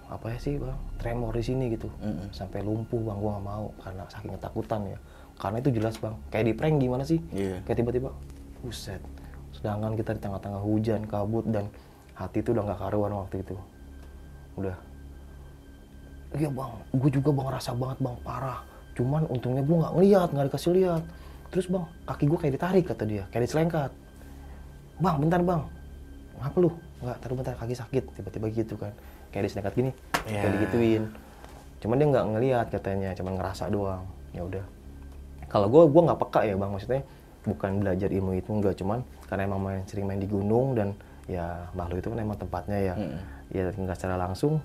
apa 0.06 0.30
ya 0.30 0.38
sih 0.38 0.54
bang? 0.58 0.78
Tremor 1.02 1.34
di 1.34 1.42
sini 1.42 1.64
gitu. 1.74 1.90
Sampai 2.30 2.62
lumpuh 2.62 3.02
bang. 3.02 3.18
Gue 3.18 3.30
nggak 3.34 3.46
mau 3.46 3.66
karena 3.82 4.02
saking 4.06 4.32
ketakutan 4.38 4.80
ya. 4.86 4.98
Karena 5.36 5.56
itu 5.58 5.70
jelas 5.74 5.94
bang. 5.98 6.14
Kayak 6.30 6.44
di 6.46 6.52
prank 6.54 6.76
gimana 6.78 7.02
sih? 7.02 7.18
Iya. 7.34 7.58
kayak 7.66 7.76
tiba-tiba 7.82 8.10
buset. 8.62 9.02
Sedangkan 9.50 9.98
kita 9.98 10.14
di 10.14 10.20
tengah-tengah 10.22 10.62
hujan 10.62 11.02
kabut 11.10 11.44
dan 11.50 11.66
hati 12.14 12.40
itu 12.40 12.54
udah 12.54 12.62
nggak 12.70 12.80
karuan 12.80 13.12
waktu 13.18 13.42
itu. 13.42 13.56
Udah. 14.54 14.76
Iya 16.38 16.48
bang. 16.54 16.72
Gue 16.94 17.10
juga 17.10 17.30
bang 17.34 17.48
rasa 17.50 17.70
banget 17.74 17.98
bang. 17.98 18.16
Parah. 18.22 18.60
Cuman 18.94 19.26
untungnya 19.26 19.62
gue 19.66 19.76
nggak 19.76 19.92
ngeliat 19.92 20.28
nggak 20.32 20.46
dikasih 20.52 20.72
lihat 20.72 21.02
terus 21.46 21.70
bang 21.70 21.86
kaki 22.10 22.24
gue 22.26 22.38
kayak 22.38 22.54
ditarik 22.58 22.84
kata 22.86 23.04
dia. 23.04 23.24
Kayak 23.34 23.50
diselengkat. 23.50 23.90
Bang 25.02 25.18
bentar 25.18 25.42
bang. 25.42 25.62
Ngapa 26.38 26.58
lu? 26.62 26.70
Nggak 27.02 27.16
taruh 27.18 27.36
bentar 27.36 27.54
kaki 27.58 27.74
sakit. 27.74 28.04
Tiba-tiba 28.14 28.46
gitu 28.54 28.78
kan 28.78 28.94
kayak 29.28 29.44
diselengkat 29.44 29.74
gini 29.74 29.90
Iya. 30.24 30.40
kayak 30.40 30.52
digituin. 30.54 31.02
Cuman 31.78 31.94
dia 31.94 32.06
nggak 32.08 32.26
ngeliat 32.28 32.66
katanya 32.68 33.10
cuman 33.12 33.32
ngerasa 33.36 33.64
doang. 33.68 34.02
Ya 34.30 34.42
udah. 34.42 34.64
Kalau 35.46 35.66
gue 35.66 35.82
gue 35.86 36.02
nggak 36.02 36.18
peka 36.18 36.40
ya 36.42 36.54
bang. 36.54 36.70
Maksudnya 36.70 37.00
bukan 37.42 37.70
belajar 37.78 38.08
ilmu 38.10 38.32
itu 38.34 38.50
enggak 38.50 38.74
cuman 38.76 38.98
karena 39.26 39.42
emang 39.44 39.60
main, 39.60 39.82
sering 39.84 40.02
main 40.04 40.18
di 40.18 40.26
gunung 40.26 40.74
dan 40.74 40.94
ya 41.26 41.46
makhluk 41.72 41.98
itu 41.98 42.08
kan 42.10 42.18
emang 42.18 42.34
tempatnya 42.36 42.78
ya. 42.80 42.94
Ya 43.48 43.62
nggak 43.70 43.94
secara 43.94 44.16
langsung 44.16 44.58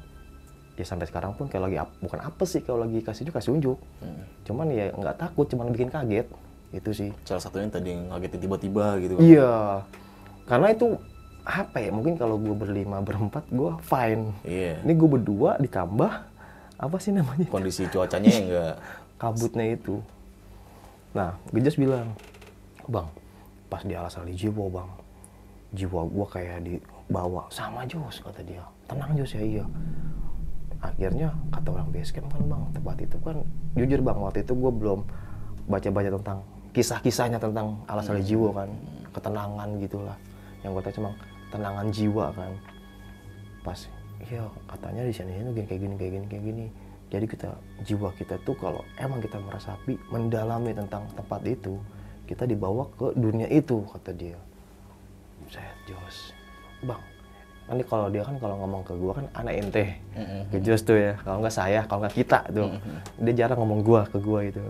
ya 0.73 0.85
sampai 0.87 1.05
sekarang 1.05 1.35
pun 1.35 1.45
kalau 1.45 1.69
lagi 1.69 1.77
ap- 1.77 1.93
bukan 1.99 2.17
apa 2.17 2.41
sih 2.41 2.63
kalau 2.63 2.81
lagi 2.81 2.99
kasih 2.99 3.21
unjuk 3.23 3.35
kasih 3.35 3.51
unjuk. 3.51 3.77
Hmm. 4.01 4.23
cuman 4.41 4.65
ya 4.67 4.89
nggak 4.89 5.15
takut 5.15 5.45
cuman 5.45 5.69
bikin 5.69 5.89
kaget. 5.89 6.25
Itu 6.71 6.89
sih. 6.89 7.11
Salah 7.21 7.43
satunya 7.43 7.67
tadi 7.67 7.91
yang 7.91 8.09
ngagetin 8.09 8.39
tiba-tiba 8.41 8.97
gitu. 8.97 9.13
kan. 9.13 9.21
iya. 9.21 9.53
Karena 10.47 10.71
itu 10.71 10.97
apa 11.41 11.77
ya 11.81 11.89
mungkin 11.89 12.15
kalau 12.21 12.37
gue 12.37 12.53
berlima 12.53 13.01
berempat 13.01 13.49
gue 13.49 13.71
fine. 13.81 14.33
Iya. 14.45 14.85
ini 14.85 14.93
gue 14.93 15.09
berdua 15.09 15.57
ditambah 15.57 16.11
apa 16.81 16.97
sih 16.97 17.13
namanya? 17.13 17.45
Kondisi 17.49 17.85
cuacanya 17.89 18.29
yang 18.29 18.45
enggak 18.49 18.75
kabutnya 19.21 19.65
itu. 19.77 20.01
Nah 21.13 21.37
Gejas 21.53 21.77
bilang 21.77 22.17
bang 22.89 23.05
pas 23.69 23.85
di 23.85 23.93
alas 23.93 24.17
ali 24.17 24.33
jiwa 24.33 24.65
bang 24.67 24.89
jiwa 25.77 26.01
gua 26.09 26.27
kayak 26.27 26.65
dibawa. 26.65 27.45
Sama 27.53 27.85
Jos 27.85 28.19
kata 28.25 28.41
dia. 28.43 28.65
Tenang 28.89 29.13
Jos 29.13 29.37
ya 29.37 29.43
iya. 29.45 29.65
Akhirnya 30.81 31.29
kata 31.53 31.69
orang 31.69 31.93
basecamp 31.93 32.33
kan 32.33 32.43
bang 32.49 32.63
tempat 32.73 32.97
itu 32.97 33.17
kan 33.21 33.37
jujur 33.77 33.99
bang 34.01 34.17
waktu 34.17 34.41
itu 34.41 34.53
gue 34.57 34.71
belum 34.73 34.99
baca-baca 35.69 36.09
tentang 36.17 36.37
kisah-kisahnya 36.73 37.37
tentang 37.37 37.77
alas 37.85 38.09
ali 38.09 38.25
jiwa 38.25 38.49
kan 38.51 38.69
ketenangan 39.13 39.69
gitulah. 39.77 40.17
Yang 40.65 40.71
gue 40.73 40.81
tahu 40.89 40.93
cuma 40.97 41.09
tenangan 41.51 41.87
jiwa 41.91 42.31
kan. 42.33 42.51
Pas 43.61 43.79
iya 44.23 44.47
katanya 44.71 45.03
di 45.05 45.13
sini 45.13 45.31
itu 45.37 45.51
kayak 45.51 45.79
gini 45.81 45.95
kayak 45.99 46.11
gini 46.15 46.25
kayak 46.31 46.43
gini. 46.47 46.65
Jadi 47.11 47.25
kita 47.27 47.49
jiwa 47.83 48.09
kita 48.15 48.39
tuh 48.47 48.55
kalau 48.55 48.81
emang 48.95 49.19
kita 49.19 49.37
merasapi 49.37 49.99
mendalami 50.07 50.71
tentang 50.71 51.03
tempat 51.11 51.43
itu 51.43 51.75
kita 52.23 52.47
dibawa 52.47 52.87
ke 52.95 53.11
dunia 53.19 53.51
itu 53.51 53.83
kata 53.91 54.15
dia. 54.15 54.39
Saya 55.51 55.75
Jos. 55.85 56.31
Bang 56.87 57.03
nanti 57.69 57.85
kalau 57.87 58.09
dia 58.09 58.25
kan 58.25 58.35
kalau 58.41 58.57
ngomong 58.65 58.81
ke 58.83 58.93
gua 58.97 59.11
kan 59.15 59.25
anak 59.37 59.53
ente 59.63 59.85
ke 60.49 60.57
Jos 60.59 60.81
tuh 60.83 60.97
ya 60.97 61.13
kalau 61.21 61.39
nggak 61.39 61.55
saya 61.55 61.83
kalau 61.85 62.07
nggak 62.07 62.15
kita 62.15 62.39
tuh. 62.49 62.71
Dia 63.19 63.33
jarang 63.45 63.59
ngomong 63.59 63.83
gua 63.83 64.07
ke 64.07 64.17
gua 64.17 64.47
itu 64.47 64.63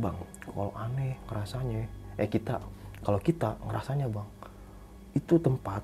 bang 0.00 0.16
kalau 0.48 0.72
aneh 0.80 1.12
ngerasanya 1.28 1.84
eh 2.16 2.28
kita 2.28 2.56
kalau 3.04 3.20
kita 3.20 3.52
ngerasanya 3.68 4.08
bang 4.08 4.28
itu 5.14 5.38
tempat 5.42 5.82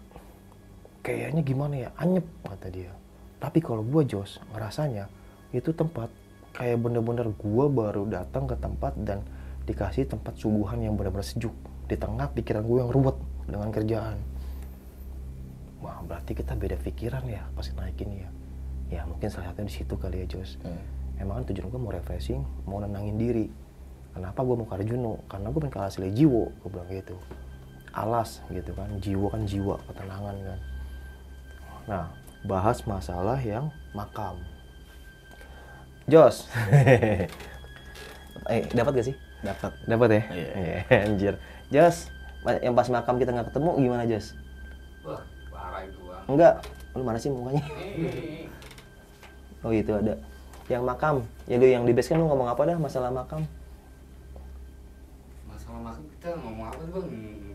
kayaknya 1.06 1.42
gimana 1.46 1.74
ya? 1.86 1.88
Anyep 1.98 2.26
kata 2.42 2.68
dia. 2.70 2.92
Tapi 3.38 3.62
kalau 3.62 3.86
gua 3.86 4.02
Jos 4.02 4.42
ngerasanya 4.50 5.06
itu 5.54 5.70
tempat 5.70 6.10
kayak 6.56 6.82
bener-bener 6.82 7.30
gua 7.38 7.70
baru 7.70 8.08
datang 8.10 8.50
ke 8.50 8.56
tempat 8.58 8.98
dan 9.06 9.22
dikasih 9.66 10.06
tempat 10.06 10.38
subuhan 10.38 10.78
yang 10.82 10.94
benar-benar 10.94 11.26
sejuk. 11.26 11.54
Di 11.86 11.94
tengah 11.94 12.30
pikiran 12.34 12.66
gue 12.66 12.82
yang 12.82 12.90
ruwet 12.90 13.14
dengan 13.46 13.70
kerjaan. 13.70 14.18
Wah 15.78 16.02
berarti 16.02 16.34
kita 16.34 16.58
beda 16.58 16.74
pikiran 16.82 17.22
ya 17.30 17.46
pas 17.54 17.66
naik 17.70 17.98
ini 18.02 18.26
ya? 18.26 18.30
Ya 18.86 19.00
mungkin 19.06 19.30
salah 19.30 19.50
satunya 19.50 19.70
di 19.70 19.74
situ 19.74 19.94
kali 19.98 20.22
ya 20.22 20.26
Jos. 20.26 20.58
Hmm. 20.62 20.78
emang 21.16 21.40
kan 21.40 21.44
tujuan 21.48 21.72
gue 21.72 21.80
mau 21.80 21.94
refreshing 21.94 22.42
mau 22.66 22.78
nenangin 22.82 23.18
diri. 23.18 23.46
Kenapa 24.14 24.42
gue 24.42 24.54
mau 24.56 24.64
ke 24.64 24.74
Arjuno 24.80 25.20
karena 25.28 25.46
gue 25.52 25.60
pengen 25.60 25.74
ke 25.74 25.80
alas 25.82 25.96
jiwa 25.98 26.44
gue 26.48 26.68
bilang 26.72 26.88
gitu 26.88 27.16
alas 27.96 28.44
gitu 28.52 28.70
kan. 28.76 28.88
Jiwa 29.00 29.32
kan 29.32 29.42
jiwa 29.48 29.74
ketenangan 29.88 30.36
kan. 30.44 30.60
Nah 31.88 32.04
bahas 32.44 32.84
masalah 32.84 33.40
yang 33.40 33.72
makam. 33.96 34.36
Jos. 36.06 36.46
Eh 38.46 38.62
dapat 38.78 39.02
gak 39.02 39.06
sih? 39.10 39.16
Dapat. 39.42 39.74
dapat 39.90 40.08
ya? 40.12 40.22
Iya. 40.30 40.48
Iya, 40.54 40.76
anjir. 41.02 41.34
Jos 41.66 42.14
yang 42.62 42.78
pas 42.78 42.86
makam 42.86 43.18
kita 43.18 43.34
nggak 43.34 43.50
ketemu 43.50 43.70
gimana 43.82 44.06
Jos? 44.06 44.38
Wah, 45.02 45.18
parah 45.50 45.82
itu 45.82 45.98
bang. 46.06 46.22
enggak. 46.30 46.54
Lu 46.94 47.02
mana 47.02 47.18
sih 47.18 47.30
mukanya? 47.34 47.64
Oh 49.66 49.74
itu 49.74 49.90
ada. 49.90 50.14
Yang 50.70 50.82
makam. 50.86 51.16
Yang 51.50 51.58
di 51.58 51.66
yang 51.74 51.84
di 51.90 51.92
base 51.96 52.14
kan 52.14 52.22
lu 52.22 52.30
ngomong 52.30 52.46
apa 52.46 52.62
dah 52.70 52.78
masalah 52.78 53.10
makam? 53.10 53.42
Masalah 55.50 55.80
makam 55.82 56.04
kita 56.14 56.38
ngomong 56.38 56.66
apa 56.70 56.80
tuh 56.86 57.02
bang? 57.02 57.45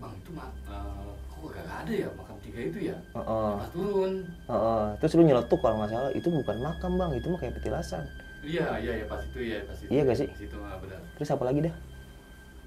Bang 0.00 0.12
itu 0.12 0.30
mak, 0.36 0.50
eh, 0.68 1.12
kok 1.30 1.48
gak 1.56 1.66
ada 1.84 1.92
ya 1.92 2.08
makam 2.18 2.36
tiga 2.44 2.60
itu 2.60 2.78
ya? 2.92 2.96
Heeh. 3.16 3.52
Pas 3.56 3.70
turun. 3.72 4.12
Heeh. 4.50 4.84
terus 5.00 5.12
lu 5.16 5.22
nyeletuk 5.24 5.58
kalau 5.64 5.76
nggak 5.80 5.90
salah 5.90 6.10
itu 6.12 6.28
bukan 6.28 6.56
makam 6.60 6.92
bang 7.00 7.10
itu 7.16 7.26
mah 7.32 7.38
kayak 7.40 7.54
petilasan 7.56 8.04
Iya, 8.40 8.66
iya, 8.80 8.92
ya 9.00 9.04
pas 9.04 9.20
itu 9.20 9.40
ya, 9.44 9.58
pas 9.68 9.76
itu. 9.76 9.88
Iya 9.92 10.00
gak 10.08 10.16
sih? 10.16 10.28
Pas 10.32 10.40
itu 10.40 10.56
ah, 10.64 10.76
benar. 10.80 11.00
terus 11.16 11.28
apa 11.28 11.44
lagi 11.44 11.58
dah 11.68 11.74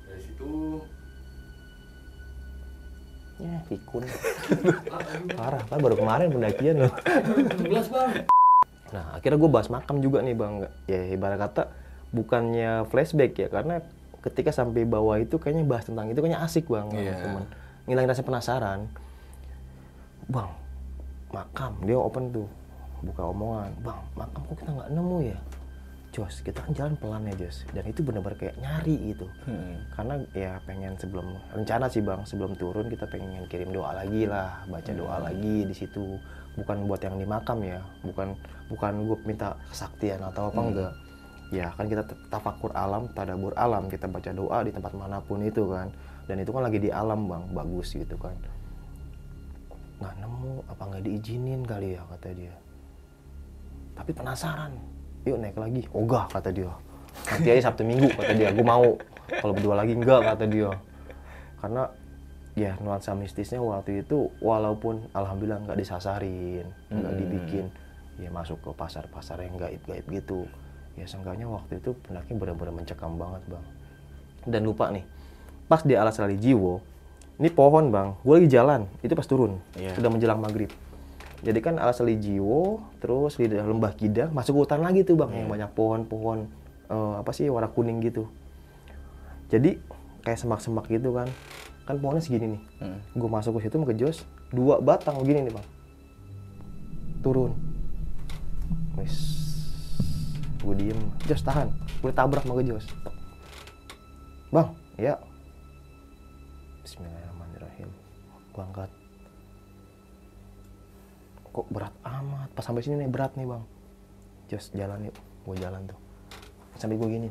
Dari 0.06 0.22
situ 0.22 0.52
ya 3.42 3.58
pikun 3.66 4.06
ah, 4.94 5.02
parah 5.34 5.64
kan 5.66 5.80
baru 5.82 5.96
kemarin 5.98 6.30
pendakian 6.30 6.76
loh 6.86 6.94
16 7.60 7.90
bang. 7.90 8.12
Nah, 8.94 9.18
akhirnya 9.18 9.42
gue 9.42 9.50
bahas 9.50 9.74
makam 9.74 9.98
juga 10.06 10.22
nih 10.22 10.38
bang. 10.38 10.70
Ya 10.86 11.02
ibarat 11.10 11.42
kata 11.42 11.74
bukannya 12.14 12.86
flashback 12.94 13.34
ya, 13.34 13.50
karena 13.50 13.82
ketika 14.24 14.56
sampai 14.56 14.88
bawah 14.88 15.20
itu 15.20 15.36
kayaknya 15.36 15.68
bahas 15.68 15.84
tentang 15.84 16.08
itu 16.08 16.20
kayaknya 16.24 16.40
asik 16.42 16.66
bang, 16.72 16.88
sama 16.88 17.02
Iya. 17.04 17.16
temen. 17.20 17.44
Ngilangin 17.84 18.10
rasa 18.10 18.24
penasaran. 18.24 18.80
Bang, 20.32 20.50
makam 21.36 21.74
dia 21.84 22.00
open 22.00 22.32
tuh, 22.32 22.48
buka 23.04 23.24
omongan. 23.28 23.72
Bang, 23.84 24.00
makam 24.16 24.42
kok 24.48 24.56
kita 24.64 24.72
nggak 24.72 24.90
nemu 24.96 25.18
ya? 25.28 25.40
Jos, 26.14 26.46
kita 26.46 26.62
kan 26.62 26.72
jalan 26.78 26.94
pelan 27.02 27.26
ya 27.26 27.34
Jos. 27.42 27.66
Dan 27.74 27.90
itu 27.90 28.06
benar-benar 28.06 28.38
kayak 28.38 28.56
nyari 28.62 29.18
gitu. 29.18 29.26
Hmm. 29.50 29.82
Karena 29.98 30.14
ya 30.38 30.62
pengen 30.62 30.94
sebelum 30.94 31.26
rencana 31.58 31.90
sih 31.90 32.06
bang, 32.06 32.22
sebelum 32.22 32.54
turun 32.54 32.86
kita 32.86 33.10
pengen 33.10 33.50
kirim 33.50 33.74
doa 33.74 33.98
lagi 33.98 34.30
lah, 34.30 34.62
baca 34.70 34.94
doa 34.94 35.18
lagi 35.26 35.66
di 35.66 35.74
situ. 35.74 36.22
Bukan 36.54 36.86
buat 36.86 37.02
yang 37.02 37.18
di 37.18 37.26
makam 37.26 37.66
ya, 37.66 37.82
bukan 38.06 38.38
bukan 38.70 38.94
gue 39.10 39.18
minta 39.26 39.58
kesaktian 39.74 40.22
atau 40.22 40.54
apa 40.54 40.60
enggak. 40.62 40.94
Ya 41.54 41.70
kan 41.78 41.86
kita 41.86 42.02
tafakur 42.34 42.74
alam, 42.74 43.06
tadabur 43.14 43.54
alam, 43.54 43.86
kita 43.86 44.10
baca 44.10 44.34
doa 44.34 44.66
di 44.66 44.74
tempat 44.74 44.90
mana 44.98 45.22
pun 45.22 45.38
itu 45.46 45.70
kan. 45.70 45.94
Dan 46.26 46.42
itu 46.42 46.50
kan 46.50 46.66
lagi 46.66 46.82
di 46.82 46.90
alam 46.90 47.30
bang, 47.30 47.46
bagus 47.54 47.94
gitu 47.94 48.18
kan. 48.18 48.34
Nggak 50.02 50.14
nemu, 50.18 50.54
apa 50.66 50.84
nggak 50.90 51.04
diizinin 51.06 51.62
kali 51.62 51.94
ya 51.94 52.02
kata 52.10 52.30
dia. 52.34 52.56
Tapi 53.94 54.12
penasaran, 54.18 54.74
yuk 55.30 55.38
naik 55.38 55.54
lagi. 55.62 55.86
Ogah 55.94 56.26
kata 56.26 56.50
dia. 56.50 56.74
Nanti 57.30 57.48
aja 57.54 57.70
Sabtu 57.70 57.86
Minggu 57.86 58.10
kata 58.18 58.34
dia, 58.34 58.50
gue 58.50 58.66
mau. 58.66 58.98
Kalau 59.30 59.54
berdua 59.54 59.78
lagi 59.78 59.94
enggak 59.94 60.26
kata 60.26 60.50
dia. 60.50 60.74
Karena 61.62 61.86
ya 62.58 62.74
nuansa 62.82 63.14
mistisnya 63.14 63.62
waktu 63.62 64.02
itu 64.02 64.34
walaupun 64.42 65.06
alhamdulillah 65.14 65.62
nggak 65.70 65.78
disasarin, 65.78 66.66
nggak 66.90 67.14
Hmm. 67.14 67.22
dibikin 67.22 67.66
ya 68.18 68.30
masuk 68.30 68.62
ke 68.62 68.70
pasar-pasar 68.74 69.42
yang 69.46 69.54
gaib-gaib 69.58 70.06
gitu. 70.10 70.50
Ya 70.94 71.06
seenggaknya 71.10 71.50
waktu 71.50 71.82
itu 71.82 71.98
pendaki 72.06 72.38
benar-benar 72.38 72.74
mencekam 72.74 73.18
banget 73.18 73.42
bang. 73.50 73.66
Dan 74.46 74.62
lupa 74.68 74.94
nih, 74.94 75.02
pas 75.66 75.82
di 75.82 75.96
alas 75.98 76.20
rali 76.20 76.38
jiwo, 76.38 76.84
ini 77.42 77.50
pohon 77.50 77.90
bang, 77.90 78.14
gue 78.22 78.34
lagi 78.38 78.50
jalan, 78.52 78.86
itu 79.02 79.14
pas 79.18 79.26
turun, 79.26 79.58
Iya. 79.74 79.98
udah 79.98 80.10
menjelang 80.12 80.38
maghrib. 80.38 80.70
Jadi 81.44 81.60
kan 81.60 81.76
alas 81.82 81.98
rali 81.98 82.20
jiwo, 82.22 82.84
terus 83.02 83.40
di 83.40 83.50
lembah 83.50 83.96
kidang, 83.98 84.30
masuk 84.36 84.54
ke 84.54 84.60
hutan 84.68 84.82
lagi 84.86 85.02
tuh 85.02 85.18
bang, 85.18 85.32
yang 85.34 85.50
banyak 85.50 85.72
pohon-pohon, 85.74 86.46
eh, 86.92 87.14
apa 87.18 87.32
sih 87.34 87.50
warna 87.50 87.72
kuning 87.72 88.04
gitu. 88.04 88.30
Jadi 89.50 89.80
kayak 90.24 90.40
semak-semak 90.40 90.86
gitu 90.92 91.16
kan, 91.16 91.28
kan 91.84 91.96
pohonnya 92.00 92.22
segini 92.22 92.60
nih. 92.60 92.62
Hmm. 92.84 93.00
Gue 93.18 93.30
masuk 93.32 93.58
ke 93.60 93.66
situ 93.66 93.76
mau 93.82 93.88
ke 93.90 93.96
jos, 93.98 94.24
dua 94.54 94.78
batang 94.78 95.18
begini 95.20 95.50
nih 95.50 95.54
bang, 95.58 95.68
turun. 97.26 97.52
Wis, 98.94 99.33
gue 100.64 100.76
diem, 100.80 101.00
jos 101.28 101.44
tahan, 101.44 101.68
gue 102.00 102.12
tabrak 102.16 102.48
sama 102.48 102.56
ke 102.56 102.64
jos. 102.72 102.88
Bang, 104.48 104.72
ya. 104.96 105.20
Bismillahirrahmanirrahim. 106.88 107.90
Gue 108.56 108.64
angkat. 108.64 108.90
Kok 111.54 111.68
berat 111.70 111.94
amat? 112.02 112.50
Pas 112.56 112.64
sampai 112.66 112.82
sini 112.82 113.04
nih 113.04 113.12
berat 113.12 113.36
nih 113.36 113.46
bang. 113.46 113.64
Jos 114.50 114.72
jalan 114.74 115.12
yuk, 115.12 115.16
gue 115.46 115.56
jalan 115.60 115.82
tuh. 115.86 116.00
Sampai 116.80 116.98
gue 116.98 117.10
gini. 117.12 117.30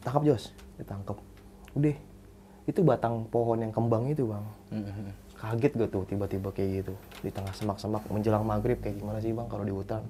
Tangkap 0.00 0.22
Jos, 0.24 0.52
ditangkap. 0.80 1.16
Udah, 1.74 1.96
itu 2.64 2.80
batang 2.80 3.26
pohon 3.28 3.60
yang 3.60 3.72
kembang 3.72 4.08
itu 4.08 4.28
bang. 4.28 4.44
Hmm. 4.72 5.12
Kaget 5.36 5.72
gue 5.76 5.88
tuh 5.92 6.04
tiba-tiba 6.08 6.48
kayak 6.54 6.70
gitu. 6.84 6.94
Di 7.20 7.28
tengah 7.28 7.52
semak-semak 7.52 8.04
menjelang 8.08 8.44
maghrib 8.44 8.80
kayak 8.80 9.00
gimana 9.00 9.20
sih 9.20 9.32
bang 9.32 9.48
kalau 9.48 9.64
di 9.64 9.72
hutan. 9.72 10.04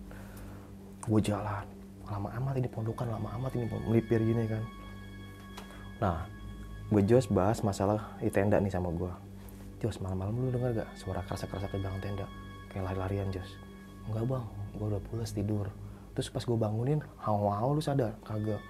Gue 1.04 1.20
jalan. 1.20 1.64
Lama 2.08 2.28
amat 2.40 2.54
ini 2.60 2.68
pondokan, 2.68 3.08
lama 3.08 3.28
amat 3.40 3.52
ini 3.56 3.64
melipir 3.88 4.20
gini 4.20 4.44
kan. 4.48 4.62
Nah, 6.00 6.18
gue 6.88 7.02
Jos 7.04 7.28
bahas 7.28 7.60
masalah 7.60 8.16
di 8.20 8.28
tenda 8.32 8.56
nih 8.60 8.72
sama 8.72 8.88
gue. 8.92 9.12
Jos, 9.84 10.00
malam-malam 10.00 10.36
lu 10.36 10.48
denger 10.48 10.84
gak 10.84 10.88
suara 10.96 11.20
kerasa-kerasa 11.28 11.68
ke 11.68 11.76
belakang 11.76 12.00
tenda? 12.00 12.26
Kayak 12.72 12.92
lari-larian, 12.92 13.28
Jos. 13.32 13.56
Enggak 14.08 14.24
bang, 14.28 14.44
gue 14.76 14.86
udah 14.96 15.02
pulas 15.12 15.30
tidur. 15.32 15.66
Terus 16.16 16.28
pas 16.32 16.44
gue 16.44 16.56
bangunin, 16.56 17.00
hawa 17.20 17.60
lu 17.68 17.84
sadar? 17.84 18.16
Kagak. 18.24 18.60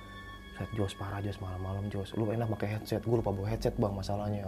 Set 0.55 0.70
Jos, 0.74 0.95
parah 0.99 1.22
Jos, 1.22 1.39
malam-malam 1.39 1.87
Jos. 1.91 2.14
Lu 2.18 2.30
enak 2.30 2.51
pakai 2.55 2.78
headset, 2.78 3.03
gue 3.03 3.14
lupa 3.18 3.30
bawa 3.30 3.51
headset 3.51 3.74
bang 3.78 3.95
masalahnya. 3.95 4.47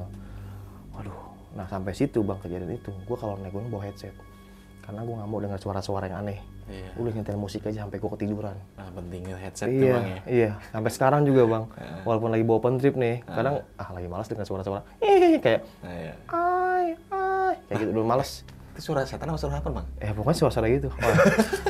Waduh, 0.95 1.19
nah 1.55 1.67
sampai 1.71 1.95
situ 1.95 2.23
bang 2.23 2.39
kejadian 2.43 2.79
itu. 2.79 2.91
Gue 3.07 3.15
kalau 3.19 3.39
naik 3.39 3.55
gunung 3.55 3.71
bawa 3.71 3.87
headset. 3.91 4.15
karena 4.87 5.03
gue 5.03 5.15
nggak 5.19 5.27
mau 5.27 5.43
dengar 5.43 5.59
suara-suara 5.59 6.07
yang 6.07 6.23
aneh 6.23 6.39
Iya. 6.67 6.91
udah 6.97 7.13
nyetel 7.13 7.37
musik 7.37 7.63
aja 7.63 7.83
sampai 7.83 7.97
gue 7.97 8.11
ketiduran 8.13 8.59
Nah, 8.75 8.91
pentingnya 8.91 9.37
headset 9.37 9.67
tuh, 9.67 9.79
iya 9.79 9.93
bang 9.93 10.05
ya. 10.05 10.21
iya 10.27 10.51
sampai 10.69 10.91
sekarang 10.91 11.23
juga 11.23 11.43
bang 11.45 11.65
walaupun 12.07 12.29
lagi 12.29 12.43
bawa 12.43 12.59
open 12.59 12.75
trip 12.77 12.95
nih 12.95 13.23
kadang 13.23 13.63
ah 13.75 13.89
lagi 13.89 14.07
malas 14.07 14.27
dengar 14.27 14.43
suara-suara 14.43 14.83
eh 14.99 15.39
kayak 15.39 15.63
Nah, 15.81 15.95
iya. 15.95 16.15
ay 16.29 16.87
ay 17.09 17.55
kayak 17.67 17.79
gitu 17.81 17.91
dulu 17.93 18.05
males 18.05 18.43
Itu 18.73 18.93
suara 18.93 19.03
setan 19.03 19.25
apa 19.27 19.41
suara 19.41 19.57
apa 19.57 19.73
bang? 19.73 19.87
Eh 19.97 20.13
pokoknya 20.13 20.37
suasana 20.37 20.69
gitu. 20.69 20.93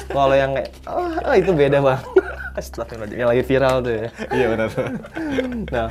Kalau 0.08 0.34
yang 0.34 0.58
kayak 0.58 0.74
ah, 0.82 1.14
ah, 1.22 1.36
itu 1.38 1.54
beda 1.54 1.78
bang. 1.78 2.02
Astagfirullahaladzim. 2.58 3.14
Yang 3.14 3.28
lagi 3.30 3.42
viral 3.46 3.74
tuh 3.78 3.92
ya. 3.94 4.08
Iya 4.32 4.46
benar. 4.50 4.68
Nah 5.70 5.86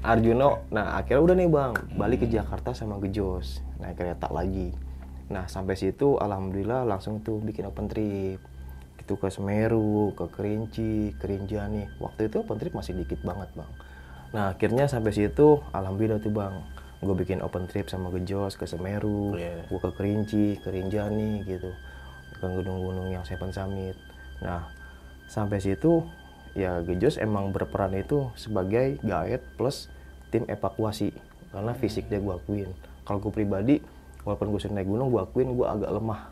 Arjuno, 0.00 0.64
nah 0.68 0.96
akhirnya 0.96 1.20
udah 1.20 1.36
nih 1.36 1.48
bang, 1.50 1.72
balik 1.92 2.18
ke 2.22 2.28
Jakarta 2.30 2.70
sama 2.70 2.96
Gejos, 3.02 3.60
naik 3.76 3.98
kereta 3.98 4.30
lagi. 4.30 4.72
Nah 5.28 5.44
sampai 5.44 5.76
situ 5.76 6.16
alhamdulillah 6.16 6.88
langsung 6.88 7.20
tuh 7.20 7.40
bikin 7.40 7.68
open 7.68 7.88
trip. 7.88 8.40
Itu 9.00 9.16
ke 9.16 9.28
Semeru, 9.32 10.12
ke 10.16 10.28
Kerinci, 10.32 11.16
Kerinjani. 11.16 12.00
Waktu 12.00 12.28
itu 12.32 12.44
open 12.44 12.56
trip 12.60 12.72
masih 12.76 12.96
dikit 12.96 13.20
banget 13.24 13.48
bang. 13.56 13.70
Nah 14.32 14.52
akhirnya 14.52 14.84
sampai 14.88 15.12
situ 15.12 15.60
alhamdulillah 15.72 16.20
tuh 16.20 16.32
bang, 16.32 16.60
gue 17.00 17.16
bikin 17.16 17.40
open 17.40 17.64
trip 17.64 17.88
sama 17.88 18.12
Gejos 18.12 18.60
ke 18.60 18.68
Semeru, 18.68 19.32
Iya. 19.36 19.64
gue 19.68 19.80
ke 19.80 19.90
Kerinci, 19.96 20.60
Kerinjani 20.60 21.48
gitu, 21.48 21.72
ke 22.36 22.44
gunung-gunung 22.44 23.08
yang 23.08 23.24
Seven 23.24 23.48
Summit. 23.52 23.96
Nah 24.44 24.68
sampai 25.28 25.60
situ 25.60 26.04
ya 26.56 26.80
Gejos 26.84 27.20
emang 27.20 27.52
berperan 27.52 27.92
itu 27.96 28.32
sebagai 28.36 28.96
guide 29.04 29.44
plus 29.60 29.92
tim 30.28 30.44
evakuasi 30.48 31.12
karena 31.52 31.72
fisik 31.76 32.08
dia 32.12 32.20
gue 32.20 32.34
akuin 32.34 32.68
kalau 33.08 33.20
gue 33.20 33.32
pribadi 33.32 33.80
walaupun 34.28 34.52
gue 34.52 34.60
sering 34.60 34.76
naik 34.76 34.88
gunung 34.92 35.08
gue 35.08 35.24
akuin 35.24 35.56
gue 35.56 35.64
agak 35.64 35.88
lemah 35.88 36.28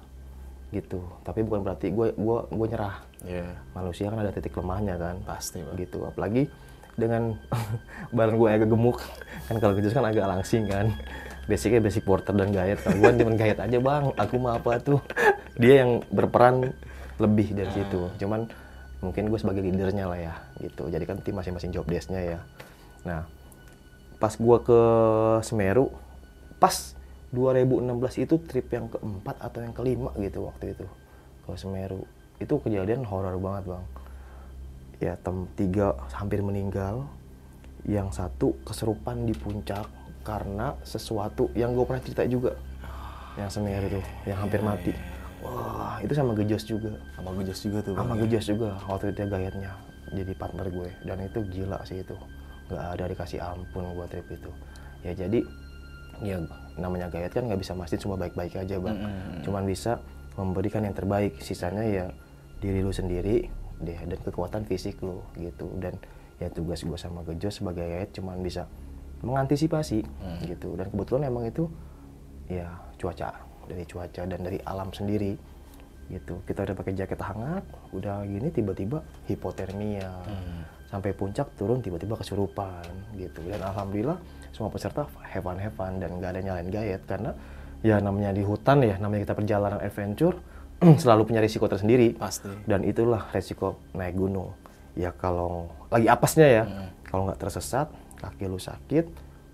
gitu. 0.68 1.00
Tapi 1.24 1.40
bukan 1.46 1.64
berarti 1.64 1.88
gue 1.88 2.12
gue 2.12 2.38
gue 2.52 2.66
nyerah. 2.68 3.00
Iya. 3.26 3.48
manusia 3.74 4.06
kan 4.12 4.20
ada 4.20 4.30
titik 4.30 4.52
lemahnya 4.52 5.00
kan. 5.00 5.16
Pasti 5.24 5.64
bang. 5.64 5.74
gitu. 5.80 6.04
Apalagi 6.04 6.52
dengan 7.00 7.32
badan 8.16 8.36
gue 8.36 8.48
agak 8.52 8.68
gemuk. 8.68 9.00
Kan 9.48 9.56
kalau 9.56 9.72
Gejos 9.80 9.96
kan 9.96 10.04
agak 10.04 10.28
langsing 10.28 10.68
kan. 10.68 10.92
Basicnya 11.48 11.80
basic 11.80 12.04
porter 12.04 12.34
dan 12.34 12.50
guide 12.52 12.82
kalau 12.82 12.98
gue 13.00 13.10
cuma 13.24 13.32
guide 13.32 13.60
aja 13.64 13.78
bang. 13.80 14.04
Aku 14.20 14.34
mah 14.36 14.60
apa 14.60 14.76
tuh? 14.82 15.00
Dia 15.56 15.86
yang 15.86 16.04
berperan 16.12 16.76
lebih 17.16 17.56
dari 17.56 17.72
situ. 17.72 18.12
Cuman 18.20 18.50
mungkin 19.00 19.32
gue 19.32 19.38
sebagai 19.40 19.62
leadernya 19.64 20.04
lah 20.04 20.18
ya 20.20 20.34
gitu. 20.60 20.90
Jadi 20.92 21.04
kan 21.08 21.16
tim 21.24 21.32
masing-masing 21.38 21.72
job 21.72 21.88
desk-nya 21.88 22.36
ya. 22.36 22.40
Nah 23.08 23.24
pas 24.16 24.32
gue 24.32 24.56
ke 24.64 24.80
Semeru 25.44 25.92
pas 26.56 26.95
2016 27.34 28.22
itu 28.22 28.34
trip 28.46 28.66
yang 28.70 28.86
keempat 28.86 29.36
atau 29.42 29.58
yang 29.58 29.74
kelima 29.74 30.14
gitu 30.14 30.46
waktu 30.46 30.78
itu 30.78 30.86
ke 31.46 31.52
Semeru. 31.58 32.06
Itu 32.38 32.62
kejadian 32.62 33.02
horor 33.02 33.34
banget 33.38 33.64
bang. 33.74 33.84
Ya 35.02 35.14
tem 35.18 35.46
tiga 35.58 35.98
hampir 36.14 36.42
meninggal. 36.42 37.06
Yang 37.86 38.18
satu 38.18 38.54
keserupan 38.66 39.30
di 39.30 39.34
puncak 39.34 39.86
karena 40.26 40.74
sesuatu 40.82 41.50
yang 41.54 41.74
gue 41.74 41.86
pernah 41.86 42.02
cerita 42.02 42.22
juga. 42.26 42.54
Yang 43.38 43.58
Semeru 43.58 43.86
tuh 43.98 44.04
yang 44.26 44.38
hampir 44.42 44.62
mati. 44.62 44.94
wah 45.44 46.00
itu 46.02 46.14
sama 46.14 46.34
Gejos 46.34 46.64
juga. 46.66 46.94
Sama 47.14 47.30
Gejos 47.42 47.60
juga 47.62 47.78
tuh 47.82 47.92
bang. 47.94 48.00
sama 48.06 48.14
Gejos 48.22 48.46
juga 48.46 48.68
waktu 48.86 49.04
itu 49.10 49.14
dia 49.18 49.26
gayetnya 49.26 49.72
jadi 50.14 50.32
partner 50.38 50.66
gue. 50.70 50.90
Dan 51.02 51.18
itu 51.26 51.38
gila 51.50 51.78
sih 51.82 52.02
itu. 52.02 52.14
Nggak 52.70 52.86
ada 52.98 53.04
dikasih 53.10 53.38
ampun 53.42 53.86
gue 53.94 54.06
trip 54.10 54.26
itu. 54.30 54.50
Ya 55.06 55.12
jadi 55.14 55.40
ya 56.24 56.40
namanya 56.76 57.08
gayet 57.08 57.32
kan 57.32 57.48
nggak 57.48 57.60
bisa 57.60 57.72
mastiin 57.72 58.00
semua 58.00 58.20
baik-baik 58.20 58.56
aja 58.56 58.76
bang. 58.76 58.98
Cuman 59.42 59.64
bisa 59.64 60.00
memberikan 60.36 60.84
yang 60.84 60.92
terbaik. 60.92 61.40
Sisanya 61.40 61.82
ya 61.84 62.06
diri 62.60 62.84
lu 62.84 62.92
sendiri 62.92 63.48
deh 63.80 63.98
dan 64.08 64.18
kekuatan 64.20 64.64
fisik 64.68 65.00
lu 65.00 65.24
gitu. 65.36 65.72
Dan 65.80 65.96
ya 66.36 66.52
tugas 66.52 66.84
gue 66.84 66.98
sama 67.00 67.24
Gejos 67.24 67.60
sebagai 67.60 67.84
gayet 67.84 68.12
cuman 68.12 68.40
bisa 68.44 68.68
mengantisipasi 69.24 70.04
gitu. 70.44 70.76
Dan 70.76 70.92
kebetulan 70.92 71.32
emang 71.32 71.48
itu 71.48 71.64
ya 72.46 72.68
cuaca 73.00 73.32
dari 73.66 73.84
cuaca 73.88 74.22
dan 74.28 74.40
dari 74.44 74.60
alam 74.68 74.92
sendiri 74.92 75.34
gitu. 76.12 76.38
Kita 76.44 76.62
udah 76.62 76.76
pakai 76.76 76.92
jaket 76.94 77.20
hangat 77.24 77.64
udah 77.96 78.22
gini 78.28 78.52
tiba-tiba 78.52 79.00
hipotermia 79.26 80.12
sampai 80.86 81.10
puncak 81.12 81.50
turun 81.54 81.82
tiba-tiba 81.82 82.14
kesurupan 82.14 82.86
gitu 83.14 83.42
dan 83.46 83.60
alhamdulillah 83.60 84.18
semua 84.50 84.70
peserta 84.70 85.04
have 85.26 85.42
fun 85.42 85.58
have 85.58 85.74
fun 85.74 85.98
dan 85.98 86.16
nggak 86.16 86.30
ada 86.30 86.40
nyalain 86.42 86.68
gayet 86.68 87.02
karena 87.04 87.34
ya 87.82 87.98
namanya 87.98 88.30
di 88.30 88.40
hutan 88.40 88.80
ya 88.80 88.94
namanya 88.96 89.26
kita 89.26 89.34
perjalanan 89.34 89.80
adventure 89.80 90.36
selalu 91.02 91.26
punya 91.26 91.40
risiko 91.40 91.66
tersendiri 91.66 92.14
Pasti. 92.14 92.48
dan 92.64 92.82
itulah 92.82 93.26
resiko 93.30 93.76
naik 93.92 94.14
gunung 94.14 94.54
ya 94.94 95.10
kalau 95.10 95.68
lagi 95.88 96.06
apesnya 96.06 96.46
ya 96.46 96.64
kalau 97.04 97.28
nggak 97.28 97.38
tersesat 97.38 97.88
kaki 98.16 98.46
lu 98.46 98.56
sakit 98.56 99.04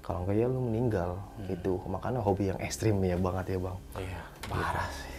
kalau 0.02 0.22
nggak 0.22 0.36
ya 0.36 0.46
lu 0.46 0.60
meninggal 0.62 1.18
gitu 1.46 1.82
makanya 1.86 2.20
hobi 2.20 2.50
yang 2.50 2.58
ekstrim 2.58 2.98
ya 3.00 3.14
banget 3.16 3.54
ya 3.54 3.58
bang 3.58 3.78
Iya. 3.98 4.20
Parah 4.44 4.86
sih. 4.90 5.14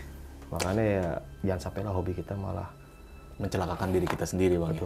makanya 0.48 0.84
ya 0.84 1.06
jangan 1.44 1.62
sampailah 1.62 1.92
hobi 1.92 2.14
kita 2.14 2.36
malah 2.36 2.70
Mencelakakan 3.34 3.90
diri 3.90 4.06
kita 4.06 4.24
sendiri 4.24 4.56
bang. 4.56 4.78
ya. 4.78 4.86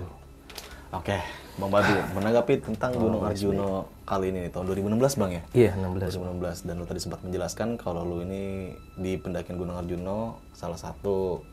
Oke, 0.88 1.20
Bang 1.60 1.68
Badu, 1.68 2.00
menanggapi 2.16 2.64
tentang 2.64 2.96
Gunung 2.96 3.28
Arjuno 3.28 3.92
kali 4.08 4.32
ini 4.32 4.48
tahun 4.48 4.72
2016 4.72 5.20
Bang 5.20 5.32
ya? 5.36 5.44
iya 5.52 5.72
16 5.76 6.16
2016 6.16 6.64
dan 6.64 6.74
lu 6.80 6.88
tadi 6.88 7.04
sempat 7.04 7.20
menjelaskan 7.28 7.76
kalau 7.76 8.08
lu 8.08 8.24
ini 8.24 8.72
di 8.96 9.20
pendakian 9.20 9.60
Gunung 9.60 9.76
Arjuno 9.76 10.40
salah 10.56 10.80
satu 10.80 11.44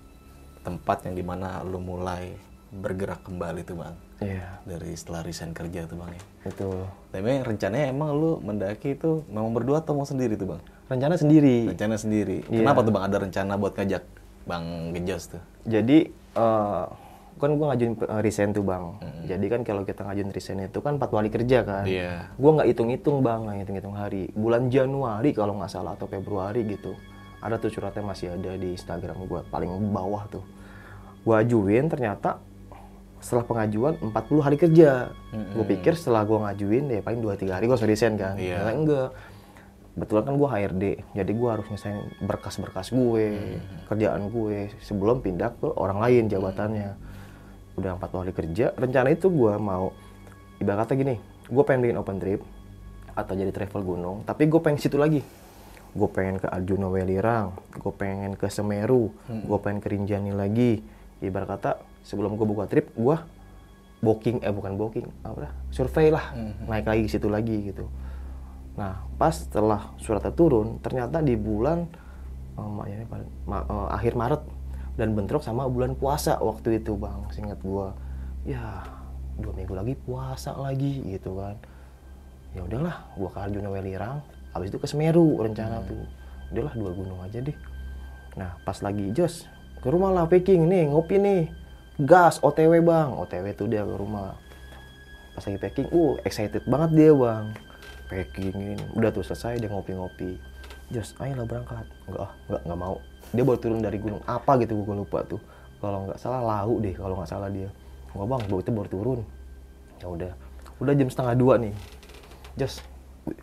tempat 0.63 1.11
yang 1.11 1.19
di 1.19 1.27
mana 1.27 1.67
lu 1.67 1.83
mulai 1.83 2.31
bergerak 2.71 3.23
kembali 3.23 3.63
tuh 3.63 3.77
bang 3.77 3.95
iya 4.19 4.59
dari 4.67 4.95
setelah 4.95 5.23
resign 5.23 5.51
kerja 5.51 5.87
tuh 5.87 5.95
bang 5.95 6.11
ya. 6.11 6.23
itu 6.51 6.69
Tapi 7.11 7.31
rencananya 7.43 7.87
emang 7.91 8.11
lu 8.15 8.39
mendaki 8.39 8.95
itu 8.95 9.23
memang 9.27 9.51
berdua 9.51 9.79
atau 9.79 9.95
mau 9.95 10.07
sendiri 10.07 10.35
tuh 10.35 10.55
bang? 10.55 10.63
rencana 10.85 11.15
sendiri 11.17 11.71
Rencana 11.71 11.97
sendiri. 11.97 12.47
Iya. 12.47 12.63
Kenapa 12.63 12.83
tuh 12.83 12.93
bang 12.95 13.05
ada 13.07 13.17
rencana 13.19 13.53
buat 13.59 13.75
ngajak 13.75 14.03
bang 14.47 14.65
Gejos 14.95 15.25
tuh? 15.35 15.43
jadi 15.67 15.99
eh, 16.35 16.85
kan 17.41 17.51
gue 17.55 17.67
ngajuin 17.67 17.93
eh, 17.99 18.21
resign 18.23 18.51
tuh 18.55 18.65
bang. 18.65 18.85
Jadi 19.27 19.47
kan 19.51 19.61
kalau 19.67 19.83
kita 19.83 20.07
ngajuin 20.07 20.31
resign 20.31 20.59
itu 20.67 20.79
kan 20.79 20.97
4 20.97 21.11
hari 21.11 21.31
kerja 21.33 21.59
kan. 21.67 21.85
Iya. 21.85 22.31
gue 22.35 22.51
nggak 22.51 22.69
hitung-hitung 22.71 23.21
bang 23.21 23.41
nggak 23.45 23.57
hitung-hitung 23.67 23.97
hari. 23.97 24.31
Bulan 24.33 24.71
Januari 24.71 25.31
kalau 25.35 25.59
nggak 25.59 25.71
salah 25.73 25.99
atau 25.99 26.07
Februari 26.07 26.63
gitu 26.65 26.95
ada 27.45 27.61
tuh 27.61 27.69
suratnya 27.69 28.01
masih 28.01 28.33
ada 28.33 28.57
di 28.57 28.73
Instagram 28.73 29.29
gue 29.29 29.41
paling 29.53 29.69
bawah 29.93 30.25
tuh. 30.33 30.45
Gue 31.29 31.37
ajuin 31.37 31.93
ternyata 31.93 32.41
setelah 33.21 33.45
pengajuan 33.45 34.01
40 34.01 34.45
hari 34.45 34.57
kerja. 34.57 35.13
Gue 35.53 35.65
pikir 35.77 35.93
setelah 35.93 36.25
gue 36.25 36.41
ngajuin 36.41 36.85
ya 36.89 37.01
paling 37.05 37.21
2-3 37.21 37.53
hari 37.53 37.65
gue 37.69 37.77
harus 37.77 37.85
resign 37.85 38.17
kan. 38.17 38.41
Iya. 38.41 38.65
Ternyata 38.65 38.73
enggak. 38.73 39.11
Betulan 39.95 40.27
kan 40.27 40.35
gue 40.35 40.49
HRD, 40.51 40.85
jadi 41.15 41.33
gue 41.39 41.49
harus 41.55 41.67
ngesain 41.71 42.03
berkas-berkas 42.19 42.91
gue, 42.91 43.55
kerjaan 43.87 44.27
gue 44.27 44.67
sebelum 44.83 45.23
pindah 45.23 45.55
ke 45.55 45.71
orang 45.71 46.03
lain 46.03 46.27
jabatannya. 46.27 46.99
Udah 47.75 47.95
empat 47.95 48.11
hari 48.11 48.31
kerja, 48.31 48.71
rencana 48.73 49.11
itu 49.11 49.27
gue 49.27 49.55
mau 49.57 49.91
ibarat 50.57 50.87
kata 50.87 50.95
gini, 50.95 51.19
gue 51.45 51.63
pengen 51.63 51.81
bikin 51.83 51.99
open 51.99 52.17
trip 52.17 52.41
atau 53.11 53.33
jadi 53.33 53.51
travel 53.51 53.83
gunung, 53.83 54.17
tapi 54.23 54.47
gue 54.47 54.59
pengen 54.59 54.79
situ 54.79 54.95
lagi. 54.95 55.23
Gue 55.91 56.09
pengen 56.09 56.39
ke 56.39 56.47
Arjuna 56.47 56.87
Welirang, 56.87 57.51
gue 57.73 57.93
pengen 57.93 58.35
ke 58.35 58.47
Semeru, 58.49 59.15
gue 59.27 59.59
pengen 59.59 59.79
ke 59.79 59.89
Rinjani 59.89 60.31
lagi. 60.31 60.83
Ibarat 61.19 61.49
kata 61.49 61.71
sebelum 62.03 62.35
gue 62.35 62.43
buka 62.45 62.67
trip, 62.67 62.91
gue 62.93 63.17
booking 64.01 64.45
eh 64.45 64.53
bukan 64.53 64.77
booking 64.77 65.09
apa 65.23 65.49
dah, 65.49 65.53
survei 65.71 66.13
lah 66.13 66.37
naik 66.69 66.85
lagi 66.85 67.03
ke 67.03 67.11
situ 67.11 67.25
lagi 67.25 67.57
gitu 67.65 67.89
nah 68.75 69.01
pas 69.17 69.33
setelah 69.33 69.97
suratnya 69.97 70.29
turun 70.29 70.77
ternyata 70.79 71.23
di 71.23 71.33
bulan 71.33 71.89
ma- 72.53 72.85
ya, 72.85 73.01
ma- 73.47 73.65
eh, 73.65 73.89
akhir 73.95 74.13
Maret 74.13 74.43
dan 74.95 75.19
bentrok 75.19 75.43
sama 75.43 75.67
bulan 75.67 75.99
puasa 75.99 76.39
waktu 76.39 76.79
itu 76.83 76.95
bang 76.95 77.19
singkat 77.35 77.59
gua. 77.63 77.95
Ya 78.47 78.87
dua 79.35 79.51
minggu 79.57 79.75
lagi 79.75 79.95
puasa 79.99 80.55
lagi 80.55 81.03
gitu 81.03 81.39
kan. 81.39 81.59
Ya 82.55 82.63
udahlah 82.63 83.03
gua 83.19 83.31
ke 83.35 83.39
Arjuna 83.43 83.69
Welirang 83.71 84.23
habis 84.55 84.71
itu 84.71 84.79
ke 84.79 84.87
Semeru 84.87 85.43
rencana 85.43 85.83
tuh. 85.83 86.07
Udahlah 86.55 86.75
dua 86.79 86.91
gunung 86.95 87.19
aja 87.23 87.43
deh. 87.43 87.57
Nah 88.39 88.55
pas 88.63 88.79
lagi 88.79 89.11
jos 89.11 89.51
ke 89.83 89.89
rumah 89.91 90.15
lah 90.15 90.31
packing 90.31 90.71
nih 90.71 90.87
ngopi 90.91 91.19
nih. 91.19 91.43
Gas 91.99 92.39
OTW 92.43 92.83
bang. 92.83 93.11
OTW 93.19 93.47
tuh 93.55 93.67
dia 93.67 93.83
ke 93.83 93.95
rumah. 93.99 94.39
Pas 95.35 95.43
lagi 95.43 95.59
packing 95.59 95.91
uh 95.91 96.15
excited 96.23 96.63
banget 96.71 96.91
dia 96.95 97.11
bang. 97.11 97.51
Packingin 98.07 98.79
udah 98.95 99.11
tuh 99.11 99.27
selesai 99.27 99.59
dia 99.59 99.67
ngopi-ngopi. 99.67 100.39
Jos 100.95 101.19
ayo 101.19 101.35
lah 101.35 101.47
berangkat. 101.49 101.87
Enggak 102.07 102.31
ah 102.31 102.33
enggak 102.47 102.63
enggak 102.63 102.79
mau 102.79 102.97
dia 103.33 103.43
baru 103.47 103.59
turun 103.59 103.81
dari 103.81 103.97
gunung. 103.97 104.21
Apa 104.29 104.61
gitu 104.61 104.77
gue 104.83 104.97
lupa 104.97 105.25
tuh. 105.25 105.41
Kalau 105.85 106.09
nggak 106.09 106.19
salah 106.21 106.41
lau 106.41 106.81
deh 106.81 106.97
kalau 106.97 107.15
nggak 107.21 107.31
salah 107.31 107.49
dia. 107.53 107.69
Enggak 108.15 108.27
bang 108.31 108.43
baru 108.49 108.61
itu 108.63 108.71
baru 108.73 108.89
turun. 108.89 109.21
Ya 110.01 110.07
udah. 110.09 110.33
Udah 110.81 110.93
jam 110.97 111.09
setengah 111.13 111.35
dua 111.37 111.55
nih. 111.61 111.75
Jos 112.57 112.81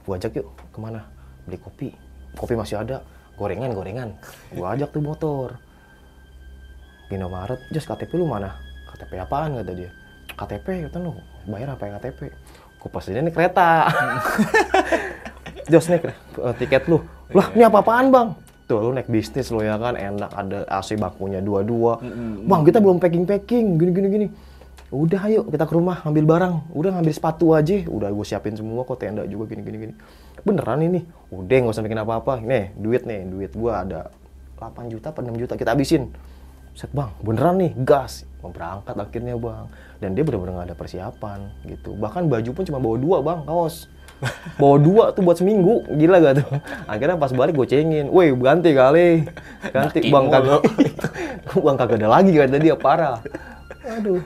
gua 0.06 0.16
ajak 0.18 0.42
yuk 0.42 0.48
ke 0.72 0.80
mana? 0.80 1.06
Beli 1.46 1.58
kopi. 1.62 1.90
Kopi 2.34 2.54
masih 2.56 2.80
ada. 2.82 3.06
Gorengan 3.36 3.74
gorengan. 3.74 4.10
Gue 4.54 4.66
ajak 4.66 4.90
tuh 4.90 5.04
motor. 5.04 5.60
Gino 7.12 7.28
Maret. 7.28 7.60
Jos 7.70 7.86
KTP 7.86 8.18
lu 8.18 8.26
mana? 8.26 8.58
KTP 8.90 9.20
apaan? 9.20 9.60
kata 9.60 9.74
dia. 9.76 9.92
KTP 10.34 10.88
kata 10.88 10.98
lu. 10.98 11.14
Bayar 11.46 11.76
apa 11.76 11.88
ya 11.88 12.00
KTP 12.00 12.32
gue 12.82 12.90
pas 12.90 13.06
ini 13.06 13.30
kereta. 13.30 13.94
Jos 15.72 15.86
nih 15.86 16.02
eh, 16.02 16.54
tiket 16.58 16.90
lu. 16.90 17.06
Lah 17.38 17.54
ini 17.54 17.62
apa-apaan 17.62 18.10
bang 18.10 18.30
tuh 18.72 18.80
lu 18.80 18.96
naik 18.96 19.12
bisnis 19.12 19.52
lo 19.52 19.60
ya 19.60 19.76
kan 19.76 20.00
enak 20.00 20.32
ada 20.32 20.64
AC 20.72 20.96
bakunya 20.96 21.44
dua-dua. 21.44 22.00
Bang 22.48 22.64
kita 22.64 22.80
belum 22.80 23.04
packing-packing 23.04 23.76
gini 23.76 23.92
gini 23.92 24.08
gini. 24.08 24.28
Udah 24.92 25.28
ayo 25.28 25.44
kita 25.44 25.68
ke 25.68 25.74
rumah 25.76 26.00
ngambil 26.08 26.24
barang. 26.24 26.56
Udah 26.72 26.96
ngambil 26.96 27.12
sepatu 27.12 27.52
aja. 27.52 27.84
Udah 27.92 28.08
gue 28.08 28.24
siapin 28.24 28.56
semua 28.56 28.88
kok 28.88 28.96
tenda 29.04 29.28
juga 29.28 29.52
gini 29.52 29.62
gini 29.68 29.78
gini. 29.88 29.94
Beneran 30.48 30.80
ini. 30.88 31.04
Udah 31.36 31.58
nggak 31.68 31.76
usah 31.76 31.84
bikin 31.84 32.00
apa-apa. 32.00 32.40
Nih 32.40 32.72
duit 32.80 33.04
nih 33.04 33.28
duit 33.28 33.52
gue 33.52 33.72
ada 33.72 34.08
8 34.56 34.88
juta 34.88 35.12
apa 35.12 35.20
6 35.20 35.36
juta 35.36 35.54
kita 35.60 35.76
habisin. 35.76 36.08
Set 36.72 36.96
bang 36.96 37.12
beneran 37.20 37.60
nih 37.60 37.76
gas. 37.84 38.24
Mau 38.40 38.56
berangkat 38.56 38.96
akhirnya 38.96 39.36
bang. 39.36 39.68
Dan 40.00 40.16
dia 40.16 40.24
bener-bener 40.24 40.56
nggak 40.56 40.68
ada 40.72 40.78
persiapan 40.80 41.40
gitu. 41.68 41.92
Bahkan 42.00 42.32
baju 42.32 42.50
pun 42.56 42.64
cuma 42.64 42.80
bawa 42.80 42.96
dua 42.96 43.18
bang 43.20 43.40
kaos 43.44 43.92
bawa 44.62 44.76
dua 44.78 45.04
tuh 45.14 45.22
buat 45.26 45.38
seminggu. 45.38 45.86
Gila 45.90 46.18
gak 46.22 46.34
tuh? 46.46 46.50
Akhirnya 46.86 47.18
pas 47.18 47.32
balik 47.34 47.58
gue 47.58 47.68
cengin. 47.68 48.08
Woi 48.10 48.34
ganti 48.38 48.72
kali. 48.74 49.26
Ganti 49.74 50.00
bang 50.10 50.26
kagak 50.30 50.62
bang 51.52 51.78
kagak 51.82 51.98
ada 51.98 52.10
lagi 52.10 52.32
kata 52.34 52.58
dia 52.62 52.76
parah. 52.78 53.20
Aduh. 53.86 54.22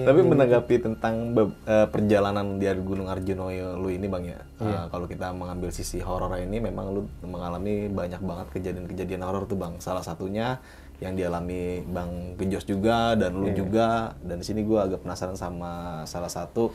Tapi 0.00 0.20
menanggapi 0.22 0.76
tentang 0.80 1.34
eh, 1.66 1.86
perjalanan 1.90 2.56
di 2.56 2.64
Gunung 2.80 3.10
Arjuna 3.10 3.52
lu 3.76 3.90
ini 3.92 4.06
bang 4.08 4.32
ya, 4.32 4.40
eh, 4.62 4.84
kalau 4.88 5.04
kita 5.04 5.34
mengambil 5.34 5.68
sisi 5.74 6.00
horor 6.00 6.30
ini, 6.40 6.56
memang 6.62 6.94
lu 6.94 7.02
mengalami 7.26 7.90
banyak 7.90 8.22
banget 8.22 8.46
kejadian-kejadian 8.54 9.20
horor 9.26 9.44
tuh 9.44 9.58
bang. 9.60 9.76
Salah 9.82 10.00
satunya 10.00 10.56
yang 11.00 11.16
dialami 11.16 11.84
bang 11.84 12.38
Gejos 12.38 12.64
juga 12.64 13.12
dan 13.18 13.36
lu 13.36 13.50
juga. 13.52 14.14
Dan 14.24 14.40
di 14.40 14.46
sini 14.46 14.64
gue 14.64 14.78
agak 14.78 15.04
penasaran 15.04 15.36
sama 15.36 16.04
salah 16.08 16.30
satu 16.32 16.72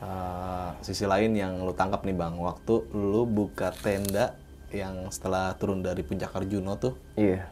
eh, 0.00 0.68
sisi 0.80 1.04
lain 1.04 1.34
yang 1.34 1.62
lu 1.62 1.72
tangkap 1.72 2.02
nih 2.04 2.14
bang. 2.14 2.34
Waktu 2.36 2.90
lu 2.94 3.24
buka 3.24 3.74
tenda 3.74 4.34
yang 4.68 5.08
setelah 5.08 5.56
turun 5.56 5.80
dari 5.80 6.04
puncak 6.04 6.34
Arjuna 6.34 6.76
tuh, 6.76 6.94
iya 7.16 7.48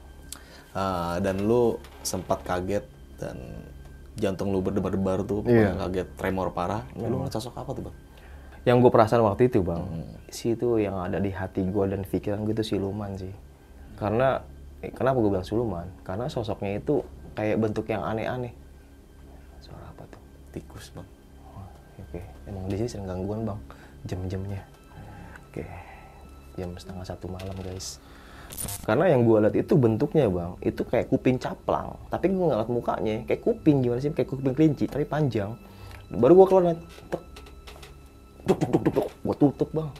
Uh, 0.76 1.16
dan 1.24 1.40
lu 1.40 1.80
sempat 2.04 2.44
kaget 2.44 2.84
dan 3.16 3.40
jantung 4.12 4.52
lu 4.52 4.60
berdebar-debar 4.60 5.24
tuh, 5.24 5.40
Iya. 5.48 5.72
kaget 5.72 6.04
tremor 6.20 6.52
parah. 6.52 6.84
Lu 6.92 7.16
ngeliat 7.16 7.32
sosok 7.32 7.56
apa 7.56 7.72
tuh 7.72 7.88
bang? 7.88 7.96
yang 8.66 8.82
gue 8.82 8.90
perasaan 8.90 9.22
waktu 9.22 9.46
itu 9.46 9.62
bang 9.62 9.78
si 10.26 10.58
itu 10.58 10.82
yang 10.82 10.98
ada 10.98 11.22
di 11.22 11.30
hati 11.30 11.62
gue 11.62 11.84
dan 11.86 12.02
pikiran 12.02 12.42
gue 12.42 12.50
itu 12.50 12.74
siluman 12.74 13.14
sih 13.14 13.30
karena 13.94 14.42
eh, 14.82 14.90
kenapa 14.90 15.22
gue 15.22 15.30
bilang 15.30 15.46
siluman 15.46 15.86
karena 16.02 16.26
sosoknya 16.26 16.82
itu 16.82 17.06
kayak 17.38 17.62
bentuk 17.62 17.86
yang 17.86 18.02
aneh-aneh 18.02 18.50
suara 19.62 19.86
apa 19.86 20.02
tuh 20.10 20.18
Tikus 20.50 20.90
bang. 20.90 21.06
Oke 21.96 22.20
emang 22.44 22.68
di 22.68 22.76
sini 22.76 22.88
sering 22.88 23.06
gangguan 23.08 23.40
bang 23.48 23.60
jam-jamnya. 24.04 24.60
Oke 25.48 25.64
jam 26.56 26.70
setengah 26.76 27.04
satu 27.04 27.26
malam 27.28 27.56
guys. 27.60 28.00
Karena 28.86 29.10
yang 29.10 29.26
gue 29.26 29.36
lihat 29.42 29.56
itu 29.58 29.74
bentuknya 29.74 30.30
bang 30.30 30.52
itu 30.62 30.82
kayak 30.86 31.10
kuping 31.10 31.36
caplang 31.36 31.98
tapi 32.08 32.30
gue 32.30 32.44
nggak 32.44 32.58
liat 32.64 32.70
mukanya. 32.70 33.14
Kayak 33.26 33.40
kuping 33.42 33.76
gimana 33.82 34.00
sih? 34.00 34.12
Kayak 34.12 34.28
kuping 34.32 34.54
kelinci 34.54 34.84
tapi 34.88 35.04
panjang. 35.08 35.56
Baru 36.12 36.38
gue 36.38 36.46
keluar 36.48 36.62
liat 36.72 36.80
tek 37.10 37.22
duk 38.46 38.58
duk 38.62 38.70
duk 38.70 38.82
duk, 38.86 38.94
duk. 39.02 39.08
gue 39.10 39.36
tutup 39.36 39.70
bang. 39.72 39.90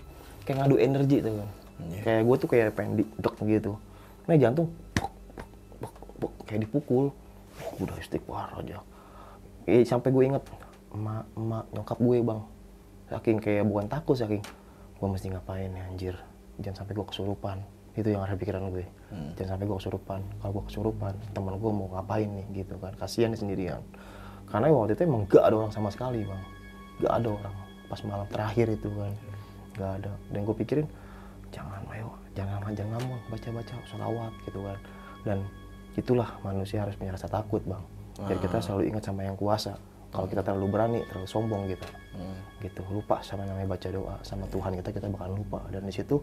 Kayak 0.47 0.57
ngadu 0.63 0.77
energi 0.79 1.19
tuh 1.25 1.35
kan 1.35 1.51
kayak 1.77 2.23
gue 2.25 2.37
tuh 2.41 2.49
kayak 2.49 2.67
pengen 2.73 2.93
didek 3.03 3.35
gitu. 3.45 3.73
Nah 4.27 4.37
jantung 4.39 4.73
buk, 4.97 5.13
buk, 5.81 5.93
buk, 5.93 6.13
buk, 6.19 6.33
kayak 6.49 6.61
dipukul. 6.65 7.13
Udah 7.81 7.97
istighfar 8.01 8.53
aja. 8.61 8.81
Eh, 9.67 9.83
sampai 9.83 10.13
gue 10.13 10.25
inget 10.25 10.45
emak 10.97 11.25
emak 11.37 11.65
nyokap 11.77 11.99
gue 12.01 12.19
bang. 12.25 12.41
Saking 13.13 13.39
kayak 13.39 13.65
bukan 13.69 13.87
takut 13.87 14.17
saking 14.17 14.43
gue 14.97 15.09
mesti 15.13 15.29
ngapain 15.29 15.69
ya 15.69 15.85
anjir? 15.85 16.17
Jangan 16.57 16.83
sampai 16.83 16.93
gue 16.97 17.07
kesurupan. 17.07 17.59
Itu 17.93 18.09
yang 18.13 18.25
ada 18.25 18.33
pikiran 18.33 18.73
gue. 18.73 18.89
Jangan 19.37 19.57
sampai 19.57 19.65
gue 19.69 19.77
kesurupan. 19.77 20.21
Kalau 20.41 20.53
gue 20.57 20.65
kesurupan 20.73 21.13
teman 21.37 21.61
gue 21.61 21.71
mau 21.71 21.89
ngapain 21.93 22.29
nih 22.29 22.65
gitu 22.65 22.81
kan? 22.81 22.97
Kasihan 22.97 23.37
sendirian. 23.37 23.85
Karena 24.49 24.73
waktu 24.73 24.97
itu 24.97 25.05
emang 25.05 25.29
gak 25.29 25.45
ada 25.45 25.55
orang 25.61 25.73
sama 25.73 25.93
sekali 25.93 26.25
bang. 26.25 26.43
Gak 27.05 27.13
ada 27.13 27.29
orang. 27.29 27.57
Pas 27.93 28.01
malam 28.09 28.27
terakhir 28.33 28.67
itu 28.73 28.89
kan 28.89 29.13
gak 29.77 29.91
ada. 30.01 30.13
Dan 30.33 30.41
gue 30.49 30.57
pikirin 30.57 30.87
jangan 31.53 31.85
ayo. 31.93 32.09
Jangan 32.33 32.73
jangan 32.73 33.01
ngomong 33.01 33.21
baca 33.29 33.49
baca 33.53 33.75
sholawat 33.85 34.33
gitu 34.49 34.61
kan. 34.65 34.79
Dan 35.25 35.39
itulah 35.97 36.29
manusia 36.41 36.85
harus 36.85 36.97
punya 36.97 37.13
rasa 37.13 37.29
takut 37.29 37.61
bang. 37.69 37.85
Jadi 38.17 38.39
kita 38.49 38.65
selalu 38.65 38.89
ingat 38.89 39.05
sama 39.05 39.29
yang 39.29 39.37
kuasa 39.37 39.77
kalau 40.15 40.27
kita 40.31 40.41
terlalu 40.41 40.67
berani 40.71 41.01
terlalu 41.09 41.29
sombong 41.29 41.69
gitu. 41.71 41.87
Gitu 42.63 42.81
lupa 42.89 43.21
sama 43.21 43.45
namanya 43.45 43.69
baca 43.77 43.89
doa 43.93 44.17
sama 44.25 44.49
Tuhan 44.49 44.79
kita 44.81 44.89
kita 44.95 45.07
bakal 45.13 45.37
lupa. 45.37 45.61
Dan 45.69 45.85
di 45.85 45.93
situ 45.93 46.21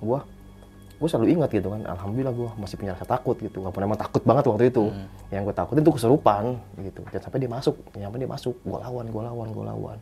gua 0.00 0.24
gue 1.00 1.08
selalu 1.08 1.32
ingat 1.32 1.48
gitu 1.48 1.72
kan 1.72 1.80
alhamdulillah 1.88 2.36
gue 2.36 2.48
masih 2.60 2.76
punya 2.76 2.92
rasa 2.92 3.08
takut 3.08 3.32
gitu. 3.40 3.64
Walaupun 3.64 3.80
emang 3.88 3.96
takut 3.96 4.20
banget 4.20 4.44
waktu 4.52 4.68
itu. 4.68 4.92
Yang 5.32 5.42
gue 5.48 5.54
takutin 5.56 5.82
tuh 5.82 5.94
keserupan 5.96 6.44
gitu. 6.84 7.00
Dan 7.08 7.20
sampai 7.24 7.38
dia 7.40 7.50
masuk 7.50 7.76
sampai 7.96 8.18
dia 8.20 8.28
masuk. 8.28 8.54
Gue 8.60 8.78
lawan 8.78 9.06
gue 9.08 9.22
lawan 9.24 9.48
gue 9.48 9.64
lawan. 9.64 9.98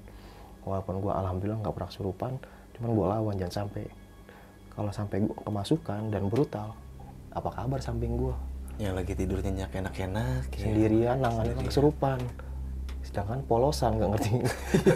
Walaupun 0.66 0.94
gue 0.98 1.12
alhamdulillah 1.14 1.58
nggak 1.62 1.74
pernah 1.74 1.90
kesurupan 1.90 2.32
cuman 2.78 2.90
gue 2.94 3.06
lawan 3.06 3.34
jangan 3.38 3.54
sampai. 3.66 3.84
Kalau 4.74 4.90
sampai 4.90 5.16
gue 5.22 5.36
kemasukan 5.46 6.00
dan 6.10 6.22
brutal 6.26 6.74
apa 7.30 7.50
kabar 7.54 7.78
samping 7.78 8.18
gue 8.18 8.34
Yang 8.78 8.94
lagi 8.94 9.12
tidur 9.14 9.38
nyenyak 9.42 9.70
enak-enak. 9.74 10.50
ya. 10.54 10.58
sendirian 10.66 11.18
nangannya 11.22 11.54
kan 11.58 11.64
kesurupan 11.66 12.18
sedangkan 13.08 13.40
polosan 13.42 13.96
nggak 13.96 14.10
ngerti 14.12 14.30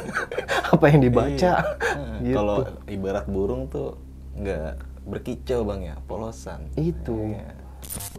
apa 0.74 0.84
yang 0.86 1.00
dibaca 1.00 1.52
Nah, 1.92 2.18
gitu 2.24 2.36
Kalau 2.36 2.56
ibarat 2.86 3.26
burung 3.26 3.66
tuh 3.66 3.96
nggak 4.32 4.72
berkicau 5.02 5.64
bang 5.64 5.80
ya, 5.82 5.96
polosan. 6.04 6.70
itu 6.74 7.34
Iya. 7.34 7.58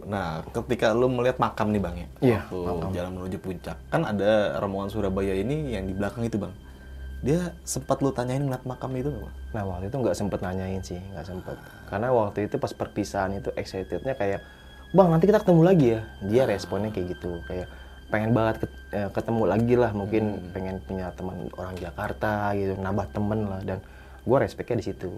Nah, 0.04 0.44
ketika 0.44 0.92
lu 0.92 1.08
melihat 1.08 1.40
makam 1.40 1.72
nih 1.72 1.80
bang 1.80 1.96
ya, 1.96 2.08
Iya, 2.20 2.40
waktu 2.52 2.86
jalan 2.92 3.12
menuju 3.16 3.38
puncak, 3.40 3.80
kan 3.88 4.04
ada 4.04 4.60
rombongan 4.60 4.92
Surabaya 4.92 5.32
ini 5.32 5.72
yang 5.72 5.88
di 5.88 5.96
belakang 5.96 6.20
itu 6.22 6.36
bang. 6.36 6.52
Dia 7.24 7.56
sempat 7.64 8.04
lu 8.04 8.12
tanyain 8.12 8.44
ngeliat 8.44 8.68
makam 8.68 8.92
itu 8.92 9.08
nggak 9.08 9.24
bang? 9.24 9.34
Nah 9.56 9.62
waktu 9.64 9.84
itu 9.88 9.96
nggak 9.96 10.12
sempet 10.14 10.38
nanyain 10.38 10.82
sih, 10.84 11.00
nggak 11.00 11.24
sempet. 11.24 11.56
Karena 11.88 12.12
waktu 12.12 12.44
itu 12.44 12.60
pas 12.60 12.68
perpisahan 12.70 13.32
itu 13.32 13.48
excitednya 13.56 14.12
kayak, 14.12 14.44
bang 14.92 15.08
nanti 15.08 15.24
kita 15.24 15.40
ketemu 15.40 15.62
lagi 15.64 15.86
ya. 15.96 16.00
Dia 16.20 16.42
responnya 16.44 16.92
kayak 16.92 17.16
gitu, 17.16 17.40
kayak 17.48 17.66
pengen 18.14 18.30
banget 18.30 18.70
eh, 18.94 19.10
ketemu 19.10 19.42
lagi 19.50 19.74
lah. 19.74 19.90
Mungkin 19.90 20.54
pengen 20.54 20.78
punya 20.86 21.10
teman 21.18 21.50
orang 21.58 21.74
Jakarta 21.82 22.54
gitu, 22.54 22.78
nambah 22.78 23.10
temen 23.10 23.40
lah. 23.50 23.60
Dan 23.66 23.82
gue 24.22 24.38
respectnya 24.38 24.78
di 24.78 24.86
situ. 24.86 25.10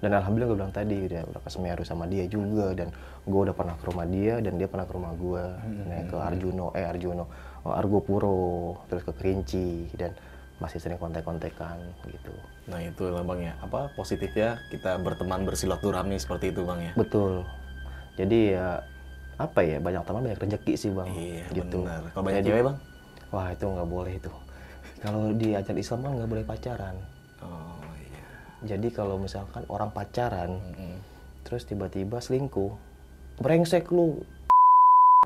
Dan 0.00 0.16
alhamdulillah 0.16 0.48
gue 0.48 0.58
bilang 0.64 0.72
tadi 0.72 0.96
udah 0.96 1.28
udah 1.28 1.40
ke 1.44 1.50
Semeru 1.52 1.84
sama 1.84 2.08
dia 2.08 2.24
juga 2.24 2.72
dan 2.72 2.88
gue 3.28 3.40
udah 3.44 3.52
pernah 3.52 3.76
ke 3.76 3.84
rumah 3.84 4.08
dia 4.08 4.40
dan 4.40 4.56
dia 4.56 4.64
pernah 4.64 4.88
ke 4.88 4.96
rumah 4.96 5.12
gue 5.12 5.44
nah, 5.84 6.02
ke 6.08 6.16
Arjuno 6.16 6.72
eh 6.72 6.88
Arjuno 6.88 7.28
oh, 7.68 7.76
Argopuro 7.76 8.80
terus 8.88 9.04
ke 9.04 9.12
Kerinci 9.12 9.92
dan 10.00 10.16
masih 10.56 10.80
sering 10.80 10.96
kontek-kontekan 10.96 11.76
gitu 12.08 12.32
Nah 12.70 12.80
itu 12.86 13.02
lah 13.10 13.26
bang 13.26 13.50
ya, 13.50 13.54
apa 13.58 13.90
positifnya 13.98 14.62
kita 14.70 14.94
berteman 15.02 15.42
bersilaturahmi 15.42 16.16
seperti 16.22 16.54
itu 16.54 16.62
bang 16.62 16.80
ya? 16.80 16.92
Betul. 16.94 17.42
Jadi 18.14 18.54
ya 18.54 18.86
apa 19.40 19.64
ya 19.64 19.80
banyak 19.80 20.04
teman 20.04 20.20
banyak 20.28 20.40
rezeki 20.44 20.74
sih 20.76 20.90
bang. 20.92 21.08
Iya 21.08 21.44
gitu. 21.56 21.88
benar. 21.88 22.12
Kalau 22.12 22.24
banyak 22.28 22.42
cewek 22.44 22.62
bang? 22.68 22.76
Wah 23.32 23.48
itu 23.48 23.64
nggak 23.64 23.88
boleh 23.88 24.12
itu. 24.20 24.32
Kalau 25.00 25.32
di 25.32 25.56
ajaran 25.56 25.80
Islam 25.80 25.98
kan 26.04 26.12
nggak 26.20 26.30
boleh 26.30 26.44
pacaran. 26.44 26.96
Oh 27.40 27.80
iya. 28.04 28.24
Jadi 28.76 28.88
kalau 28.92 29.16
misalkan 29.16 29.64
orang 29.72 29.88
pacaran, 29.96 30.60
Mm-mm. 30.60 31.00
terus 31.48 31.64
tiba-tiba 31.64 32.20
selingkuh, 32.20 32.76
brengsek 33.40 33.88
lu. 33.88 34.20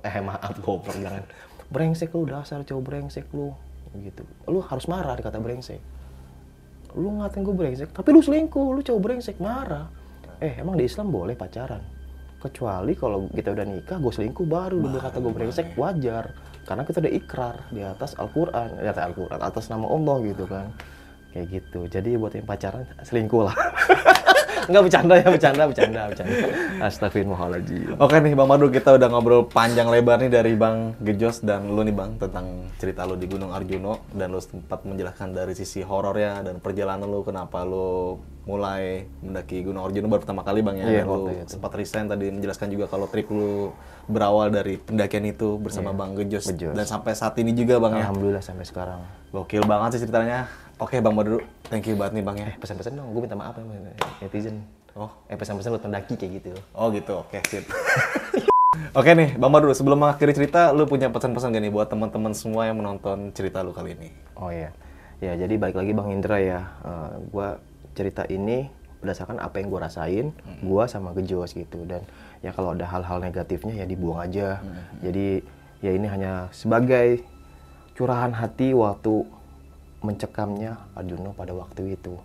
Eh 0.07 0.23
maaf 0.23 0.55
goblok 0.63 0.95
jangan. 0.95 1.27
Brengsek 1.75 2.15
lu 2.15 2.31
dasar 2.31 2.63
cowok 2.63 2.83
brengsek 2.87 3.27
lu. 3.35 3.51
Gitu. 3.99 4.23
Lu 4.47 4.63
harus 4.63 4.87
marah 4.87 5.19
dikata 5.19 5.43
brengsek. 5.43 5.83
Lu 6.95 7.19
ngatain 7.19 7.43
gue 7.43 7.57
brengsek, 7.59 7.91
tapi 7.91 8.15
lu 8.15 8.23
selingkuh, 8.23 8.71
lu 8.71 8.79
cowok 8.79 9.03
brengsek 9.03 9.43
marah. 9.43 9.91
Eh 10.39 10.55
emang 10.63 10.79
di 10.79 10.87
Islam 10.87 11.11
boleh 11.11 11.35
pacaran? 11.35 11.94
Kecuali 12.45 12.93
kalau 12.93 13.25
kita 13.33 13.57
udah 13.57 13.65
nikah, 13.65 13.97
gue 13.97 14.13
selingkuh 14.13 14.45
baru 14.45 14.77
lu 14.77 14.93
berkata 14.93 15.17
gue 15.17 15.33
brengsek 15.33 15.81
wajar. 15.81 16.37
Karena 16.69 16.85
kita 16.85 17.01
udah 17.01 17.13
ikrar 17.17 17.57
di 17.73 17.81
atas 17.81 18.13
Al-Quran, 18.21 18.85
di 18.85 18.89
atas 18.89 19.05
Al-Quran, 19.09 19.41
atas 19.41 19.65
nama 19.73 19.89
Allah 19.89 20.17
gitu 20.29 20.45
kan. 20.45 20.69
Kayak 21.33 21.47
gitu. 21.49 21.81
Jadi 21.89 22.21
buat 22.21 22.37
yang 22.37 22.45
pacaran 22.45 22.85
selingkuh 23.01 23.49
lah. 23.49 23.57
Enggak 24.69 24.83
bercanda 24.89 25.15
ya, 25.21 25.29
bercanda, 25.29 25.63
bercanda, 25.69 26.01
bercanda. 26.09 26.37
Astagfirullahaladzim. 26.85 28.01
Oke 28.01 28.17
nih 28.17 28.33
Bang 28.33 28.49
Madu, 28.49 28.73
kita 28.73 28.97
udah 28.97 29.09
ngobrol 29.13 29.45
panjang 29.49 29.93
lebar 29.93 30.21
nih 30.25 30.33
dari 30.33 30.53
Bang 30.57 30.97
Gejos 31.05 31.45
dan 31.45 31.69
lu 31.69 31.85
nih 31.85 31.93
Bang 31.93 32.17
tentang 32.17 32.73
cerita 32.81 33.05
lu 33.05 33.21
di 33.21 33.29
Gunung 33.29 33.53
Arjuno 33.53 34.09
dan 34.13 34.33
lu 34.33 34.41
sempat 34.41 34.85
menjelaskan 34.89 35.37
dari 35.37 35.53
sisi 35.53 35.85
horornya 35.85 36.41
dan 36.41 36.65
perjalanan 36.65 37.09
lu 37.09 37.21
kenapa 37.21 37.61
lu 37.65 38.17
mulai 38.45 39.09
mendaki 39.25 39.65
Gunung 39.65 39.89
Arjuno 39.89 40.07
baru 40.09 40.21
pertama 40.21 40.45
kali 40.45 40.61
Bang 40.61 40.77
ya. 40.77 40.85
Dan 40.85 41.09
lu 41.09 41.33
itu. 41.33 41.57
sempat 41.57 41.73
resign 41.73 42.07
tadi 42.09 42.29
menjelaskan 42.29 42.69
juga 42.69 42.85
kalau 42.93 43.09
trip 43.09 43.29
lu 43.33 43.73
berawal 44.05 44.53
dari 44.53 44.77
pendakian 44.77 45.25
itu 45.25 45.57
bersama 45.57 45.97
Bang 45.97 46.13
Gejos, 46.13 46.53
Gejos. 46.53 46.77
dan 46.77 46.85
sampai 46.85 47.17
saat 47.17 47.33
ini 47.41 47.57
juga 47.57 47.81
Bang 47.81 47.97
ya. 47.97 48.05
Alhamdulillah 48.05 48.45
sampai 48.45 48.69
sekarang. 48.69 49.01
Gokil 49.33 49.65
banget 49.65 49.97
sih 49.97 50.01
ceritanya. 50.05 50.45
Oke 50.77 51.01
Bang 51.01 51.17
Madu, 51.17 51.41
thank 51.73 51.89
you 51.89 51.97
banget 51.97 52.21
nih 52.21 52.25
Bang 52.25 52.37
ya. 52.37 52.53
Eh, 52.53 52.57
pesan-pesan 52.61 52.99
dong, 53.01 53.09
gue 53.17 53.23
minta 53.25 53.39
maaf 53.39 53.57
ya 53.57 53.65
netizen. 54.21 54.61
Oh. 54.95 55.11
Eh, 55.27 55.35
pesan-pesan 55.35 55.75
buat 55.75 55.83
pendaki 55.83 56.15
kayak 56.15 56.33
gitu. 56.43 56.51
Oh 56.77 56.93
gitu, 56.93 57.25
oke 57.25 57.39
sip. 57.49 57.65
Oke 58.95 59.11
nih, 59.15 59.39
Bang 59.39 59.55
Badru, 59.55 59.71
sebelum 59.71 60.03
mengakhiri 60.03 60.35
cerita, 60.35 60.75
lu 60.75 60.87
punya 60.87 61.07
pesan-pesan 61.11 61.55
gak 61.55 61.63
nih 61.63 61.71
buat 61.71 61.87
teman-teman 61.87 62.35
semua 62.35 62.67
yang 62.67 62.79
menonton 62.79 63.31
cerita 63.31 63.63
lu 63.63 63.71
kali 63.71 63.95
ini? 63.95 64.11
Oh 64.35 64.51
iya. 64.51 64.71
Ya, 65.23 65.35
jadi 65.39 65.55
balik 65.59 65.79
lagi 65.79 65.95
Bang 65.95 66.11
Indra 66.11 66.43
ya. 66.43 66.63
Eh, 66.83 67.11
gua 67.31 67.59
cerita 67.95 68.27
ini 68.27 68.69
berdasarkan 69.01 69.39
apa 69.39 69.61
yang 69.61 69.69
gua 69.69 69.87
rasain, 69.87 70.33
gua 70.61 70.85
sama 70.85 71.15
Gejos 71.15 71.53
gitu. 71.53 71.85
Dan 71.85 72.03
ya 72.41 72.51
kalau 72.51 72.73
ada 72.73 72.85
hal-hal 72.85 73.21
negatifnya 73.21 73.81
ya 73.81 73.87
dibuang 73.87 74.21
aja. 74.21 74.61
Jadi 75.01 75.41
ya 75.81 75.91
ini 75.93 76.07
hanya 76.09 76.49
sebagai 76.51 77.23
curahan 77.93 78.33
hati 78.33 78.73
waktu 78.73 79.23
mencekamnya 80.01 80.77
Arjuno 80.93 81.33
pada 81.33 81.53
waktu 81.53 81.97
itu. 81.97 82.17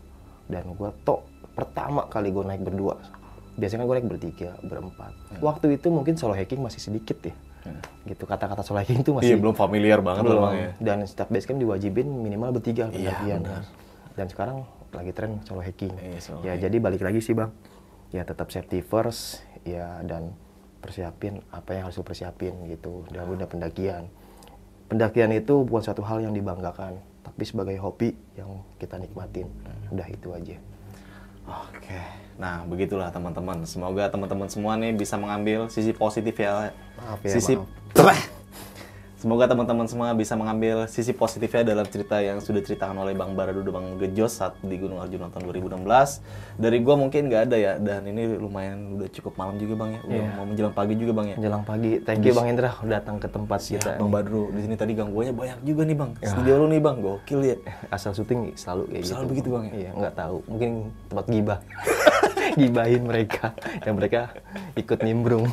Dan 0.49 0.73
gua 0.75 0.91
tok 1.03 1.23
pertama 1.53 2.07
kali 2.07 2.31
gua 2.31 2.47
naik 2.47 2.63
berdua. 2.63 2.95
Biasanya 3.59 3.83
gue 3.83 3.95
naik 3.99 4.07
bertiga, 4.07 4.55
berempat. 4.63 5.11
Waktu 5.43 5.75
itu 5.75 5.91
mungkin 5.91 6.15
solo 6.15 6.31
hiking 6.31 6.63
masih 6.63 6.79
sedikit 6.79 7.19
ya. 7.19 7.35
Gitu 8.07 8.23
kata-kata 8.23 8.63
solo 8.63 8.79
hiking 8.79 9.03
itu 9.03 9.11
masih 9.11 9.35
Iya, 9.35 9.37
belum 9.43 9.51
familiar 9.51 9.99
banget 9.99 10.23
belum. 10.23 10.47
ya. 10.55 10.71
Dan 10.79 11.03
setiap 11.03 11.27
base 11.27 11.43
camp 11.43 11.59
diwajibin 11.59 12.07
minimal 12.07 12.55
bertiga 12.55 12.87
Iya, 12.87 13.11
pendakian. 13.11 13.39
benar. 13.43 13.63
Dan 14.15 14.25
sekarang 14.31 14.57
lagi 14.93 15.11
tren 15.13 15.41
solo 15.45 15.61
hiking. 15.61 15.93
Iya, 15.97 16.19
solo 16.21 16.41
ya 16.41 16.53
jadi 16.57 16.77
balik 16.81 17.05
lagi 17.05 17.21
sih 17.21 17.37
bang. 17.37 17.51
Ya 18.09 18.25
tetap 18.25 18.49
safety 18.49 18.81
first. 18.81 19.45
Ya 19.67 20.01
dan 20.07 20.33
persiapin 20.79 21.43
apa 21.51 21.75
yang 21.75 21.91
harus 21.91 21.99
persiapin 22.01 22.55
gitu. 22.71 23.05
Dan 23.11 23.29
udah 23.29 23.45
pendakian. 23.45 24.07
Pendakian 24.89 25.29
itu 25.35 25.61
bukan 25.67 25.85
suatu 25.85 26.01
hal 26.01 26.25
yang 26.25 26.33
dibanggakan, 26.33 26.97
tapi 27.21 27.43
sebagai 27.45 27.77
hobi 27.77 28.17
yang 28.33 28.65
kita 28.81 28.97
nikmatin. 28.97 29.45
Hmm. 29.45 29.93
Udah 29.93 30.07
itu 30.09 30.33
aja. 30.33 30.57
Oke, 31.49 32.01
nah 32.37 32.61
begitulah 32.65 33.09
teman-teman. 33.09 33.65
Semoga 33.65 34.09
teman-teman 34.09 34.49
semua 34.49 34.77
nih 34.77 34.93
bisa 34.93 35.17
mengambil 35.17 35.65
sisi 35.69 35.93
positif 35.93 36.37
ya. 36.37 36.73
Maaf 36.97 37.21
ya, 37.25 37.37
sisi 37.37 37.57
Semoga 39.19 39.51
teman-teman 39.51 39.83
semua 39.83 40.15
bisa 40.15 40.31
mengambil 40.33 40.87
sisi 40.87 41.11
positifnya 41.11 41.67
dalam 41.67 41.83
cerita 41.83 42.23
yang 42.23 42.39
sudah 42.39 42.63
diceritakan 42.63 42.95
oleh 42.95 43.11
Bang 43.11 43.35
Baradu 43.35 43.59
dan 43.59 43.75
Bang 43.75 43.87
Gejos 43.99 44.31
saat 44.31 44.55
di 44.63 44.79
Gunung 44.79 45.03
Arjuna 45.03 45.27
tahun 45.27 45.43
2016. 45.43 46.23
Dari 46.55 46.79
gua 46.79 46.95
mungkin 46.95 47.27
nggak 47.27 47.51
ada 47.51 47.57
ya, 47.59 47.73
dan 47.75 48.07
ini 48.07 48.39
lumayan 48.39 48.95
udah 48.95 49.11
cukup 49.11 49.35
malam 49.35 49.59
juga 49.59 49.75
Bang 49.75 49.91
ya. 49.91 49.99
Udah 50.01 50.15
Iya. 50.15 50.31
mau 50.39 50.45
menjelang 50.47 50.71
pagi 50.71 50.95
juga 50.95 51.11
Bang 51.11 51.27
ya. 51.27 51.35
Menjelang 51.35 51.63
pagi, 51.67 51.91
thank 51.99 52.23
you 52.23 52.31
Bang 52.31 52.47
Indra 52.47 52.71
udah 52.79 52.91
datang 52.95 53.19
ke 53.19 53.27
tempat 53.27 53.59
Ya, 53.59 53.71
kita. 53.75 53.91
Bang 53.99 54.07
Badru, 54.07 54.55
di 54.55 54.59
sini 54.63 54.75
tadi 54.79 54.91
gangguannya 54.95 55.33
banyak 55.35 55.59
juga 55.67 55.81
nih 55.83 55.97
Bang. 55.99 56.11
Studio 56.23 56.53
lu 56.55 56.65
nih 56.69 56.79
Bang, 56.79 56.95
gokil 57.03 57.39
ya. 57.43 57.55
asal 57.91 58.15
syuting 58.15 58.55
selalu 58.55 58.87
kayak 58.87 59.03
Selalu 59.03 59.19
gitu. 59.19 59.31
begitu, 59.35 59.47
Bang, 59.51 59.63
ya? 59.67 59.71
Iya, 59.75 59.89
nggak 59.99 60.13
tahu. 60.15 60.37
Mungkin 60.47 60.71
tempat 61.11 61.25
gibah. 61.27 61.59
Gibahin 62.59 63.03
mereka 63.03 63.51
yang 63.83 63.99
mereka 63.99 64.31
ikut 64.73 65.03
nimbrung. 65.03 65.43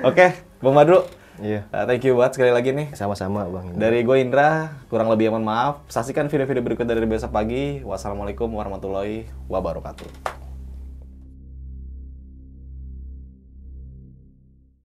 Oke, 0.00 0.32
Bang 0.64 0.72
Badru. 0.72 1.04
Iya. 1.42 1.66
uh, 1.74 1.84
thank 1.88 2.06
you 2.06 2.14
banget 2.14 2.38
sekali 2.38 2.52
lagi 2.54 2.70
nih. 2.70 2.94
Sama-sama 2.94 3.42
Bang 3.50 3.74
Indra. 3.74 3.80
Dari 3.90 4.06
gue 4.06 4.16
Indra, 4.22 4.50
kurang 4.86 5.10
lebih 5.10 5.34
mohon 5.34 5.42
maaf. 5.42 5.82
Saksikan 5.90 6.30
video-video 6.30 6.62
berikut 6.62 6.86
dari 6.86 7.02
Besok 7.08 7.34
Pagi. 7.34 7.82
Wassalamualaikum 7.82 8.46
warahmatullahi 8.54 9.26
wabarakatuh. 9.50 10.43